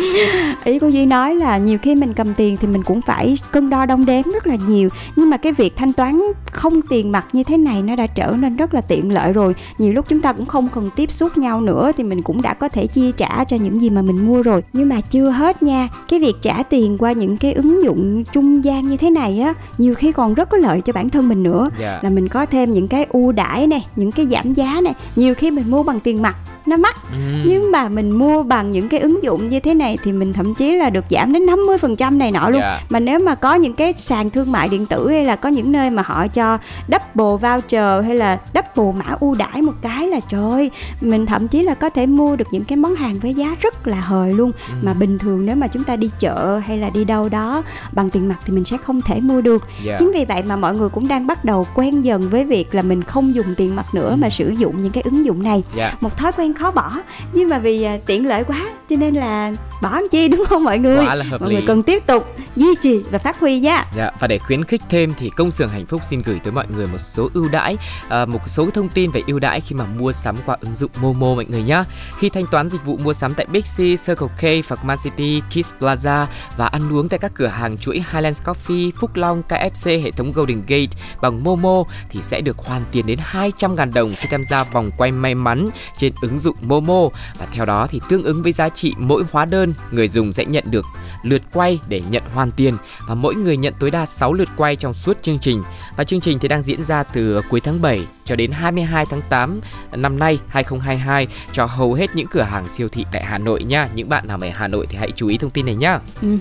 ý 0.63 0.79
cô 0.79 0.87
duy 0.87 1.05
nói 1.05 1.35
là 1.35 1.57
nhiều 1.57 1.77
khi 1.81 1.95
mình 1.95 2.13
cầm 2.13 2.33
tiền 2.33 2.57
thì 2.57 2.67
mình 2.67 2.83
cũng 2.83 3.01
phải 3.01 3.35
cân 3.51 3.69
đo 3.69 3.85
đong 3.85 4.05
đếm 4.05 4.23
rất 4.33 4.47
là 4.47 4.55
nhiều 4.67 4.89
nhưng 5.15 5.29
mà 5.29 5.37
cái 5.37 5.51
việc 5.51 5.77
thanh 5.77 5.93
toán 5.93 6.21
không 6.51 6.81
tiền 6.81 7.11
mặt 7.11 7.25
như 7.33 7.43
thế 7.43 7.57
này 7.57 7.81
nó 7.81 7.95
đã 7.95 8.07
trở 8.07 8.35
nên 8.39 8.55
rất 8.55 8.73
là 8.73 8.81
tiện 8.81 9.13
lợi 9.13 9.33
rồi 9.33 9.55
nhiều 9.77 9.93
lúc 9.93 10.05
chúng 10.09 10.21
ta 10.21 10.33
cũng 10.33 10.45
không 10.45 10.67
cần 10.75 10.89
tiếp 10.95 11.11
xúc 11.11 11.37
nhau 11.37 11.61
nữa 11.61 11.91
thì 11.97 12.03
mình 12.03 12.21
cũng 12.21 12.41
đã 12.41 12.53
có 12.53 12.69
thể 12.69 12.87
chi 12.87 13.11
trả 13.17 13.43
cho 13.43 13.57
những 13.57 13.81
gì 13.81 13.89
mà 13.89 14.01
mình 14.01 14.27
mua 14.27 14.41
rồi 14.41 14.63
nhưng 14.73 14.89
mà 14.89 15.01
chưa 15.01 15.29
hết 15.29 15.63
nha 15.63 15.89
cái 16.09 16.19
việc 16.19 16.35
trả 16.41 16.63
tiền 16.63 16.97
qua 16.97 17.11
những 17.11 17.37
cái 17.37 17.53
ứng 17.53 17.83
dụng 17.83 18.23
trung 18.33 18.63
gian 18.63 18.87
như 18.87 18.97
thế 18.97 19.09
này 19.09 19.39
á 19.39 19.53
nhiều 19.77 19.95
khi 19.95 20.11
còn 20.11 20.33
rất 20.33 20.49
có 20.49 20.57
lợi 20.57 20.81
cho 20.81 20.93
bản 20.93 21.09
thân 21.09 21.29
mình 21.29 21.43
nữa 21.43 21.69
yeah. 21.79 21.81
Dạ. 21.81 21.99
là 22.03 22.09
mình 22.15 22.27
có 22.27 22.45
thêm 22.45 22.71
những 22.71 22.87
cái 22.87 23.05
ưu 23.09 23.31
đãi 23.31 23.67
này 23.67 23.85
những 23.95 24.11
cái 24.11 24.25
giảm 24.25 24.53
giá 24.53 24.81
này 24.83 24.93
nhiều 25.15 25.35
khi 25.35 25.51
mình 25.51 25.71
mua 25.71 25.83
bằng 25.83 25.99
tiền 25.99 26.21
mặt 26.21 26.35
nó 26.65 26.77
mắc 26.77 26.95
ừ. 27.11 27.17
nhưng 27.45 27.71
mà 27.71 27.89
mình 27.89 28.11
mua 28.11 28.43
bằng 28.43 28.71
những 28.71 28.89
cái 28.89 28.99
ứng 28.99 29.23
dụng 29.23 29.49
như 29.49 29.59
thế 29.59 29.73
này 29.73 29.97
thì 30.03 30.11
mình 30.11 30.33
thậm 30.33 30.53
chí 30.53 30.75
là 30.75 30.89
được 30.89 31.05
giảm 31.09 31.33
đến 31.33 31.45
50% 31.45 32.17
này 32.17 32.31
nọ 32.31 32.49
luôn 32.49 32.61
yeah. 32.61 32.81
Dạ. 32.81 32.87
mà 32.89 32.99
nếu 32.99 33.19
mà 33.19 33.35
có 33.35 33.53
những 33.53 33.73
cái 33.73 33.93
sàn 33.97 34.29
thương 34.29 34.51
mại 34.51 34.69
điện 34.69 34.85
tử 34.85 35.09
hay 35.09 35.25
là 35.25 35.35
có 35.35 35.49
những 35.49 35.71
nơi 35.71 35.89
mà 35.89 36.03
họ 36.05 36.27
cho 36.27 36.57
double 36.87 37.49
voucher 37.49 38.05
hay 38.05 38.15
là 38.15 38.37
double 38.53 39.03
mã 39.03 39.15
ưu 39.19 39.35
đãi 39.35 39.61
một 39.61 39.73
cái 39.81 40.07
là 40.07 40.19
trời 40.29 40.71
mình 41.01 41.25
thậm 41.25 41.47
chí 41.47 41.63
là 41.63 41.73
có 41.73 41.89
thể 41.89 42.05
mua 42.05 42.35
được 42.35 42.47
những 42.51 42.63
cái 42.63 42.77
món 42.77 42.95
hàng 42.95 43.19
với 43.19 43.33
giá 43.33 43.55
rất 43.61 43.87
là 43.87 44.01
hời 44.01 44.33
luôn 44.33 44.51
ừ. 44.67 44.73
mà 44.81 44.93
bình 44.93 45.19
thường 45.19 45.45
nếu 45.45 45.55
mà 45.55 45.67
chúng 45.67 45.83
ta 45.83 45.95
đi 45.95 46.09
chợ 46.19 46.61
hay 46.65 46.77
là 46.77 46.89
đi 46.89 47.05
đâu 47.05 47.29
đó 47.29 47.63
bằng 47.91 48.09
tiền 48.09 48.27
mặt 48.27 48.39
thì 48.45 48.53
mình 48.53 48.65
sẽ 48.65 48.77
không 48.77 49.01
thể 49.01 49.19
mua 49.19 49.41
được 49.41 49.61
yeah. 49.61 49.85
Dạ. 49.85 49.95
chính 49.99 50.11
vì 50.11 50.25
vậy 50.25 50.43
mà 50.43 50.55
mọi 50.55 50.75
người 50.75 50.89
cũng 50.89 51.07
đang 51.07 51.27
bắt 51.27 51.45
đầu 51.45 51.67
quen 51.75 52.00
dần 52.05 52.29
với 52.29 52.45
việc 52.45 52.75
là 52.75 52.81
mình 52.81 53.03
không 53.03 53.35
dùng 53.35 53.55
tiền 53.57 53.75
mặt 53.75 53.85
nữa 53.93 54.09
ừ. 54.09 54.15
mà 54.15 54.29
sử 54.29 54.49
dụng 54.49 54.79
những 54.79 54.91
cái 54.91 55.03
ứng 55.03 55.25
dụng 55.25 55.43
này 55.43 55.63
yeah. 55.75 55.91
Dạ. 55.91 55.97
một 56.01 56.17
thói 56.17 56.31
quen 56.31 56.53
khó 56.53 56.71
bỏ 56.71 56.91
nhưng 57.33 57.49
mà 57.49 57.59
vì 57.59 57.83
à, 57.83 57.97
tiện 58.05 58.27
lợi 58.27 58.43
quá 58.43 58.61
cho 58.89 58.95
nên 58.95 59.13
là 59.15 59.51
bỏ 59.81 59.89
làm 60.01 60.09
chi 60.11 60.27
đúng 60.27 60.43
không 60.49 60.63
mọi 60.63 60.79
người 60.79 60.97
Quá 61.05 61.15
là 61.15 61.25
hợp 61.25 61.41
mọi 61.41 61.49
lý. 61.49 61.55
người 61.55 61.63
cần 61.67 61.83
tiếp 61.83 62.03
tục 62.07 62.35
duy 62.55 62.75
trì 62.81 62.99
và 63.11 63.17
phát 63.19 63.39
huy 63.39 63.59
nha 63.59 63.85
Dạ, 63.95 64.11
và 64.19 64.27
để 64.27 64.37
khuyến 64.37 64.63
khích 64.63 64.81
thêm 64.89 65.13
thì 65.17 65.29
công 65.29 65.51
xưởng 65.51 65.69
hạnh 65.69 65.85
phúc 65.85 66.01
xin 66.09 66.21
gửi 66.25 66.39
tới 66.43 66.53
mọi 66.53 66.65
người 66.75 66.85
một 66.85 66.97
số 66.99 67.29
ưu 67.33 67.49
đãi, 67.49 67.77
à, 68.09 68.25
một 68.25 68.39
số 68.47 68.69
thông 68.69 68.89
tin 68.89 69.11
về 69.11 69.21
ưu 69.27 69.39
đãi 69.39 69.61
khi 69.61 69.75
mà 69.75 69.85
mua 69.85 70.11
sắm 70.11 70.35
qua 70.45 70.57
ứng 70.61 70.75
dụng 70.75 70.91
Momo 71.01 71.35
mọi 71.35 71.45
người 71.45 71.63
nhé. 71.63 71.83
Khi 72.17 72.29
thanh 72.29 72.45
toán 72.51 72.69
dịch 72.69 72.85
vụ 72.85 72.97
mua 72.97 73.13
sắm 73.13 73.33
tại 73.33 73.45
Bixi, 73.45 73.95
Circle 74.07 74.27
K, 74.27 74.65
Phật 74.65 74.79
City, 75.03 75.41
Kids 75.49 75.73
Plaza 75.79 76.25
và 76.57 76.67
ăn 76.67 76.93
uống 76.93 77.09
tại 77.09 77.19
các 77.19 77.31
cửa 77.35 77.47
hàng 77.47 77.77
chuỗi 77.77 78.03
Highlands 78.13 78.41
Coffee, 78.41 78.91
Phúc 78.99 79.11
Long, 79.15 79.41
KFC, 79.49 80.03
hệ 80.03 80.11
thống 80.11 80.31
Golden 80.31 80.61
Gate 80.67 80.87
bằng 81.21 81.43
Momo 81.43 81.83
thì 82.09 82.21
sẽ 82.21 82.41
được 82.41 82.57
hoàn 82.57 82.81
tiền 82.91 83.05
đến 83.05 83.19
200.000 83.31 83.93
đồng 83.93 84.13
khi 84.17 84.27
tham 84.31 84.43
gia 84.43 84.63
vòng 84.63 84.91
quay 84.97 85.11
may 85.11 85.35
mắn 85.35 85.69
trên 85.97 86.13
ứng 86.21 86.39
dụng 86.39 86.55
Momo 86.61 87.09
và 87.39 87.47
theo 87.53 87.65
đó 87.65 87.87
thì 87.91 88.01
tương 88.09 88.23
ứng 88.23 88.43
với 88.43 88.51
giá 88.51 88.69
trị 88.69 88.93
mỗi 88.97 89.23
hóa 89.31 89.45
đơn 89.45 89.73
người 89.91 90.07
dùng 90.07 90.33
sẽ 90.33 90.45
nhận 90.45 90.63
được 90.67 90.85
lượt 91.23 91.41
quay 91.53 91.79
để 91.87 92.01
nhận 92.09 92.23
hoàn 92.33 92.51
tiền 92.51 92.77
và 93.07 93.15
mỗi 93.15 93.35
người 93.35 93.57
nhận 93.57 93.73
tối 93.79 93.91
đa 93.91 94.05
6 94.05 94.33
lượt 94.33 94.49
quay 94.57 94.75
trong 94.75 94.93
suốt 94.93 95.23
chương 95.23 95.39
trình. 95.39 95.63
Và 95.95 96.03
chương 96.03 96.21
trình 96.21 96.39
thì 96.39 96.47
đang 96.47 96.63
diễn 96.63 96.83
ra 96.83 97.03
từ 97.03 97.41
cuối 97.49 97.59
tháng 97.59 97.81
7 97.81 98.05
cho 98.25 98.35
đến 98.35 98.51
22 98.51 99.05
tháng 99.05 99.21
8 99.29 99.61
năm 99.91 100.19
nay 100.19 100.39
2022 100.47 101.27
cho 101.51 101.65
hầu 101.65 101.93
hết 101.93 102.15
những 102.15 102.27
cửa 102.27 102.41
hàng 102.41 102.69
siêu 102.69 102.89
thị 102.89 103.05
tại 103.11 103.23
Hà 103.25 103.37
Nội 103.37 103.63
nha. 103.63 103.89
Những 103.95 104.09
bạn 104.09 104.27
nào 104.27 104.37
ở 104.41 104.49
Hà 104.53 104.67
Nội 104.67 104.87
thì 104.89 104.97
hãy 104.97 105.11
chú 105.15 105.27
ý 105.27 105.37
thông 105.37 105.49
tin 105.49 105.65
này 105.65 105.75
nhá. 105.75 105.99
Ừ 106.21 106.37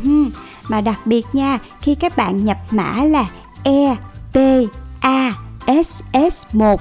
mà 0.69 0.81
đặc 0.81 1.07
biệt 1.07 1.27
nha, 1.33 1.59
khi 1.81 1.95
các 1.95 2.17
bạn 2.17 2.45
nhập 2.45 2.57
mã 2.71 3.05
là 3.05 3.25
E 3.63 3.97
T 4.33 4.39
ASS1 5.01 6.77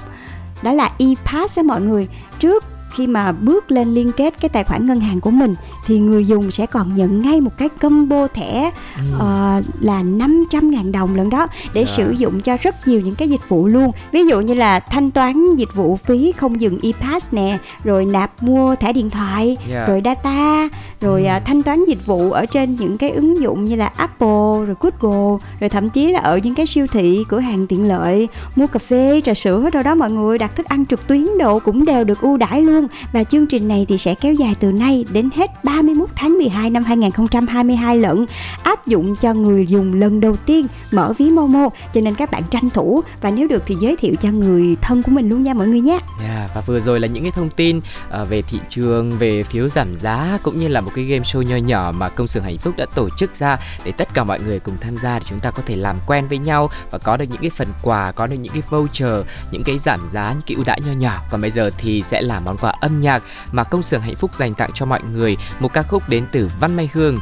đó 0.62 0.72
là 0.72 0.90
e-pass 0.98 1.58
đó 1.58 1.62
mọi 1.62 1.80
người. 1.80 2.08
Trước 2.38 2.64
khi 2.96 3.06
mà 3.06 3.32
bước 3.32 3.70
lên 3.70 3.94
liên 3.94 4.12
kết 4.12 4.34
cái 4.40 4.48
tài 4.48 4.64
khoản 4.64 4.86
ngân 4.86 5.00
hàng 5.00 5.20
của 5.20 5.30
mình 5.30 5.54
thì 5.86 5.98
người 5.98 6.26
dùng 6.26 6.50
sẽ 6.50 6.66
còn 6.66 6.94
nhận 6.94 7.22
ngay 7.22 7.40
một 7.40 7.50
cái 7.58 7.68
combo 7.68 8.26
thẻ 8.26 8.70
ờ, 9.18 9.62
là 9.80 10.02
500.000 10.02 10.92
đồng 10.92 11.14
lần 11.16 11.30
đó 11.30 11.46
để 11.74 11.84
Dạ. 11.84 11.92
sử 11.96 12.10
dụng 12.10 12.40
cho 12.40 12.56
rất 12.62 12.88
nhiều 12.88 13.00
những 13.00 13.14
cái 13.14 13.28
dịch 13.28 13.48
vụ 13.48 13.66
luôn. 13.66 13.90
Ví 14.12 14.24
dụ 14.26 14.40
như 14.40 14.54
là 14.54 14.80
thanh 14.80 15.10
toán 15.10 15.54
dịch 15.56 15.74
vụ 15.74 15.96
phí 15.96 16.32
không 16.36 16.60
dừng 16.60 16.78
e-pass 16.82 17.34
nè, 17.34 17.58
rồi 17.84 18.04
nạp 18.04 18.42
mua 18.42 18.74
thẻ 18.74 18.92
điện 18.92 19.10
thoại, 19.10 19.56
Dạ. 19.70 19.84
rồi 19.86 20.02
data, 20.04 20.68
rồi 21.00 21.24
à, 21.26 21.40
thanh 21.40 21.62
toán 21.62 21.84
dịch 21.84 22.06
vụ 22.06 22.30
ở 22.32 22.46
trên 22.46 22.76
những 22.76 22.98
cái 22.98 23.10
ứng 23.10 23.40
dụng 23.42 23.64
như 23.64 23.76
là 23.76 23.86
Apple, 23.96 24.66
rồi 24.66 24.74
Google, 24.80 25.38
rồi 25.60 25.68
thậm 25.70 25.90
chí 25.90 26.12
là 26.12 26.20
ở 26.20 26.38
những 26.38 26.54
cái 26.54 26.66
siêu 26.66 26.86
thị, 26.92 27.24
cửa 27.28 27.38
hàng 27.40 27.66
tiện 27.66 27.88
lợi, 27.88 28.28
mua 28.56 28.66
cà 28.66 28.78
phê, 28.78 29.20
trà 29.24 29.34
sữa 29.34 29.70
đâu 29.72 29.82
đó 29.82 29.94
mọi 29.94 30.10
người 30.10 30.38
đặt 30.38 30.56
thức 30.56 30.66
ăn 30.66 30.86
trực 30.86 31.06
tuyến 31.06 31.26
đồ 31.38 31.58
cũng 31.58 31.84
đều 31.84 32.04
được 32.04 32.20
ưu 32.20 32.36
đãi 32.36 32.62
luôn. 32.62 32.79
Và 33.12 33.24
chương 33.24 33.46
trình 33.46 33.68
này 33.68 33.86
thì 33.88 33.98
sẽ 33.98 34.14
kéo 34.14 34.34
dài 34.34 34.54
từ 34.60 34.72
nay 34.72 35.04
đến 35.12 35.28
hết 35.34 35.64
31 35.64 36.08
tháng 36.16 36.38
12 36.38 36.70
năm 36.70 36.84
2022 36.84 37.98
lận, 37.98 38.26
áp 38.62 38.86
dụng 38.86 39.16
cho 39.16 39.34
người 39.34 39.66
dùng 39.66 39.94
lần 39.94 40.20
đầu 40.20 40.36
tiên 40.36 40.66
mở 40.90 41.12
ví 41.18 41.30
Momo, 41.30 41.68
cho 41.94 42.00
nên 42.00 42.14
các 42.14 42.30
bạn 42.30 42.42
tranh 42.50 42.70
thủ 42.70 43.00
và 43.20 43.30
nếu 43.30 43.48
được 43.48 43.62
thì 43.66 43.76
giới 43.80 43.96
thiệu 43.96 44.14
cho 44.22 44.30
người 44.30 44.76
thân 44.80 45.02
của 45.02 45.12
mình 45.12 45.28
luôn 45.28 45.42
nha 45.42 45.54
mọi 45.54 45.66
người 45.66 45.80
nhé. 45.80 45.98
Yeah, 46.22 46.50
và 46.54 46.60
vừa 46.60 46.80
rồi 46.80 47.00
là 47.00 47.06
những 47.06 47.22
cái 47.22 47.32
thông 47.32 47.50
tin 47.50 47.80
ờ, 48.10 48.24
về 48.24 48.42
thị 48.42 48.58
trường, 48.68 49.12
về 49.12 49.42
phiếu 49.42 49.68
giảm 49.68 49.96
giá 49.96 50.38
cũng 50.42 50.60
như 50.60 50.68
là 50.68 50.80
một 50.80 50.90
cái 50.94 51.04
game 51.04 51.24
show 51.24 51.42
nho 51.42 51.56
nhỏ 51.56 51.92
mà 51.96 52.08
công 52.08 52.26
xưởng 52.26 52.44
hạnh 52.44 52.58
phúc 52.58 52.74
đã 52.76 52.86
tổ 52.94 53.08
chức 53.10 53.34
ra 53.34 53.58
để 53.84 53.92
tất 53.92 54.14
cả 54.14 54.24
mọi 54.24 54.40
người 54.40 54.58
cùng 54.58 54.74
tham 54.80 54.96
gia 54.96 55.18
để 55.18 55.24
chúng 55.28 55.40
ta 55.40 55.50
có 55.50 55.62
thể 55.66 55.76
làm 55.76 55.96
quen 56.06 56.28
với 56.28 56.38
nhau 56.38 56.70
và 56.90 56.98
có 56.98 57.16
được 57.16 57.24
những 57.30 57.40
cái 57.40 57.50
phần 57.56 57.68
quà, 57.82 58.12
có 58.12 58.26
được 58.26 58.36
những 58.36 58.52
cái 58.52 58.62
voucher, 58.70 59.26
những 59.50 59.64
cái 59.64 59.78
giảm 59.78 60.06
giá, 60.06 60.32
những 60.32 60.42
cái 60.46 60.54
ưu 60.54 60.64
đãi 60.64 60.80
nho 60.86 60.92
nhỏ. 60.92 61.22
Còn 61.30 61.40
bây 61.40 61.50
giờ 61.50 61.70
thì 61.78 62.02
sẽ 62.02 62.22
là 62.22 62.40
món 62.40 62.56
quà 62.56 62.69
âm 62.80 63.00
nhạc 63.00 63.22
mà 63.52 63.64
công 63.64 63.82
xưởng 63.82 64.00
hạnh 64.00 64.16
phúc 64.16 64.34
dành 64.34 64.54
tặng 64.54 64.70
cho 64.74 64.86
mọi 64.86 65.00
người, 65.02 65.36
một 65.60 65.72
ca 65.72 65.82
khúc 65.82 66.08
đến 66.08 66.26
từ 66.32 66.50
Văn 66.60 66.76
Mai 66.76 66.90
Hương, 66.92 67.20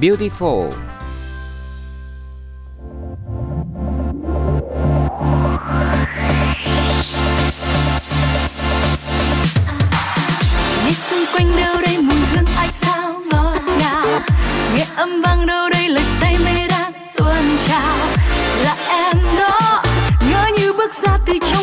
Beautiful. 0.00 0.70
Nghe 10.84 10.92
xung 10.92 11.24
quanh 11.32 11.56
đâu 11.56 11.80
đây 11.82 11.98
mùi 11.98 12.18
hương 12.32 12.46
ai 12.56 12.68
sao 12.68 13.20
ngọt 13.30 13.58
ngào? 13.78 14.06
Nghe 14.76 14.86
âm 14.96 15.22
vang 15.22 15.46
đâu 15.46 15.68
đây 15.70 15.88
lời 15.88 16.04
say 16.20 16.36
mê 16.44 16.68
đang 16.68 16.92
tuôn 17.16 17.56
trào. 17.68 17.96
Là 18.62 18.76
em 18.90 19.16
đó 19.38 19.82
ngỡ 20.30 20.46
như 20.58 20.72
bước 20.72 20.94
ra 20.94 21.18
từ 21.26 21.32
trong 21.50 21.57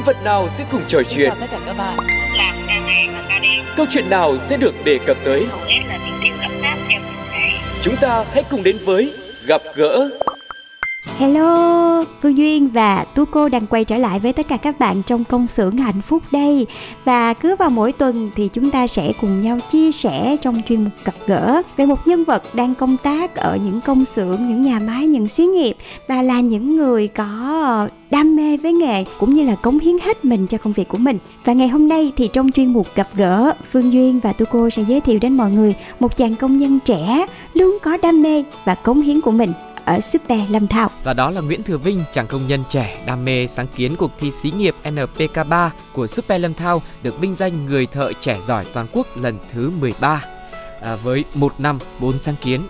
Nhân 0.00 0.06
vật 0.06 0.24
nào 0.24 0.48
sẽ 0.48 0.64
cùng 0.70 0.82
trò 0.88 1.02
chuyện? 1.10 1.28
chào 1.28 1.36
tất 1.40 1.46
cả 1.50 1.58
các 1.66 1.76
bạn. 1.78 1.96
làm 2.36 2.54
ca 2.66 2.78
ngày 2.86 3.08
và 3.12 3.24
ca 3.28 3.38
đêm 3.38 3.64
Câu 3.76 3.86
chuyện 3.90 4.10
nào 4.10 4.38
sẽ 4.38 4.56
được 4.56 4.74
đề 4.84 4.98
cập 5.06 5.16
tới? 5.24 5.46
hầu 5.50 5.60
hết 5.60 5.80
là 5.88 5.98
theo 6.88 7.00
Chúng 7.82 7.96
ta 7.96 8.24
hãy 8.32 8.42
cùng 8.50 8.62
đến 8.62 8.78
với 8.84 9.12
gặp 9.46 9.62
gỡ 9.74 10.10
Hello, 11.20 12.04
Phương 12.22 12.38
Duyên 12.38 12.68
và 12.68 13.04
Tu 13.14 13.24
Cô 13.24 13.48
đang 13.48 13.66
quay 13.66 13.84
trở 13.84 13.98
lại 13.98 14.20
với 14.20 14.32
tất 14.32 14.48
cả 14.48 14.56
các 14.56 14.78
bạn 14.78 15.02
trong 15.02 15.24
công 15.24 15.46
xưởng 15.46 15.76
hạnh 15.76 16.00
phúc 16.02 16.22
đây. 16.32 16.66
Và 17.04 17.34
cứ 17.34 17.56
vào 17.56 17.70
mỗi 17.70 17.92
tuần 17.92 18.30
thì 18.36 18.48
chúng 18.48 18.70
ta 18.70 18.86
sẽ 18.86 19.12
cùng 19.20 19.40
nhau 19.40 19.58
chia 19.70 19.92
sẻ 19.92 20.36
trong 20.42 20.62
chuyên 20.68 20.84
mục 20.84 20.92
gặp 21.04 21.14
gỡ 21.26 21.62
Về 21.76 21.86
một 21.86 22.06
nhân 22.06 22.24
vật 22.24 22.42
đang 22.54 22.74
công 22.74 22.96
tác 22.96 23.36
ở 23.36 23.58
những 23.64 23.80
công 23.80 24.04
xưởng, 24.04 24.48
những 24.48 24.62
nhà 24.62 24.78
máy, 24.78 25.06
những 25.06 25.28
xí 25.28 25.44
nghiệp 25.44 25.76
Và 26.08 26.22
là 26.22 26.40
những 26.40 26.76
người 26.76 27.08
có 27.08 27.88
đam 28.10 28.36
mê 28.36 28.56
với 28.56 28.72
nghề 28.72 29.04
cũng 29.18 29.34
như 29.34 29.44
là 29.44 29.54
cống 29.54 29.78
hiến 29.78 29.98
hết 29.98 30.24
mình 30.24 30.46
cho 30.46 30.58
công 30.58 30.72
việc 30.72 30.88
của 30.88 30.98
mình. 30.98 31.18
Và 31.44 31.52
ngày 31.52 31.68
hôm 31.68 31.88
nay 31.88 32.12
thì 32.16 32.28
trong 32.32 32.50
chuyên 32.50 32.72
mục 32.72 32.86
gặp 32.94 33.08
gỡ 33.14 33.52
Phương 33.70 33.92
Duyên 33.92 34.20
và 34.20 34.32
Tu 34.32 34.46
Cô 34.52 34.70
sẽ 34.70 34.82
giới 34.82 35.00
thiệu 35.00 35.18
đến 35.18 35.36
mọi 35.36 35.50
người 35.50 35.74
một 36.00 36.16
chàng 36.16 36.34
công 36.34 36.58
nhân 36.58 36.78
trẻ 36.84 37.26
luôn 37.54 37.78
có 37.82 37.96
đam 37.96 38.22
mê 38.22 38.44
và 38.64 38.74
cống 38.74 39.00
hiến 39.00 39.20
của 39.20 39.30
mình 39.30 39.52
ở 39.84 40.00
Super 40.00 40.40
Lâm 40.50 40.66
Thao 40.66 40.90
Và 41.04 41.14
đó 41.14 41.30
là 41.30 41.40
Nguyễn 41.40 41.62
Thừa 41.62 41.78
Vinh, 41.78 42.04
chàng 42.12 42.26
công 42.26 42.46
nhân 42.46 42.64
trẻ 42.68 43.02
đam 43.06 43.24
mê 43.24 43.46
sáng 43.46 43.66
kiến 43.66 43.96
cuộc 43.96 44.10
thi 44.18 44.30
xí 44.30 44.50
nghiệp 44.50 44.74
NPK3 44.84 45.70
của 45.92 46.06
Super 46.06 46.42
Lâm 46.42 46.54
Thao 46.54 46.82
được 47.02 47.20
vinh 47.20 47.34
danh 47.34 47.66
người 47.66 47.86
thợ 47.86 48.12
trẻ 48.20 48.38
giỏi 48.46 48.64
toàn 48.72 48.86
quốc 48.92 49.06
lần 49.16 49.38
thứ 49.52 49.70
13 49.70 50.24
à, 50.82 50.96
với 50.96 51.24
một 51.34 51.54
năm 51.58 51.78
bốn 51.98 52.18
sáng 52.18 52.34
kiến. 52.42 52.60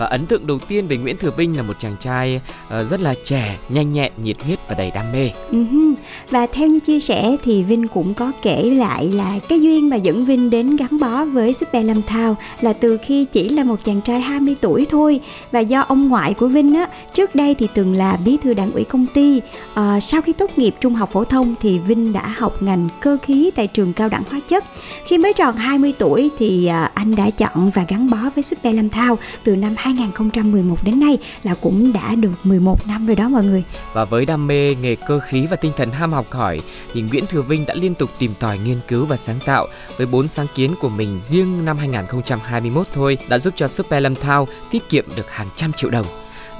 Và 0.00 0.06
ấn 0.06 0.26
tượng 0.26 0.46
đầu 0.46 0.58
tiên 0.68 0.86
về 0.88 0.96
Nguyễn 0.96 1.16
Thừa 1.16 1.30
Vinh 1.30 1.56
là 1.56 1.62
một 1.62 1.78
chàng 1.78 1.96
trai 2.00 2.40
ờ, 2.68 2.84
rất 2.84 3.00
là 3.00 3.14
trẻ, 3.24 3.58
nhanh 3.68 3.92
nhẹn, 3.92 4.12
nhiệt 4.22 4.42
huyết 4.42 4.58
và 4.68 4.74
đầy 4.74 4.90
đam 4.94 5.12
mê. 5.12 5.30
Uh-huh. 5.52 5.94
Và 6.30 6.46
theo 6.46 6.68
như 6.68 6.80
chia 6.80 7.00
sẻ 7.00 7.36
thì 7.44 7.62
Vinh 7.62 7.88
cũng 7.88 8.14
có 8.14 8.32
kể 8.42 8.62
lại 8.62 9.08
là 9.08 9.38
cái 9.48 9.60
duyên 9.60 9.90
mà 9.90 9.96
dẫn 9.96 10.24
Vinh 10.24 10.50
đến 10.50 10.76
gắn 10.76 11.00
bó 11.00 11.24
với 11.24 11.52
Super 11.52 11.86
Lâm 11.86 12.02
Thao 12.02 12.36
là 12.60 12.72
từ 12.72 12.98
khi 13.06 13.24
chỉ 13.24 13.48
là 13.48 13.64
một 13.64 13.84
chàng 13.84 14.00
trai 14.00 14.20
20 14.20 14.56
tuổi 14.60 14.86
thôi 14.90 15.20
và 15.52 15.60
do 15.60 15.80
ông 15.80 16.08
ngoại 16.08 16.34
của 16.34 16.48
Vinh 16.48 16.74
á 16.74 16.88
trước 17.14 17.34
đây 17.34 17.54
thì 17.54 17.68
từng 17.74 17.94
là 17.94 18.16
bí 18.24 18.36
thư 18.42 18.54
đảng 18.54 18.72
ủy 18.72 18.84
công 18.84 19.06
ty 19.14 19.40
à, 19.74 20.00
sau 20.00 20.22
khi 20.22 20.32
tốt 20.32 20.50
nghiệp 20.56 20.74
trung 20.80 20.94
học 20.94 21.10
phổ 21.12 21.24
thông 21.24 21.54
thì 21.60 21.78
Vinh 21.78 22.12
đã 22.12 22.34
học 22.36 22.62
ngành 22.62 22.88
cơ 23.00 23.16
khí 23.22 23.50
tại 23.54 23.66
trường 23.66 23.92
cao 23.92 24.08
đẳng 24.08 24.22
hóa 24.30 24.40
chất 24.48 24.64
khi 25.04 25.18
mới 25.18 25.32
tròn 25.32 25.56
20 25.56 25.94
tuổi 25.98 26.30
thì 26.38 26.66
ờ, 26.66 26.88
anh 26.94 27.16
đã 27.16 27.30
chọn 27.30 27.70
và 27.74 27.84
gắn 27.88 28.10
bó 28.10 28.30
với 28.34 28.44
Super 28.44 28.76
Lâm 28.76 28.88
Thao 28.88 29.18
từ 29.44 29.56
năm 29.56 29.74
2011 29.96 30.84
đến 30.84 31.00
nay 31.00 31.18
là 31.42 31.54
cũng 31.54 31.92
đã 31.92 32.14
được 32.14 32.32
11 32.44 32.86
năm 32.86 33.06
rồi 33.06 33.16
đó 33.16 33.28
mọi 33.28 33.44
người 33.44 33.64
Và 33.92 34.04
với 34.04 34.26
đam 34.26 34.46
mê 34.46 34.74
nghề 34.74 34.94
cơ 34.94 35.20
khí 35.20 35.46
và 35.50 35.56
tinh 35.56 35.72
thần 35.76 35.90
ham 35.90 36.12
học 36.12 36.26
hỏi, 36.30 36.60
thì 36.92 37.02
Nguyễn 37.02 37.26
Thừa 37.26 37.42
Vinh 37.42 37.66
đã 37.66 37.74
liên 37.74 37.94
tục 37.94 38.10
tìm 38.18 38.34
tòi 38.40 38.58
nghiên 38.58 38.80
cứu 38.88 39.06
và 39.06 39.16
sáng 39.16 39.38
tạo 39.46 39.66
với 39.96 40.06
bốn 40.06 40.28
sáng 40.28 40.46
kiến 40.54 40.74
của 40.80 40.88
mình 40.88 41.20
riêng 41.22 41.64
năm 41.64 41.76
2021 41.78 42.86
thôi 42.94 43.18
đã 43.28 43.38
giúp 43.38 43.54
cho 43.56 43.68
Super 43.68 44.02
Lâm 44.02 44.14
Thao 44.14 44.48
tiết 44.70 44.88
kiệm 44.88 45.04
được 45.16 45.30
hàng 45.30 45.48
trăm 45.56 45.72
triệu 45.72 45.90
đồng. 45.90 46.06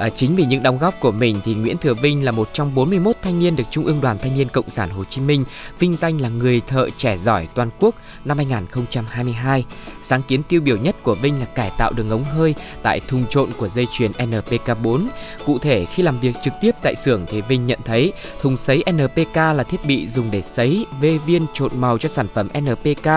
À, 0.00 0.08
chính 0.08 0.36
vì 0.36 0.44
những 0.44 0.62
đóng 0.62 0.78
góp 0.78 1.00
của 1.00 1.12
mình 1.12 1.40
thì 1.44 1.54
Nguyễn 1.54 1.78
Thừa 1.78 1.94
Vinh 1.94 2.24
là 2.24 2.32
một 2.32 2.48
trong 2.52 2.74
41 2.74 3.16
thanh 3.22 3.40
niên 3.40 3.56
được 3.56 3.64
Trung 3.70 3.84
ương 3.84 4.00
Đoàn 4.00 4.18
Thanh 4.18 4.36
niên 4.36 4.48
Cộng 4.48 4.70
sản 4.70 4.90
Hồ 4.90 5.04
Chí 5.04 5.20
Minh 5.20 5.44
vinh 5.78 5.96
danh 5.96 6.20
là 6.20 6.28
người 6.28 6.60
thợ 6.66 6.88
trẻ 6.96 7.18
giỏi 7.18 7.48
toàn 7.54 7.70
quốc 7.80 7.94
năm 8.24 8.36
2022. 8.36 9.64
Sáng 10.02 10.22
kiến 10.28 10.42
tiêu 10.42 10.60
biểu 10.60 10.76
nhất 10.76 10.96
của 11.02 11.14
Vinh 11.14 11.40
là 11.40 11.44
cải 11.44 11.70
tạo 11.78 11.92
đường 11.92 12.10
ống 12.10 12.24
hơi 12.24 12.54
tại 12.82 13.00
thùng 13.08 13.26
trộn 13.30 13.50
của 13.56 13.68
dây 13.68 13.86
chuyền 13.92 14.12
NPK4. 14.12 15.06
Cụ 15.46 15.58
thể 15.58 15.84
khi 15.84 16.02
làm 16.02 16.20
việc 16.20 16.36
trực 16.42 16.52
tiếp 16.60 16.74
tại 16.82 16.94
xưởng 16.94 17.26
thì 17.28 17.40
Vinh 17.40 17.66
nhận 17.66 17.78
thấy 17.84 18.12
thùng 18.40 18.56
sấy 18.56 18.84
NPK 18.92 19.36
là 19.36 19.62
thiết 19.62 19.80
bị 19.86 20.08
dùng 20.08 20.30
để 20.30 20.42
sấy 20.42 20.86
vê 21.00 21.18
viên 21.18 21.46
trộn 21.54 21.70
màu 21.76 21.98
cho 21.98 22.08
sản 22.08 22.26
phẩm 22.34 22.48
NPK 22.58 23.08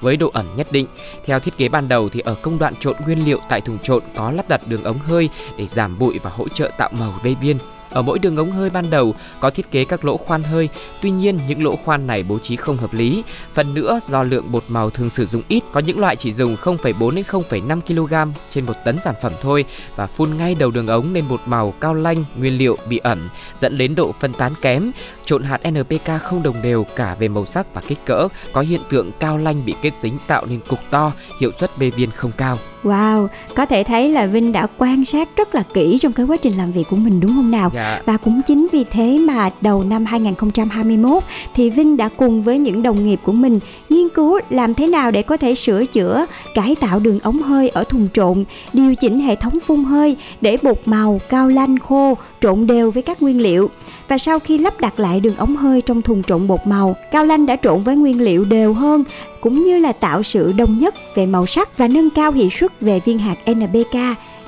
với 0.00 0.16
độ 0.16 0.30
ẩm 0.32 0.46
nhất 0.56 0.72
định. 0.72 0.86
Theo 1.26 1.40
thiết 1.40 1.56
kế 1.56 1.68
ban 1.68 1.88
đầu 1.88 2.08
thì 2.08 2.20
ở 2.20 2.34
công 2.34 2.58
đoạn 2.58 2.74
trộn 2.80 2.96
nguyên 3.06 3.24
liệu 3.24 3.38
tại 3.48 3.60
thùng 3.60 3.78
trộn 3.78 4.02
có 4.14 4.30
lắp 4.30 4.48
đặt 4.48 4.60
đường 4.68 4.84
ống 4.84 4.98
hơi 4.98 5.28
để 5.56 5.66
giảm 5.66 5.98
bụi 5.98 6.18
và 6.22 6.31
hỗ 6.36 6.48
trợ 6.48 6.70
tạo 6.76 6.90
màu 6.98 7.14
đê 7.24 7.34
viên. 7.40 7.58
Ở 7.92 8.02
mỗi 8.02 8.18
đường 8.18 8.36
ống 8.36 8.50
hơi 8.50 8.70
ban 8.70 8.90
đầu 8.90 9.14
có 9.40 9.50
thiết 9.50 9.70
kế 9.70 9.84
các 9.84 10.04
lỗ 10.04 10.16
khoan 10.16 10.42
hơi, 10.42 10.68
tuy 11.02 11.10
nhiên 11.10 11.38
những 11.48 11.64
lỗ 11.64 11.76
khoan 11.76 12.06
này 12.06 12.24
bố 12.28 12.38
trí 12.38 12.56
không 12.56 12.76
hợp 12.76 12.94
lý. 12.94 13.24
Phần 13.54 13.74
nữa 13.74 14.00
do 14.02 14.22
lượng 14.22 14.52
bột 14.52 14.64
màu 14.68 14.90
thường 14.90 15.10
sử 15.10 15.26
dụng 15.26 15.42
ít, 15.48 15.62
có 15.72 15.80
những 15.80 15.98
loại 15.98 16.16
chỉ 16.16 16.32
dùng 16.32 16.56
0,4 16.56 17.10
đến 17.10 17.24
0,5 17.28 17.80
kg 17.80 18.32
trên 18.50 18.66
một 18.66 18.72
tấn 18.84 19.00
sản 19.00 19.14
phẩm 19.22 19.32
thôi 19.42 19.64
và 19.96 20.06
phun 20.06 20.36
ngay 20.36 20.54
đầu 20.54 20.70
đường 20.70 20.86
ống 20.86 21.12
nên 21.12 21.24
bột 21.28 21.40
màu 21.46 21.70
cao 21.80 21.94
lanh 21.94 22.24
nguyên 22.36 22.58
liệu 22.58 22.76
bị 22.88 22.98
ẩm 22.98 23.28
dẫn 23.56 23.78
đến 23.78 23.94
độ 23.94 24.14
phân 24.20 24.32
tán 24.32 24.52
kém. 24.62 24.90
Trộn 25.24 25.42
hạt 25.42 25.60
NPK 25.70 26.22
không 26.22 26.42
đồng 26.42 26.62
đều 26.62 26.84
cả 26.96 27.16
về 27.18 27.28
màu 27.28 27.46
sắc 27.46 27.74
và 27.74 27.82
kích 27.88 27.98
cỡ, 28.04 28.28
có 28.52 28.60
hiện 28.60 28.80
tượng 28.90 29.10
cao 29.18 29.38
lanh 29.38 29.64
bị 29.64 29.74
kết 29.82 29.96
dính 29.96 30.18
tạo 30.26 30.46
nên 30.46 30.60
cục 30.68 30.80
to, 30.90 31.12
hiệu 31.40 31.50
suất 31.58 31.78
bê 31.78 31.90
viên 31.90 32.10
không 32.10 32.32
cao. 32.36 32.58
Wow, 32.84 33.28
có 33.54 33.66
thể 33.66 33.84
thấy 33.84 34.08
là 34.08 34.26
Vinh 34.26 34.52
đã 34.52 34.66
quan 34.78 35.04
sát 35.04 35.28
rất 35.36 35.54
là 35.54 35.62
kỹ 35.74 35.98
trong 36.00 36.12
cái 36.12 36.26
quá 36.26 36.36
trình 36.36 36.56
làm 36.58 36.72
việc 36.72 36.84
của 36.90 36.96
mình 36.96 37.20
đúng 37.20 37.30
không 37.34 37.50
nào? 37.50 37.70
Dạ. 37.74 38.00
Và 38.04 38.16
cũng 38.16 38.40
chính 38.46 38.66
vì 38.72 38.84
thế 38.84 39.18
mà 39.18 39.50
đầu 39.60 39.82
năm 39.82 40.04
2021 40.04 41.22
thì 41.54 41.70
Vinh 41.70 41.96
đã 41.96 42.08
cùng 42.16 42.42
với 42.42 42.58
những 42.58 42.82
đồng 42.82 43.06
nghiệp 43.06 43.20
của 43.24 43.32
mình 43.32 43.60
nghiên 43.88 44.08
cứu 44.08 44.40
làm 44.50 44.74
thế 44.74 44.86
nào 44.86 45.10
để 45.10 45.22
có 45.22 45.36
thể 45.36 45.54
sửa 45.54 45.84
chữa, 45.84 46.26
cải 46.54 46.76
tạo 46.80 47.00
đường 47.00 47.20
ống 47.20 47.38
hơi 47.38 47.68
ở 47.68 47.84
thùng 47.84 48.08
trộn, 48.14 48.44
điều 48.72 48.94
chỉnh 48.94 49.18
hệ 49.18 49.36
thống 49.36 49.60
phun 49.60 49.84
hơi 49.84 50.16
để 50.40 50.56
bột 50.62 50.78
màu, 50.84 51.20
cao 51.28 51.48
lanh 51.48 51.78
khô 51.78 52.16
trộn 52.42 52.66
đều 52.66 52.90
với 52.90 53.02
các 53.02 53.22
nguyên 53.22 53.42
liệu. 53.42 53.70
Và 54.08 54.18
sau 54.18 54.38
khi 54.38 54.58
lắp 54.58 54.80
đặt 54.80 55.00
lại 55.00 55.20
đường 55.20 55.36
ống 55.36 55.56
hơi 55.56 55.82
trong 55.82 56.02
thùng 56.02 56.22
trộn 56.22 56.46
bột 56.46 56.60
màu, 56.66 56.96
cao 57.12 57.26
lanh 57.26 57.46
đã 57.46 57.56
trộn 57.62 57.82
với 57.82 57.96
nguyên 57.96 58.20
liệu 58.20 58.44
đều 58.44 58.72
hơn 58.72 59.04
cũng 59.40 59.62
như 59.62 59.78
là 59.78 59.92
tạo 59.92 60.22
sự 60.22 60.52
đồng 60.52 60.78
nhất 60.78 60.94
về 61.14 61.26
màu 61.26 61.46
sắc 61.46 61.78
và 61.78 61.88
nâng 61.88 62.10
cao 62.10 62.32
hiệu 62.32 62.50
suất 62.50 62.80
về 62.80 63.00
viên 63.04 63.18
hạt 63.18 63.36
NPK, 63.50 63.96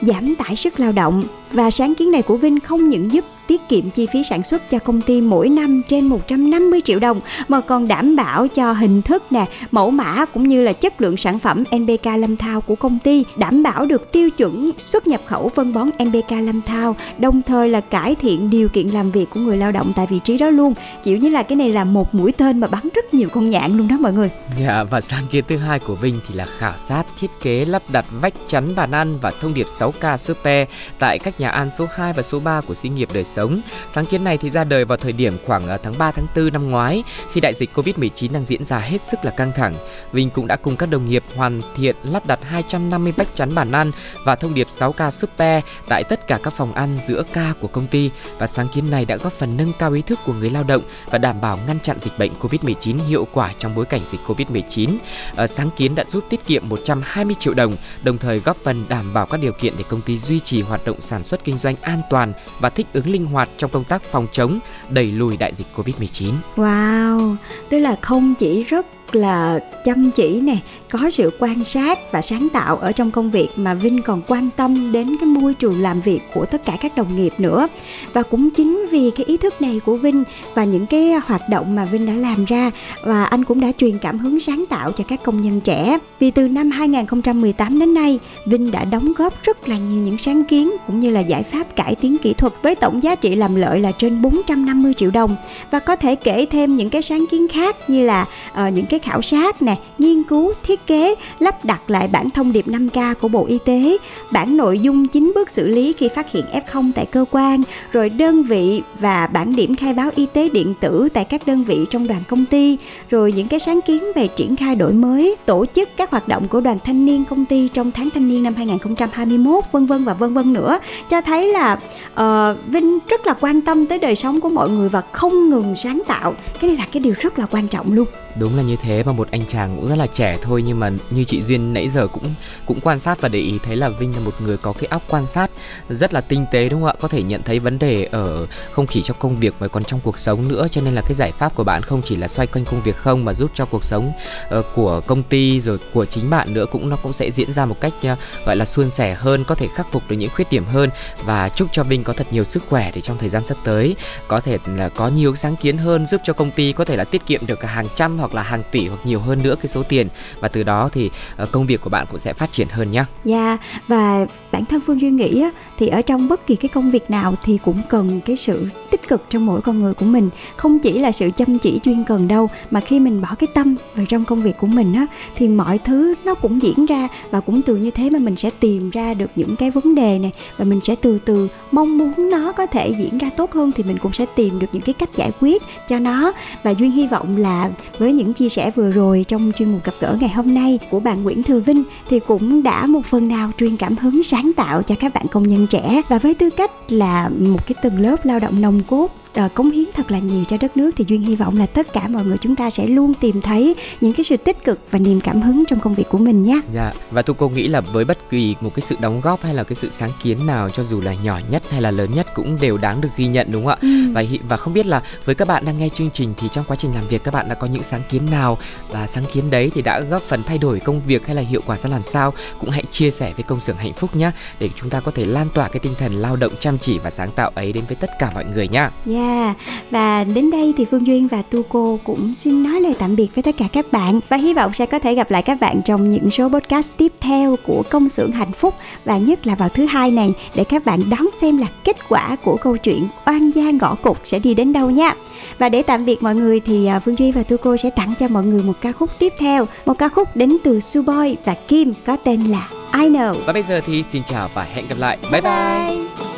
giảm 0.00 0.34
tải 0.34 0.56
sức 0.56 0.80
lao 0.80 0.92
động. 0.92 1.22
Và 1.52 1.70
sáng 1.70 1.94
kiến 1.94 2.10
này 2.10 2.22
của 2.22 2.36
Vinh 2.36 2.60
không 2.60 2.88
những 2.88 3.12
giúp 3.12 3.24
tiết 3.46 3.68
kiệm 3.68 3.90
chi 3.90 4.06
phí 4.12 4.22
sản 4.22 4.42
xuất 4.42 4.70
cho 4.70 4.78
công 4.78 5.00
ty 5.00 5.20
mỗi 5.20 5.48
năm 5.48 5.82
trên 5.88 6.06
150 6.06 6.80
triệu 6.84 6.98
đồng 6.98 7.20
mà 7.48 7.60
còn 7.60 7.88
đảm 7.88 8.16
bảo 8.16 8.48
cho 8.48 8.72
hình 8.72 9.02
thức 9.02 9.32
nè, 9.32 9.46
mẫu 9.70 9.90
mã 9.90 10.24
cũng 10.24 10.48
như 10.48 10.62
là 10.62 10.72
chất 10.72 11.00
lượng 11.00 11.16
sản 11.16 11.38
phẩm 11.38 11.64
NPK 11.76 12.06
Lâm 12.18 12.36
Thao 12.36 12.60
của 12.60 12.74
công 12.74 12.98
ty 12.98 13.24
đảm 13.36 13.62
bảo 13.62 13.86
được 13.86 14.12
tiêu 14.12 14.30
chuẩn 14.30 14.70
xuất 14.78 15.06
nhập 15.06 15.20
khẩu 15.26 15.48
phân 15.48 15.72
bón 15.72 15.88
NPK 16.04 16.30
Lâm 16.30 16.62
Thao, 16.62 16.96
đồng 17.18 17.42
thời 17.42 17.68
là 17.68 17.80
cải 17.80 18.14
thiện 18.14 18.50
điều 18.50 18.68
kiện 18.68 18.88
làm 18.88 19.10
việc 19.10 19.30
của 19.30 19.40
người 19.40 19.56
lao 19.56 19.72
động 19.72 19.92
tại 19.96 20.06
vị 20.10 20.20
trí 20.24 20.38
đó 20.38 20.50
luôn. 20.50 20.74
Kiểu 21.04 21.16
như 21.16 21.28
là 21.28 21.42
cái 21.42 21.56
này 21.56 21.70
là 21.70 21.84
một 21.84 22.14
mũi 22.14 22.32
tên 22.32 22.60
mà 22.60 22.66
bắn 22.66 22.88
rất 22.94 23.14
nhiều 23.14 23.28
con 23.28 23.50
nhạn 23.50 23.76
luôn 23.76 23.88
đó 23.88 23.96
mọi 24.00 24.12
người. 24.12 24.30
Dạ, 24.60 24.84
và 24.84 25.00
sáng 25.00 25.24
kiến 25.30 25.44
thứ 25.48 25.56
hai 25.56 25.78
của 25.78 25.94
Vinh 25.94 26.20
thì 26.28 26.34
là 26.34 26.44
khảo 26.58 26.74
sát, 26.76 27.04
thiết 27.20 27.30
kế, 27.42 27.64
lắp 27.64 27.82
đặt 27.92 28.04
vách 28.20 28.34
chắn 28.48 28.74
bàn 28.76 28.90
ăn 28.90 29.18
và 29.20 29.32
thông 29.40 29.54
điệp 29.54 29.66
6K 29.66 30.16
Super 30.16 30.68
tại 30.98 31.18
các 31.18 31.40
nhà 31.40 31.43
nhà 31.44 31.50
ăn 31.50 31.70
số 31.70 31.86
2 31.94 32.12
và 32.12 32.22
số 32.22 32.40
3 32.40 32.60
của 32.60 32.74
xí 32.74 32.88
nghiệp 32.88 33.08
đời 33.12 33.24
sống. 33.24 33.60
Sáng 33.90 34.06
kiến 34.06 34.24
này 34.24 34.38
thì 34.38 34.50
ra 34.50 34.64
đời 34.64 34.84
vào 34.84 34.98
thời 34.98 35.12
điểm 35.12 35.36
khoảng 35.46 35.68
ờ, 35.68 35.76
tháng 35.82 35.98
3 35.98 36.10
tháng 36.10 36.26
4 36.36 36.52
năm 36.52 36.70
ngoái 36.70 37.04
khi 37.32 37.40
đại 37.40 37.54
dịch 37.54 37.70
Covid-19 37.74 38.32
đang 38.32 38.44
diễn 38.44 38.64
ra 38.64 38.78
hết 38.78 39.02
sức 39.02 39.24
là 39.24 39.30
căng 39.30 39.52
thẳng. 39.52 39.74
Vinh 40.12 40.30
cũng 40.30 40.46
đã 40.46 40.56
cùng 40.56 40.76
các 40.76 40.86
đồng 40.86 41.08
nghiệp 41.08 41.24
hoàn 41.36 41.60
thiện 41.76 41.96
lắp 42.02 42.26
đặt 42.26 42.38
250 42.42 43.12
vách 43.16 43.34
chắn 43.34 43.54
bàn 43.54 43.72
ăn 43.72 43.92
và 44.24 44.36
thông 44.36 44.54
điệp 44.54 44.66
6K 44.68 45.10
Super 45.10 45.64
tại 45.88 46.04
tất 46.04 46.26
cả 46.26 46.38
các 46.42 46.54
phòng 46.56 46.72
ăn 46.72 46.96
giữa 47.00 47.22
ca 47.32 47.52
của 47.60 47.68
công 47.68 47.86
ty 47.86 48.10
và 48.38 48.46
sáng 48.46 48.68
kiến 48.74 48.90
này 48.90 49.04
đã 49.04 49.16
góp 49.16 49.32
phần 49.32 49.56
nâng 49.56 49.72
cao 49.78 49.92
ý 49.92 50.02
thức 50.02 50.18
của 50.26 50.32
người 50.32 50.50
lao 50.50 50.64
động 50.64 50.82
và 51.10 51.18
đảm 51.18 51.40
bảo 51.40 51.58
ngăn 51.66 51.80
chặn 51.80 51.98
dịch 52.00 52.18
bệnh 52.18 52.32
Covid-19 52.40 52.96
hiệu 53.06 53.26
quả 53.32 53.52
trong 53.58 53.74
bối 53.74 53.84
cảnh 53.84 54.00
dịch 54.04 54.20
Covid-19. 54.26 54.96
Ờ, 55.36 55.46
sáng 55.46 55.70
kiến 55.76 55.94
đã 55.94 56.04
giúp 56.08 56.24
tiết 56.30 56.46
kiệm 56.46 56.68
120 56.68 57.36
triệu 57.38 57.54
đồng, 57.54 57.76
đồng 58.02 58.18
thời 58.18 58.38
góp 58.38 58.56
phần 58.64 58.84
đảm 58.88 59.14
bảo 59.14 59.26
các 59.26 59.40
điều 59.40 59.52
kiện 59.52 59.74
để 59.78 59.84
công 59.88 60.00
ty 60.00 60.18
duy 60.18 60.40
trì 60.40 60.62
hoạt 60.62 60.84
động 60.84 61.00
sản 61.00 61.23
xuất 61.24 61.44
kinh 61.44 61.58
doanh 61.58 61.74
an 61.82 62.00
toàn 62.10 62.32
và 62.60 62.70
thích 62.70 62.86
ứng 62.92 63.10
linh 63.10 63.26
hoạt 63.26 63.48
trong 63.56 63.70
công 63.70 63.84
tác 63.84 64.02
phòng 64.02 64.26
chống, 64.32 64.58
đẩy 64.90 65.06
lùi 65.06 65.36
đại 65.36 65.54
dịch 65.54 65.66
Covid-19. 65.76 66.32
Wow, 66.56 67.36
tức 67.68 67.78
là 67.78 67.96
không 68.02 68.34
chỉ 68.34 68.64
rất 68.64 68.86
là 69.12 69.58
chăm 69.84 70.10
chỉ 70.10 70.40
nè, 70.40 70.56
có 70.98 71.10
sự 71.10 71.30
quan 71.38 71.64
sát 71.64 72.12
và 72.12 72.22
sáng 72.22 72.48
tạo 72.48 72.76
ở 72.76 72.92
trong 72.92 73.10
công 73.10 73.30
việc 73.30 73.48
mà 73.56 73.74
Vinh 73.74 74.02
còn 74.02 74.22
quan 74.26 74.48
tâm 74.56 74.92
đến 74.92 75.16
cái 75.20 75.28
môi 75.28 75.54
trường 75.54 75.80
làm 75.80 76.00
việc 76.00 76.20
của 76.34 76.46
tất 76.46 76.64
cả 76.64 76.76
các 76.80 76.96
đồng 76.96 77.16
nghiệp 77.16 77.32
nữa. 77.38 77.68
Và 78.12 78.22
cũng 78.22 78.50
chính 78.50 78.86
vì 78.90 79.10
cái 79.10 79.26
ý 79.26 79.36
thức 79.36 79.62
này 79.62 79.80
của 79.86 79.96
Vinh 79.96 80.24
và 80.54 80.64
những 80.64 80.86
cái 80.86 81.12
hoạt 81.12 81.42
động 81.50 81.74
mà 81.74 81.84
Vinh 81.84 82.06
đã 82.06 82.12
làm 82.12 82.44
ra 82.44 82.70
và 83.04 83.24
anh 83.24 83.44
cũng 83.44 83.60
đã 83.60 83.72
truyền 83.78 83.98
cảm 83.98 84.18
hứng 84.18 84.40
sáng 84.40 84.64
tạo 84.68 84.92
cho 84.92 85.04
các 85.08 85.22
công 85.22 85.42
nhân 85.42 85.60
trẻ. 85.60 85.98
Vì 86.18 86.30
từ 86.30 86.48
năm 86.48 86.70
2018 86.70 87.78
đến 87.78 87.94
nay, 87.94 88.18
Vinh 88.46 88.70
đã 88.70 88.84
đóng 88.84 89.12
góp 89.16 89.42
rất 89.42 89.68
là 89.68 89.78
nhiều 89.78 90.02
những 90.02 90.18
sáng 90.18 90.44
kiến 90.44 90.70
cũng 90.86 91.00
như 91.00 91.10
là 91.10 91.20
giải 91.20 91.42
pháp 91.42 91.76
cải 91.76 91.94
tiến 91.94 92.16
kỹ 92.18 92.34
thuật 92.34 92.52
với 92.62 92.74
tổng 92.74 93.02
giá 93.02 93.14
trị 93.14 93.34
làm 93.34 93.54
lợi 93.54 93.80
là 93.80 93.92
trên 93.92 94.22
450 94.22 94.94
triệu 94.94 95.10
đồng 95.10 95.36
và 95.70 95.78
có 95.78 95.96
thể 95.96 96.14
kể 96.14 96.46
thêm 96.50 96.76
những 96.76 96.90
cái 96.90 97.02
sáng 97.02 97.24
kiến 97.30 97.48
khác 97.48 97.76
như 97.90 98.04
là 98.04 98.26
uh, 98.52 98.72
những 98.72 98.86
cái 98.86 99.00
khảo 99.00 99.22
sát 99.22 99.62
nè, 99.62 99.76
nghiên 99.98 100.22
cứu, 100.22 100.52
thiết 100.62 100.83
kế, 100.86 101.14
lắp 101.38 101.64
đặt 101.64 101.90
lại 101.90 102.08
bản 102.08 102.30
thông 102.30 102.52
điệp 102.52 102.66
5K 102.68 103.14
của 103.14 103.28
Bộ 103.28 103.46
Y 103.46 103.58
tế, 103.64 103.96
bản 104.32 104.56
nội 104.56 104.78
dung 104.78 105.08
chính 105.08 105.32
bước 105.34 105.50
xử 105.50 105.68
lý 105.68 105.92
khi 105.92 106.08
phát 106.08 106.30
hiện 106.30 106.44
F0 106.52 106.90
tại 106.94 107.06
cơ 107.06 107.24
quan, 107.30 107.62
rồi 107.92 108.08
đơn 108.08 108.42
vị 108.42 108.82
và 108.98 109.26
bản 109.26 109.56
điểm 109.56 109.76
khai 109.76 109.94
báo 109.94 110.10
y 110.14 110.26
tế 110.26 110.48
điện 110.48 110.74
tử 110.80 111.08
tại 111.14 111.24
các 111.24 111.42
đơn 111.46 111.64
vị 111.64 111.86
trong 111.90 112.06
đoàn 112.06 112.22
công 112.28 112.44
ty, 112.44 112.78
rồi 113.10 113.32
những 113.32 113.48
cái 113.48 113.60
sáng 113.60 113.80
kiến 113.80 114.04
về 114.14 114.28
triển 114.28 114.56
khai 114.56 114.76
đổi 114.76 114.92
mới, 114.92 115.36
tổ 115.46 115.66
chức 115.74 115.88
các 115.96 116.10
hoạt 116.10 116.28
động 116.28 116.48
của 116.48 116.60
đoàn 116.60 116.78
thanh 116.84 117.06
niên 117.06 117.24
công 117.24 117.44
ty 117.44 117.68
trong 117.68 117.92
tháng 117.92 118.10
thanh 118.10 118.28
niên 118.28 118.42
năm 118.42 118.54
2021 118.54 119.64
vân 119.72 119.86
vân 119.86 120.04
và 120.04 120.14
vân 120.14 120.34
vân 120.34 120.52
nữa. 120.52 120.78
Cho 121.10 121.20
thấy 121.20 121.52
là 121.52 121.78
uh, 122.20 122.66
Vinh 122.66 122.98
rất 123.08 123.26
là 123.26 123.34
quan 123.40 123.60
tâm 123.60 123.86
tới 123.86 123.98
đời 123.98 124.16
sống 124.16 124.40
của 124.40 124.48
mọi 124.48 124.70
người 124.70 124.88
và 124.88 125.02
không 125.12 125.50
ngừng 125.50 125.74
sáng 125.74 126.02
tạo. 126.06 126.34
Cái 126.60 126.70
này 126.70 126.76
là 126.76 126.86
cái 126.92 127.02
điều 127.02 127.14
rất 127.20 127.38
là 127.38 127.46
quan 127.50 127.68
trọng 127.68 127.92
luôn. 127.92 128.06
Đúng 128.40 128.56
là 128.56 128.62
như 128.62 128.76
thế 128.82 129.02
mà 129.06 129.12
một 129.12 129.28
anh 129.30 129.42
chàng 129.48 129.76
cũng 129.76 129.88
rất 129.88 129.98
là 129.98 130.06
trẻ 130.06 130.38
thôi 130.42 130.62
nhưng 130.66 130.80
mà 130.80 130.90
như 131.10 131.24
chị 131.24 131.42
duyên 131.42 131.72
nãy 131.72 131.88
giờ 131.88 132.06
cũng 132.06 132.24
cũng 132.66 132.80
quan 132.80 133.00
sát 133.00 133.20
và 133.20 133.28
để 133.28 133.38
ý 133.38 133.58
thấy 133.62 133.76
là 133.76 133.88
vinh 133.88 134.14
là 134.14 134.20
một 134.20 134.34
người 134.40 134.56
có 134.56 134.72
cái 134.72 134.86
óc 134.86 135.02
quan 135.08 135.26
sát 135.26 135.50
rất 135.88 136.14
là 136.14 136.20
tinh 136.20 136.46
tế 136.52 136.68
đúng 136.68 136.80
không 136.80 136.88
ạ? 136.88 136.94
Có 137.00 137.08
thể 137.08 137.22
nhận 137.22 137.42
thấy 137.42 137.58
vấn 137.58 137.78
đề 137.78 138.04
ở 138.04 138.46
không 138.72 138.86
chỉ 138.86 139.02
trong 139.02 139.16
công 139.20 139.36
việc 139.36 139.54
mà 139.60 139.68
còn 139.68 139.84
trong 139.84 140.00
cuộc 140.00 140.18
sống 140.18 140.48
nữa. 140.48 140.66
Cho 140.70 140.80
nên 140.80 140.94
là 140.94 141.02
cái 141.02 141.14
giải 141.14 141.32
pháp 141.32 141.54
của 141.54 141.64
bạn 141.64 141.82
không 141.82 142.02
chỉ 142.04 142.16
là 142.16 142.28
xoay 142.28 142.46
quanh 142.46 142.64
công 142.64 142.82
việc 142.82 142.96
không 142.96 143.24
mà 143.24 143.32
giúp 143.32 143.50
cho 143.54 143.64
cuộc 143.64 143.84
sống 143.84 144.12
uh, 144.58 144.64
của 144.74 145.00
công 145.06 145.22
ty 145.22 145.60
rồi 145.60 145.78
của 145.94 146.06
chính 146.06 146.30
bạn 146.30 146.54
nữa 146.54 146.66
cũng 146.70 146.88
nó 146.88 146.96
cũng 146.96 147.12
sẽ 147.12 147.30
diễn 147.30 147.52
ra 147.52 147.64
một 147.64 147.80
cách 147.80 147.92
uh, 148.12 148.18
gọi 148.46 148.56
là 148.56 148.64
suôn 148.64 148.90
sẻ 148.90 149.14
hơn 149.14 149.44
có 149.44 149.54
thể 149.54 149.68
khắc 149.74 149.92
phục 149.92 150.02
được 150.08 150.16
những 150.16 150.30
khuyết 150.30 150.50
điểm 150.50 150.64
hơn. 150.64 150.90
Và 151.24 151.48
chúc 151.48 151.68
cho 151.72 151.82
vinh 151.82 152.04
có 152.04 152.12
thật 152.12 152.26
nhiều 152.30 152.44
sức 152.44 152.62
khỏe 152.68 152.90
để 152.94 153.00
trong 153.00 153.18
thời 153.18 153.28
gian 153.28 153.44
sắp 153.44 153.56
tới. 153.64 153.96
Có 154.28 154.40
thể 154.40 154.58
là 154.66 154.88
có 154.88 155.08
nhiều 155.08 155.34
sáng 155.34 155.56
kiến 155.56 155.78
hơn 155.78 156.06
giúp 156.06 156.20
cho 156.24 156.32
công 156.32 156.50
ty 156.50 156.72
có 156.72 156.84
thể 156.84 156.96
là 156.96 157.04
tiết 157.04 157.26
kiệm 157.26 157.46
được 157.46 157.60
cả 157.60 157.68
hàng 157.68 157.88
trăm 157.96 158.18
hoặc 158.18 158.34
là 158.34 158.42
hàng 158.42 158.62
tỷ 158.70 158.88
hoặc 158.88 159.00
nhiều 159.04 159.20
hơn 159.20 159.42
nữa 159.42 159.54
cái 159.62 159.68
số 159.68 159.82
tiền. 159.82 160.08
Và 160.40 160.48
từ 160.48 160.62
đó 160.62 160.88
thì 160.92 161.10
uh, 161.42 161.52
công 161.52 161.66
việc 161.66 161.80
của 161.80 161.90
bạn 161.90 162.06
cũng 162.10 162.18
sẽ 162.20 162.32
phát 162.32 162.52
triển 162.52 162.68
hơn 162.68 162.90
nhé. 162.90 163.04
Dạ 163.24 163.46
yeah, 163.46 163.60
và 163.88 164.26
bản 164.52 164.64
thân 164.64 164.80
Phương 164.86 165.00
Duyên 165.00 165.16
nghĩ 165.16 165.42
á, 165.42 165.50
thì 165.78 165.88
ở 165.88 166.02
trong 166.02 166.28
bất 166.28 166.46
kỳ 166.46 166.56
cái 166.56 166.68
công 166.68 166.90
việc 166.90 167.10
nào 167.10 167.34
thì 167.44 167.58
cũng 167.64 167.78
cần 167.88 168.20
cái 168.26 168.36
sự 168.36 168.66
tích 168.90 169.08
cực 169.08 169.24
trong 169.30 169.46
mỗi 169.46 169.60
con 169.60 169.80
người 169.80 169.94
của 169.94 170.06
mình. 170.06 170.30
Không 170.56 170.78
chỉ 170.78 170.98
là 170.98 171.12
sự 171.12 171.30
chăm 171.36 171.58
chỉ 171.58 171.80
chuyên 171.84 172.04
cần 172.04 172.28
đâu, 172.28 172.48
mà 172.70 172.80
khi 172.80 173.00
mình 173.00 173.20
bỏ 173.20 173.34
cái 173.38 173.46
tâm 173.54 173.76
vào 173.96 174.06
trong 174.06 174.24
công 174.24 174.42
việc 174.42 174.56
của 174.60 174.66
mình 174.66 174.94
á, 174.94 175.06
thì 175.36 175.48
mọi 175.48 175.78
thứ 175.78 176.14
nó 176.24 176.34
cũng 176.34 176.62
diễn 176.62 176.86
ra 176.86 177.08
và 177.30 177.40
cũng 177.40 177.62
từ 177.62 177.76
như 177.76 177.90
thế 177.90 178.10
mà 178.10 178.18
mình 178.18 178.36
sẽ 178.36 178.50
tìm 178.60 178.90
ra 178.90 179.14
được 179.14 179.30
những 179.36 179.56
cái 179.56 179.70
vấn 179.70 179.94
đề 179.94 180.18
này 180.18 180.32
và 180.56 180.64
mình 180.64 180.80
sẽ 180.82 180.94
từ 180.94 181.18
từ 181.24 181.48
mong 181.70 181.98
muốn 181.98 182.30
nó 182.30 182.52
có 182.52 182.66
thể 182.66 182.94
diễn 182.98 183.18
ra 183.18 183.30
tốt 183.36 183.52
hơn 183.52 183.72
thì 183.76 183.82
mình 183.82 183.96
cũng 183.98 184.12
sẽ 184.12 184.26
tìm 184.36 184.58
được 184.58 184.66
những 184.72 184.82
cái 184.82 184.92
cách 184.92 185.16
giải 185.16 185.30
quyết 185.40 185.62
cho 185.88 185.98
nó. 185.98 186.32
Và 186.62 186.70
duyên 186.70 186.90
hy 186.90 187.06
vọng 187.06 187.36
là 187.36 187.70
với 187.98 188.12
những 188.12 188.32
chia 188.32 188.48
sẻ 188.48 188.70
vừa 188.70 188.90
rồi 188.90 189.24
trong 189.28 189.52
chuyên 189.58 189.72
mục 189.72 189.84
gặp 189.84 189.92
gỡ 190.00 190.16
ngày 190.20 190.30
hôm 190.30 190.54
nay 190.54 190.78
của 190.90 191.00
bạn 191.00 191.22
Nguyễn 191.22 191.42
Thừa 191.42 191.60
Vinh 191.60 191.82
thì 192.08 192.20
cũng 192.20 192.62
đã 192.62 192.86
một 192.86 193.06
phần 193.06 193.28
nào 193.28 193.50
truyền 193.58 193.76
cảm 193.76 193.96
hứng 193.96 194.22
sáng 194.22 194.52
tạo 194.56 194.82
cho 194.82 194.94
các 195.00 195.14
bạn 195.14 195.26
công 195.28 195.43
nhân 195.44 195.66
trẻ. 195.66 196.02
Và 196.08 196.18
với 196.18 196.34
tư 196.34 196.50
cách 196.50 196.70
là 196.88 197.28
một 197.28 197.66
cái 197.66 197.74
tầng 197.82 198.00
lớp 198.00 198.16
lao 198.24 198.38
động 198.38 198.60
nồng 198.60 198.82
cốt 198.82 199.10
uh, 199.40 199.54
cống 199.54 199.70
hiến 199.70 199.84
thật 199.94 200.10
là 200.10 200.18
nhiều 200.18 200.44
cho 200.44 200.56
đất 200.60 200.76
nước 200.76 200.90
thì 200.96 201.04
duyên 201.08 201.22
hy 201.22 201.36
vọng 201.36 201.58
là 201.58 201.66
tất 201.66 201.92
cả 201.92 202.08
mọi 202.08 202.24
người 202.24 202.36
chúng 202.40 202.56
ta 202.56 202.70
sẽ 202.70 202.86
luôn 202.86 203.14
tìm 203.14 203.40
thấy 203.40 203.74
những 204.00 204.12
cái 204.12 204.24
sự 204.24 204.36
tích 204.36 204.64
cực 204.64 204.78
và 204.90 204.98
niềm 204.98 205.20
cảm 205.20 205.42
hứng 205.42 205.64
trong 205.68 205.80
công 205.80 205.94
việc 205.94 206.08
của 206.08 206.18
mình 206.18 206.42
nhé. 206.42 206.60
Dạ 206.72 206.92
và 207.10 207.22
tôi 207.22 207.36
cô 207.38 207.48
nghĩ 207.48 207.68
là 207.68 207.80
với 207.80 208.04
bất 208.04 208.30
kỳ 208.30 208.56
một 208.60 208.70
cái 208.74 208.82
sự 208.86 208.96
đóng 209.00 209.20
góp 209.20 209.42
hay 209.42 209.54
là 209.54 209.64
cái 209.64 209.74
sự 209.74 209.90
sáng 209.90 210.10
kiến 210.22 210.46
nào 210.46 210.70
cho 210.70 210.84
dù 210.84 211.00
là 211.00 211.14
nhỏ 211.14 211.40
nhất 211.50 211.62
hay 211.70 211.80
là 211.82 211.90
lớn 211.90 212.10
nhất 212.14 212.26
cũng 212.34 212.58
đều 212.60 212.78
đáng 212.78 213.00
được 213.00 213.08
ghi 213.16 213.26
nhận 213.26 213.50
đúng 213.50 213.64
không 213.64 213.70
ạ? 213.70 213.78
Ừ. 213.80 214.12
Và 214.12 214.24
và 214.48 214.56
không 214.56 214.74
biết 214.74 214.86
là 214.86 215.02
với 215.24 215.34
các 215.34 215.48
bạn 215.48 215.64
đang 215.64 215.78
nghe 215.78 215.88
chương 215.88 216.10
trình 216.10 216.34
thì 216.36 216.48
trong 216.52 216.64
quá 216.68 216.76
trình 216.76 216.94
làm 216.94 217.04
việc 217.08 217.24
các 217.24 217.34
bạn 217.34 217.48
đã 217.48 217.54
có 217.54 217.66
những 217.66 217.82
sáng 217.82 218.02
kiến 218.10 218.22
nào 218.30 218.58
và 218.90 219.06
sáng 219.06 219.24
kiến 219.32 219.50
đấy 219.50 219.70
thì 219.74 219.82
đã 219.82 220.00
góp 220.00 220.22
phần 220.22 220.42
thay 220.46 220.58
đổi 220.58 220.80
công 220.80 221.00
việc 221.06 221.26
hay 221.26 221.36
là 221.36 221.42
hiệu 221.42 221.60
quả 221.66 221.78
ra 221.78 221.90
làm 221.90 222.02
sao 222.02 222.32
cũng 222.58 222.70
hãy 222.70 222.84
chia 222.90 223.10
sẻ 223.10 223.32
với 223.36 223.42
công 223.42 223.60
xưởng 223.60 223.76
hạnh 223.76 223.92
phúc 223.92 224.16
nhé 224.16 224.30
để 224.58 224.68
chúng 224.76 224.90
ta 224.90 225.00
có 225.00 225.12
thể 225.14 225.24
lan 225.24 225.48
tỏa 225.54 225.68
cái 225.68 225.80
tinh 225.80 225.94
thần 225.98 226.12
lao 226.12 226.36
động 226.36 226.52
chăm 226.60 226.78
chỉ 226.78 226.98
và 226.98 227.10
sáng 227.10 227.30
tạo 227.30 227.50
ấy 227.54 227.72
đến 227.72 227.84
với 227.88 227.96
tất 227.96 228.10
cả 228.18 228.30
mọi 228.34 228.44
người 228.44 228.68
nhá. 228.68 228.90
Yeah 229.06 229.23
dạ, 229.24 229.54
và 229.90 230.24
đến 230.24 230.50
đây 230.50 230.72
thì 230.76 230.84
Phương 230.84 231.06
Duyên 231.06 231.28
và 231.28 231.42
Tu 231.42 231.62
Cô 231.62 231.98
cũng 232.04 232.34
xin 232.34 232.62
nói 232.62 232.80
lời 232.80 232.94
tạm 232.98 233.16
biệt 233.16 233.28
với 233.34 233.42
tất 233.42 233.56
cả 233.58 233.68
các 233.72 233.92
bạn 233.92 234.20
và 234.28 234.36
hy 234.36 234.54
vọng 234.54 234.74
sẽ 234.74 234.86
có 234.86 234.98
thể 234.98 235.14
gặp 235.14 235.30
lại 235.30 235.42
các 235.42 235.60
bạn 235.60 235.82
trong 235.84 236.08
những 236.08 236.30
số 236.30 236.48
podcast 236.48 236.92
tiếp 236.96 237.12
theo 237.20 237.56
của 237.66 237.82
công 237.90 238.08
xưởng 238.08 238.32
hạnh 238.32 238.52
phúc 238.52 238.74
và 239.04 239.18
nhất 239.18 239.46
là 239.46 239.54
vào 239.54 239.68
thứ 239.68 239.86
hai 239.86 240.10
này 240.10 240.32
để 240.54 240.64
các 240.64 240.84
bạn 240.84 241.00
đón 241.10 241.28
xem 241.40 241.58
là 241.58 241.66
kết 241.84 241.96
quả 242.08 242.36
của 242.44 242.56
câu 242.56 242.76
chuyện 242.76 243.08
oan 243.26 243.50
gia 243.50 243.70
ngõ 243.70 243.94
cục 243.94 244.18
sẽ 244.24 244.38
đi 244.38 244.54
đến 244.54 244.72
đâu 244.72 244.90
nha. 244.90 245.14
Và 245.58 245.68
để 245.68 245.82
tạm 245.82 246.04
biệt 246.04 246.22
mọi 246.22 246.34
người 246.34 246.60
thì 246.60 246.86
à, 246.86 247.00
Phương 247.00 247.18
Duy 247.18 247.32
và 247.32 247.42
Tu 247.42 247.56
Cô 247.56 247.76
sẽ 247.76 247.90
tặng 247.90 248.14
cho 248.20 248.28
mọi 248.28 248.44
người 248.44 248.62
một 248.62 248.74
ca 248.80 248.92
khúc 248.92 249.10
tiếp 249.18 249.32
theo, 249.38 249.66
một 249.86 249.98
ca 249.98 250.08
khúc 250.08 250.36
đến 250.36 250.56
từ 250.64 250.80
Suboy 250.80 251.36
và 251.44 251.54
Kim 251.68 251.92
có 252.06 252.16
tên 252.16 252.44
là 252.44 252.68
I 252.94 253.08
Know. 253.08 253.34
Và 253.46 253.52
bây 253.52 253.62
giờ 253.62 253.80
thì 253.86 254.02
xin 254.02 254.22
chào 254.26 254.48
và 254.54 254.62
hẹn 254.62 254.84
gặp 254.88 254.98
lại. 254.98 255.18
Bye 255.32 255.40
bye. 255.40 256.06
bye. 256.18 256.33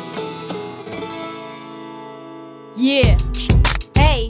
Yeah. 2.77 3.17
Hey. 3.95 4.29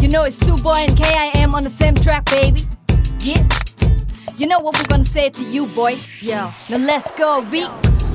You 0.00 0.08
know 0.08 0.24
it's 0.24 0.38
two 0.38 0.56
Boy 0.56 0.86
and 0.88 0.96
KIM 0.96 1.54
on 1.54 1.64
the 1.64 1.70
same 1.70 1.94
track, 1.94 2.24
baby. 2.24 2.62
Yeah. 3.20 3.46
You 4.38 4.46
know 4.46 4.58
what 4.58 4.74
we're 4.78 4.88
gonna 4.88 5.04
say 5.04 5.28
to 5.28 5.44
you, 5.44 5.66
boy. 5.66 5.96
Yeah. 6.22 6.50
Now 6.70 6.78
let's 6.78 7.10
go, 7.10 7.42
V. 7.42 7.66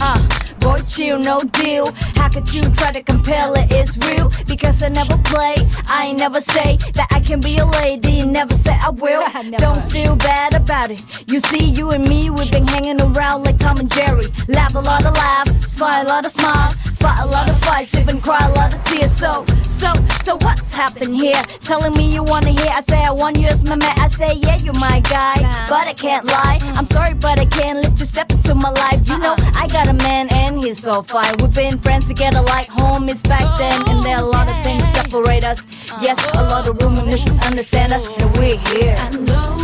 Uh. 0.01 0.43
Boy, 0.63 0.79
chill, 0.87 1.19
no 1.19 1.41
deal. 1.41 1.91
How 2.15 2.29
could 2.29 2.51
you 2.53 2.61
try 2.71 2.91
to 2.93 3.03
compel 3.03 3.53
it? 3.55 3.67
It's 3.69 3.97
real 3.97 4.31
because 4.47 4.81
I 4.81 4.87
never 4.87 5.17
play. 5.17 5.55
I 5.87 6.07
ain't 6.07 6.19
never 6.19 6.39
say 6.39 6.77
that 6.93 7.07
I 7.11 7.19
can 7.19 7.41
be 7.41 7.57
a 7.57 7.65
lady. 7.65 8.23
Never 8.23 8.53
say 8.53 8.71
I 8.81 8.89
will. 8.89 9.23
Don't 9.57 9.91
feel 9.91 10.15
bad 10.15 10.55
about 10.55 10.89
it. 10.91 11.03
You 11.27 11.41
see, 11.41 11.69
you 11.69 11.91
and 11.91 12.07
me, 12.07 12.29
we've 12.29 12.49
been 12.49 12.65
hanging 12.65 13.01
around 13.01 13.43
like 13.43 13.57
Tom 13.59 13.77
and 13.77 13.91
Jerry. 13.91 14.27
Laugh 14.47 14.73
a 14.75 14.79
lot 14.79 15.05
of 15.05 15.13
laughs, 15.13 15.51
smile 15.69 16.05
a 16.05 16.07
lot 16.07 16.25
of 16.25 16.31
smiles, 16.31 16.75
fight 16.95 17.19
a 17.21 17.27
lot 17.27 17.49
of 17.49 17.59
fights, 17.59 17.93
even 17.95 18.21
cry 18.21 18.39
a 18.47 18.53
lot 18.53 18.73
of 18.73 18.81
tears. 18.85 19.11
So, 19.13 19.43
so, 19.83 19.91
so 20.23 20.31
what's 20.45 20.71
happened 20.71 21.15
here? 21.15 21.41
Telling 21.69 21.93
me 21.93 22.05
you 22.15 22.23
wanna 22.23 22.51
hear? 22.51 22.71
I 22.79 22.81
say 22.89 23.03
I 23.03 23.11
want 23.11 23.37
you 23.39 23.47
as 23.47 23.63
my 23.63 23.75
man. 23.75 23.95
I 24.05 24.07
say 24.09 24.33
yeah, 24.45 24.57
you're 24.57 24.79
my 24.89 24.99
guy, 25.01 25.37
but 25.69 25.87
I 25.87 25.93
can't 25.93 26.25
lie. 26.25 26.59
I'm 26.77 26.85
sorry, 26.85 27.13
but 27.13 27.39
I 27.39 27.45
can't 27.45 27.79
let 27.83 27.99
you 27.99 28.05
step 28.05 28.31
into 28.31 28.55
my 28.55 28.69
life. 28.69 29.07
You 29.09 29.17
know 29.19 29.35
I 29.55 29.67
got 29.67 29.89
a 29.89 29.93
man 29.93 30.27
and 30.31 30.57
he's 30.63 30.79
so 30.81 31.01
fine. 31.01 31.33
We've 31.39 31.53
been 31.53 31.77
friends 31.79 32.05
together 32.05 32.41
like 32.41 32.67
homies 32.67 33.21
back 33.27 33.47
then, 33.57 33.77
and 33.89 34.03
there 34.03 34.17
are 34.17 34.23
a 34.23 34.33
lot 34.37 34.47
of 34.49 34.57
things 34.63 34.83
separate 34.97 35.43
us. 35.43 35.59
Yes, 36.01 36.17
a 36.35 36.43
lot 36.43 36.67
of 36.67 36.81
room 36.81 36.95
and 36.97 37.07
misunderstand 37.07 37.93
us, 37.93 38.05
and 38.07 38.37
we're 38.37 38.57
here. 38.71 38.95
I 38.97 39.09
know 39.27 39.57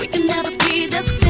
we 0.00 0.06
can 0.06 0.26
never 0.26 0.50
be 0.64 0.86
the 0.86 1.02
same 1.02 1.29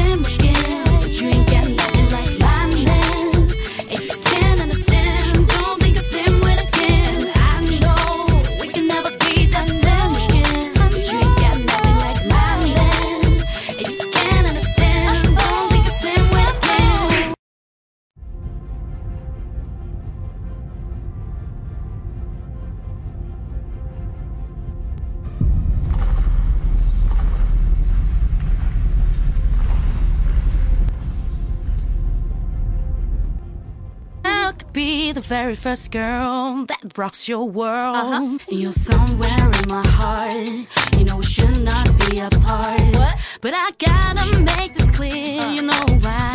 be 34.81 35.11
the 35.11 35.21
very 35.21 35.55
first 35.55 35.91
girl 35.91 36.65
that 36.65 36.81
rocks 36.97 37.27
your 37.27 37.45
world. 37.47 37.95
Uh-huh. 37.95 38.37
You're 38.49 38.79
somewhere 38.91 39.45
in 39.59 39.65
my 39.77 39.85
heart. 39.99 40.49
You 40.97 41.03
know 41.05 41.17
we 41.17 41.27
should 41.35 41.59
not 41.71 41.87
be 42.01 42.19
apart. 42.19 42.81
What? 42.99 43.15
But 43.45 43.53
I 43.55 43.67
gotta 43.87 44.25
make 44.51 44.71
this 44.75 44.89
clear. 44.97 45.41
Uh. 45.41 45.51
You 45.55 45.63
know 45.71 45.85
why? 46.05 46.31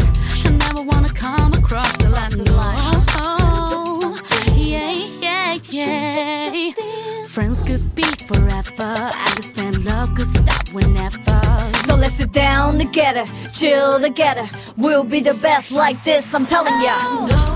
I 0.46 0.50
never 0.64 0.82
wanna 0.90 1.12
come 1.24 1.52
across 1.54 1.92
a 2.04 2.10
lot. 2.16 2.30
No. 2.50 4.16
Yeah, 4.54 4.92
yeah, 5.26 5.58
yeah. 5.78 6.72
Friends 7.34 7.64
could 7.68 7.84
be 7.96 8.08
forever. 8.30 8.92
I 9.22 9.26
understand 9.30 9.84
love 9.84 10.14
could 10.14 10.30
stop 10.40 10.68
whenever. 10.78 11.38
So 11.86 11.96
let's 11.96 12.16
sit 12.20 12.30
down 12.30 12.78
together, 12.78 13.24
chill 13.52 13.98
together. 13.98 14.46
We'll 14.76 15.08
be 15.14 15.20
the 15.20 15.34
best 15.34 15.72
like 15.72 15.98
this. 16.04 16.32
I'm 16.32 16.46
telling 16.46 16.78
ya. 16.86 17.55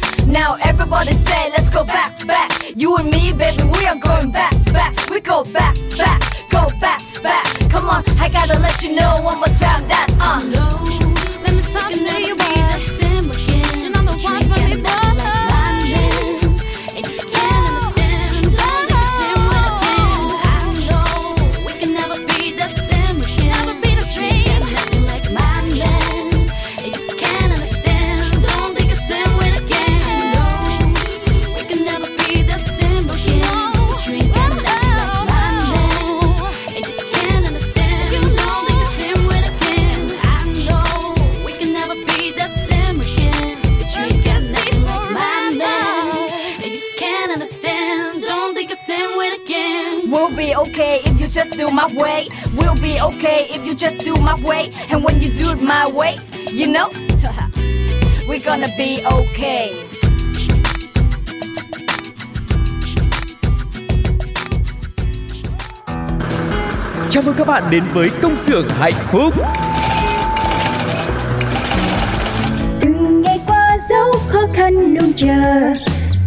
Now 0.31 0.57
everybody 0.61 1.11
say, 1.11 1.49
let's 1.51 1.69
go 1.69 1.83
back, 1.83 2.25
back. 2.25 2.49
You 2.75 2.95
and 2.95 3.09
me, 3.11 3.33
baby, 3.33 3.63
we 3.63 3.85
are 3.85 3.95
going 3.97 4.31
back, 4.31 4.53
back. 4.71 5.09
We 5.09 5.19
go 5.19 5.43
back, 5.43 5.75
back, 5.97 6.21
go 6.49 6.69
back, 6.79 7.01
back. 7.21 7.45
Come 7.69 7.89
on, 7.89 8.03
I 8.17 8.29
gotta 8.29 8.57
let 8.59 8.81
you 8.81 8.95
know 8.95 9.19
one 9.21 9.39
more 9.39 9.47
time 9.59 9.85
that, 9.89 10.07
uh. 10.21 10.39
No, 10.55 10.67
let 11.43 11.53
me 11.53 11.61
talk 11.73 11.91
to 11.91 12.21
you, 12.21 12.35
be 12.35 12.55
the 12.71 12.79
same 12.79 13.29
again. 13.29 13.79
You 13.81 13.89
know 13.89 14.03
the 14.03 14.17
one 14.23 14.41
for 14.43 14.67
me, 14.67 14.81
understand. 47.71 48.23
Don't 48.23 48.53
think 48.53 48.69
the 48.69 48.75
same 48.75 49.17
way 49.17 49.29
again. 49.43 50.11
We'll 50.11 50.35
be 50.35 50.55
okay 50.55 51.01
if 51.05 51.19
you 51.19 51.27
just 51.27 51.53
do 51.57 51.69
my 51.69 51.87
way. 51.95 52.27
We'll 52.55 52.75
be 52.75 52.99
okay 53.01 53.47
if 53.49 53.65
you 53.65 53.75
just 53.75 54.01
do 54.01 54.15
my 54.15 54.35
way. 54.43 54.71
And 54.89 55.03
when 55.03 55.21
you 55.21 55.31
do 55.33 55.51
it 55.51 55.61
my 55.61 55.89
way, 55.89 56.19
you 56.49 56.67
know, 56.67 56.89
we're 58.27 58.39
gonna 58.39 58.69
be 58.77 59.03
okay. 59.05 59.87
Chào 67.09 67.23
mừng 67.23 67.35
các 67.37 67.47
bạn 67.47 67.63
đến 67.69 67.83
với 67.93 68.09
công 68.21 68.35
xưởng 68.35 68.69
hạnh 68.69 68.93
phúc 69.11 69.33
từng 72.81 73.21
ngày 73.21 73.39
qua 73.47 73.77
dấu 73.89 74.09
khó 74.29 74.39
khăn 74.53 74.93
luôn 74.93 75.13
chờ 75.15 75.73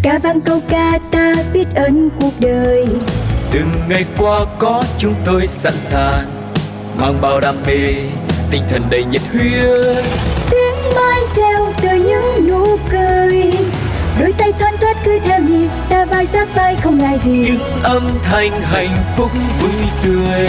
ca 0.05 0.19
vang 0.19 0.41
câu 0.41 0.61
ca 0.69 0.99
ta 1.13 1.35
biết 1.53 1.65
ơn 1.75 2.11
cuộc 2.21 2.33
đời. 2.39 2.87
Từng 3.53 3.71
ngày 3.89 4.05
qua 4.19 4.45
có 4.59 4.83
chúng 4.99 5.15
tôi 5.25 5.47
sẵn 5.47 5.73
sàng 5.81 6.27
Mang 7.01 7.21
bao 7.21 7.41
đam 7.41 7.55
mê, 7.67 7.95
tinh 8.51 8.63
thần 8.71 8.83
đầy 8.91 9.05
nhiệt 9.05 9.23
huyết. 9.33 10.05
Tiếng 10.51 10.95
mai 10.97 11.21
reo 11.37 11.73
từ 11.83 11.89
những 11.89 12.49
nụ 12.49 12.77
cười. 12.91 13.53
Đôi 14.21 14.33
tay 14.39 14.53
thoăn 14.59 14.75
thoắt 14.81 14.97
cứ 15.05 15.19
theo 15.25 15.41
nhịp 15.41 15.69
ta 15.89 16.05
vai 16.05 16.27
sát 16.27 16.49
vai 16.55 16.77
không 16.83 16.99
ngại 16.99 17.19
gì. 17.19 17.33
Những 17.33 17.83
âm 17.83 18.19
thanh 18.23 18.51
hạnh 18.51 19.05
phúc 19.17 19.31
vui 19.61 19.83
tươi 20.05 20.49